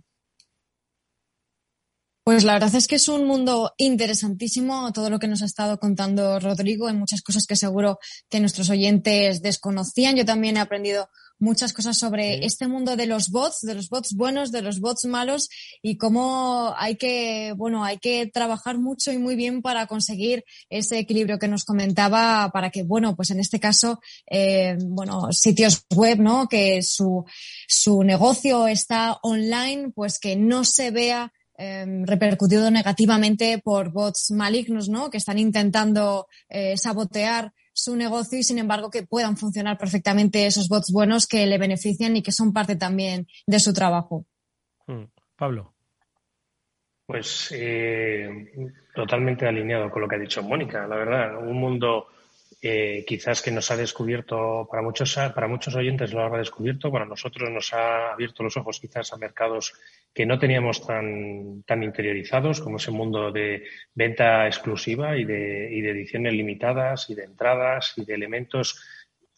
Pues 2.25 2.43
la 2.43 2.55
verdad 2.55 2.75
es 2.75 2.89
que 2.89 2.97
es 2.97 3.09
un 3.09 3.29
mundo 3.29 3.73
interesantísimo, 3.77 4.93
todo 4.93 5.09
lo 5.09 5.21
que 5.21 5.29
nos 5.29 5.43
ha 5.43 5.45
estado 5.45 5.79
contando 5.79 6.41
Rodrigo, 6.41 6.89
hay 6.89 6.95
muchas 6.95 7.23
cosas 7.23 7.47
que 7.47 7.55
seguro 7.55 8.01
que 8.29 8.41
nuestros 8.41 8.71
oyentes 8.71 9.41
desconocían. 9.41 10.17
Yo 10.17 10.25
también 10.25 10.57
he 10.57 10.61
aprendido 10.61 11.09
muchas 11.39 11.73
cosas 11.73 11.99
sobre 11.99 12.45
este 12.45 12.69
mundo 12.69 12.97
de 12.97 13.07
los 13.07 13.31
bots, 13.31 13.61
de 13.63 13.75
los 13.75 13.89
bots 13.89 14.15
buenos, 14.15 14.53
de 14.53 14.63
los 14.63 14.81
bots 14.81 15.05
malos 15.05 15.49
y 15.83 15.97
cómo 15.97 16.75
hay 16.77 16.97
que, 16.97 17.53
bueno, 17.57 17.85
hay 17.85 17.99
que 17.99 18.27
trabajar 18.27 18.79
mucho 18.79 19.13
y 19.13 19.19
muy 19.19 19.37
bien 19.37 19.63
para 19.63 19.87
conseguir 19.87 20.45
ese 20.71 20.99
equilibrio 20.99 21.39
que 21.39 21.49
nos 21.49 21.65
comentaba 21.65 22.51
para 22.53 22.71
que, 22.71 22.83
bueno, 22.83 23.17
pues 23.17 23.31
en 23.31 23.41
este 23.41 23.61
caso, 23.61 24.01
eh, 24.31 24.77
bueno, 24.81 25.33
sitios 25.33 25.85
web, 25.95 26.19
¿no? 26.21 26.49
Que 26.49 26.83
su, 26.83 27.25
su 27.69 28.03
negocio 28.03 28.67
está 28.67 29.19
online, 29.23 29.91
pues 29.95 30.19
que 30.19 30.37
no 30.37 30.65
se 30.65 30.91
vea 30.91 31.33
eh, 31.59 31.87
repercutido 32.05 32.71
negativamente 32.71 33.59
por 33.59 33.91
bots 33.91 34.31
malignos, 34.31 34.89
¿no? 34.89 35.11
Que 35.11 35.19
están 35.19 35.39
intentando 35.39 36.27
eh, 36.49 36.77
sabotear 36.77 37.53
su 37.77 37.95
negocio 37.95 38.39
y 38.39 38.43
sin 38.43 38.59
embargo 38.59 38.91
que 38.91 39.07
puedan 39.07 39.37
funcionar 39.37 39.77
perfectamente 39.77 40.47
esos 40.47 40.69
bots 40.69 40.91
buenos 40.91 41.27
que 41.27 41.47
le 41.47 41.59
benefician 41.59 42.17
y 42.17 42.23
que 42.23 42.33
son 42.33 42.53
parte 42.53 42.75
también 42.75 43.27
de 43.47 43.61
su 43.61 43.75
trabajo. 43.75 44.25
Hmm. 44.87 45.05
Pablo. 45.37 45.75
Pues 47.07 47.53
eh, 47.55 48.73
totalmente 48.95 49.47
alineado 49.47 49.91
con 49.91 50.03
lo 50.03 50.09
que 50.09 50.17
ha 50.17 50.19
dicho 50.19 50.43
Mónica, 50.43 50.87
la 50.87 50.97
verdad. 50.97 51.39
Un 51.39 51.61
mundo 51.61 52.09
eh, 52.63 53.05
quizás 53.07 53.43
que 53.43 53.51
nos 53.51 53.71
ha 53.71 53.77
descubierto, 53.77 54.67
para 54.71 54.83
muchos, 54.83 55.15
para 55.35 55.47
muchos 55.47 55.75
oyentes 55.75 56.13
lo 56.13 56.25
ha 56.25 56.39
descubierto, 56.39 56.91
para 56.91 57.05
nosotros 57.05 57.51
nos 57.51 57.73
ha 57.75 58.13
abierto 58.13 58.43
los 58.43 58.57
ojos 58.57 58.81
quizás 58.81 59.13
a 59.13 59.19
mercados 59.19 59.75
que 60.15 60.25
no 60.25 60.39
teníamos 60.39 60.87
tan, 60.87 61.63
tan 61.65 61.83
interiorizados, 61.83 62.63
como 62.63 62.79
ese 62.79 62.91
mundo 62.91 63.31
de 63.31 63.65
venta 63.95 64.47
exclusiva 64.47 65.17
y 65.17 65.25
de, 65.25 65.69
y 65.71 65.83
de 65.83 65.91
ediciones 65.91 66.33
limitadas 66.33 67.11
y 67.11 67.15
de 67.15 67.25
entradas 67.25 67.93
y 67.97 68.07
de 68.07 68.15
elementos, 68.15 68.83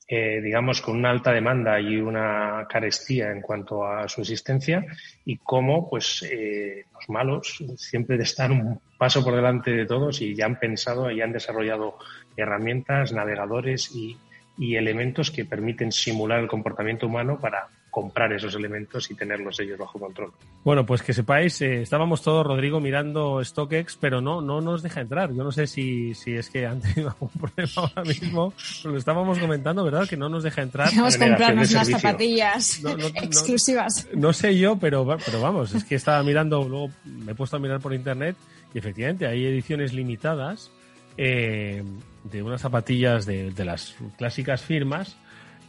eh, 0.07 0.41
digamos, 0.41 0.81
con 0.81 0.97
una 0.97 1.11
alta 1.11 1.33
demanda 1.33 1.81
y 1.81 1.97
una 1.97 2.67
carestía 2.69 3.33
en 3.33 3.43
cuanto 3.43 3.85
a 3.85 4.09
su 4.09 4.21
existencia 4.21 4.87
y 5.25 5.39
cómo, 5.39 5.91
pues, 5.91 6.23
eh, 6.23 6.85
los 6.95 7.09
malos 7.09 7.59
siempre 7.77 8.17
están 8.23 8.53
un 8.53 8.81
paso 8.97 9.25
por 9.25 9.35
delante 9.35 9.73
de 9.73 9.87
todos 9.87 10.23
y 10.23 10.37
ya 10.37 10.47
han 10.47 10.59
pensado 10.61 11.11
y 11.11 11.21
han 11.21 11.33
desarrollado 11.33 11.99
herramientas, 12.43 13.13
navegadores 13.13 13.95
y, 13.95 14.17
y 14.59 14.77
elementos 14.77 15.31
que 15.31 15.45
permiten 15.45 15.93
simular 15.93 16.41
el 16.41 16.49
comportamiento 16.49 17.07
humano 17.07 17.39
para 17.41 17.69
comprar 17.91 18.33
esos 18.33 18.55
elementos 18.55 19.11
y 19.11 19.15
tenerlos 19.15 19.59
ellos 19.61 19.79
bajo 19.79 19.99
control. 19.99 20.33
Bueno, 20.63 20.85
pues 20.85 21.03
que 21.03 21.13
sepáis, 21.13 21.61
eh, 21.63 21.83
estábamos 21.83 22.23
todos, 22.23 22.47
Rodrigo, 22.47 22.81
mirando 22.81 23.43
StockX, 23.43 23.97
pero 23.97 24.21
no, 24.21 24.41
no 24.41 24.61
nos 24.61 24.83
deja 24.83 25.01
entrar. 25.01 25.33
Yo 25.33 25.43
no 25.43 25.51
sé 25.51 25.67
si, 25.67 26.15
si 26.15 26.35
es 26.35 26.51
que 26.51 26.67
han 26.67 26.81
tenido 26.81 27.11
algún 27.21 27.31
problema 27.31 27.73
ahora 27.77 28.03
mismo, 28.03 28.53
pero 28.83 28.93
lo 28.93 28.99
estábamos 28.99 29.39
comentando, 29.39 29.85
¿verdad? 29.85 30.09
Que 30.09 30.17
no 30.17 30.29
nos 30.29 30.43
deja 30.43 30.63
entrar. 30.63 30.91
Vamos 30.95 31.17
a 31.17 31.27
comprarnos 31.27 31.71
unas 31.71 31.89
zapatillas 31.89 32.83
exclusivas. 33.15 34.09
No, 34.15 34.33
sé 34.33 34.57
yo, 34.57 34.79
pero, 34.79 35.07
pero 35.25 35.41
vamos, 35.41 35.75
es 35.75 35.85
que 35.85 35.95
estaba 35.95 36.23
mirando, 36.23 36.69
luego 36.69 36.91
me 37.05 37.33
he 37.33 37.35
puesto 37.35 37.57
a 37.57 37.59
mirar 37.59 37.81
por 37.81 37.95
internet 37.95 38.37
y 38.75 38.79
efectivamente 38.79 39.27
hay 39.27 39.47
ediciones 39.47 39.93
limitadas 39.93 40.71
eh, 41.17 41.83
de 42.31 42.43
unas 42.43 42.61
zapatillas 42.61 43.27
de, 43.27 43.51
de 43.53 43.65
las 43.65 43.95
clásicas 44.17 44.63
firmas 44.63 45.17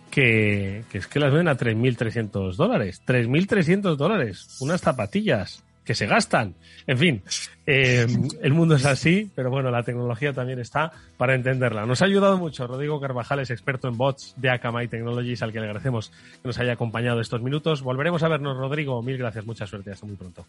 que, 0.09 0.83
es 0.91 1.07
que 1.07 1.19
las 1.19 1.31
venden 1.31 1.49
a 1.49 1.57
3.300 1.57 2.55
dólares. 2.55 3.01
3.300 3.05 3.95
dólares. 3.95 4.57
Unas 4.59 4.81
zapatillas 4.81 5.63
que 5.85 5.95
se 5.95 6.05
gastan. 6.05 6.55
En 6.85 6.97
fin, 6.97 7.23
eh, 7.65 8.05
el 8.41 8.53
mundo 8.53 8.75
es 8.75 8.85
así, 8.85 9.31
pero 9.33 9.49
bueno, 9.49 9.71
la 9.71 9.81
tecnología 9.83 10.33
también 10.33 10.59
está 10.59 10.91
para 11.17 11.33
entenderla. 11.33 11.85
Nos 11.85 12.01
ha 12.01 12.05
ayudado 12.05 12.37
mucho 12.37 12.67
Rodrigo 12.67 12.99
Carvajales, 12.99 13.49
experto 13.49 13.87
en 13.87 13.97
bots 13.97 14.33
de 14.37 14.51
Akamai 14.51 14.87
Technologies, 14.87 15.41
al 15.41 15.51
que 15.51 15.59
le 15.59 15.65
agradecemos 15.65 16.11
que 16.41 16.47
nos 16.47 16.59
haya 16.59 16.73
acompañado 16.73 17.21
estos 17.21 17.41
minutos. 17.41 17.81
Volveremos 17.81 18.21
a 18.21 18.27
vernos, 18.27 18.57
Rodrigo. 18.57 19.01
Mil 19.01 19.17
gracias, 19.17 19.45
mucha 19.45 19.65
suerte. 19.65 19.91
Hasta 19.91 20.05
muy 20.05 20.15
pronto. 20.15 20.45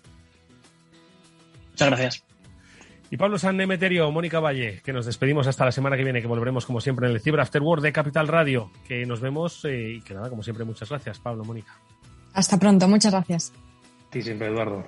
Muchas 1.73 1.89
gracias. 1.89 2.40
Y 3.11 3.17
Pablo 3.17 3.39
San 3.39 3.57
Nemeterio, 3.57 4.09
Mónica 4.13 4.39
Valle, 4.39 4.81
que 4.85 4.93
nos 4.93 5.05
despedimos 5.05 5.49
hasta 5.49 5.65
la 5.65 5.73
semana 5.73 5.97
que 5.97 6.05
viene, 6.05 6.21
que 6.21 6.29
volveremos 6.29 6.65
como 6.65 6.81
siempre 6.81 7.09
en 7.09 7.15
el 7.15 7.21
Cyber 7.21 7.41
After 7.41 7.61
World 7.61 7.83
de 7.83 7.93
Capital 7.93 8.29
Radio, 8.29 8.71
que 8.87 9.05
nos 9.05 9.21
vemos 9.21 9.65
eh, 9.65 9.95
y 9.97 10.01
que 10.01 10.15
nada, 10.15 10.31
como 10.31 10.45
siempre, 10.45 10.65
muchas 10.65 10.89
gracias, 10.89 11.19
Pablo, 11.19 11.45
Mónica. 11.45 11.77
Hasta 12.35 12.57
pronto, 12.57 12.87
muchas 12.87 13.13
gracias. 13.13 13.53
Sí, 14.13 14.23
siempre, 14.23 14.47
Eduardo. 14.47 14.85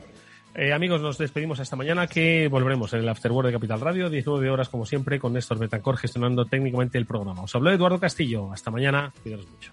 Eh, 0.54 0.72
amigos, 0.72 1.00
nos 1.00 1.18
despedimos 1.18 1.58
hasta 1.58 1.74
mañana, 1.74 2.06
que 2.06 2.46
volveremos 2.46 2.92
en 2.92 3.00
el 3.00 3.08
After 3.08 3.32
World 3.32 3.48
de 3.48 3.54
Capital 3.54 3.80
Radio, 3.80 4.08
19 4.08 4.50
horas 4.50 4.68
como 4.68 4.86
siempre, 4.86 5.18
con 5.18 5.32
Néstor 5.32 5.58
Betancor 5.58 5.96
gestionando 5.96 6.44
técnicamente 6.44 6.98
el 6.98 7.06
programa. 7.06 7.42
Os 7.42 7.54
habló 7.56 7.72
Eduardo 7.72 7.98
Castillo. 7.98 8.52
Hasta 8.52 8.70
mañana, 8.70 9.12
cuidaros 9.22 9.48
mucho. 9.50 9.72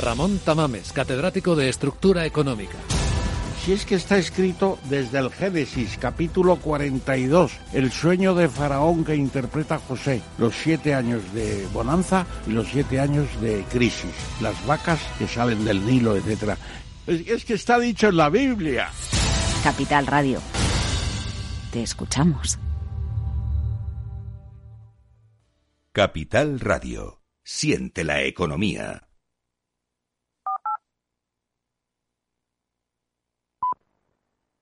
Ramón 0.00 0.38
Tamames, 0.38 0.92
catedrático 0.92 1.56
de 1.56 1.68
Estructura 1.68 2.24
Económica. 2.24 2.78
Si 3.64 3.72
es 3.72 3.84
que 3.84 3.96
está 3.96 4.16
escrito 4.16 4.78
desde 4.84 5.18
el 5.18 5.30
Génesis, 5.30 5.98
capítulo 5.98 6.56
42, 6.56 7.52
el 7.72 7.90
sueño 7.90 8.34
de 8.34 8.48
Faraón 8.48 9.04
que 9.04 9.16
interpreta 9.16 9.78
José, 9.78 10.22
los 10.38 10.54
siete 10.54 10.94
años 10.94 11.34
de 11.34 11.66
bonanza 11.72 12.26
y 12.46 12.52
los 12.52 12.68
siete 12.68 13.00
años 13.00 13.26
de 13.40 13.64
crisis, 13.64 14.12
las 14.40 14.64
vacas 14.66 15.00
que 15.18 15.26
salen 15.26 15.64
del 15.64 15.84
Nilo, 15.84 16.16
etc. 16.16 16.56
Es, 17.06 17.44
que 17.44 17.54
está 17.54 17.78
dicho 17.78 18.08
en 18.08 18.16
la 18.16 18.30
Biblia. 18.30 18.90
Capital 19.64 20.06
Radio. 20.06 20.40
Te 21.72 21.82
escuchamos. 21.82 22.58
Capital 25.92 26.60
Radio. 26.60 27.22
Siente 27.42 28.04
la 28.04 28.22
economía. 28.22 29.07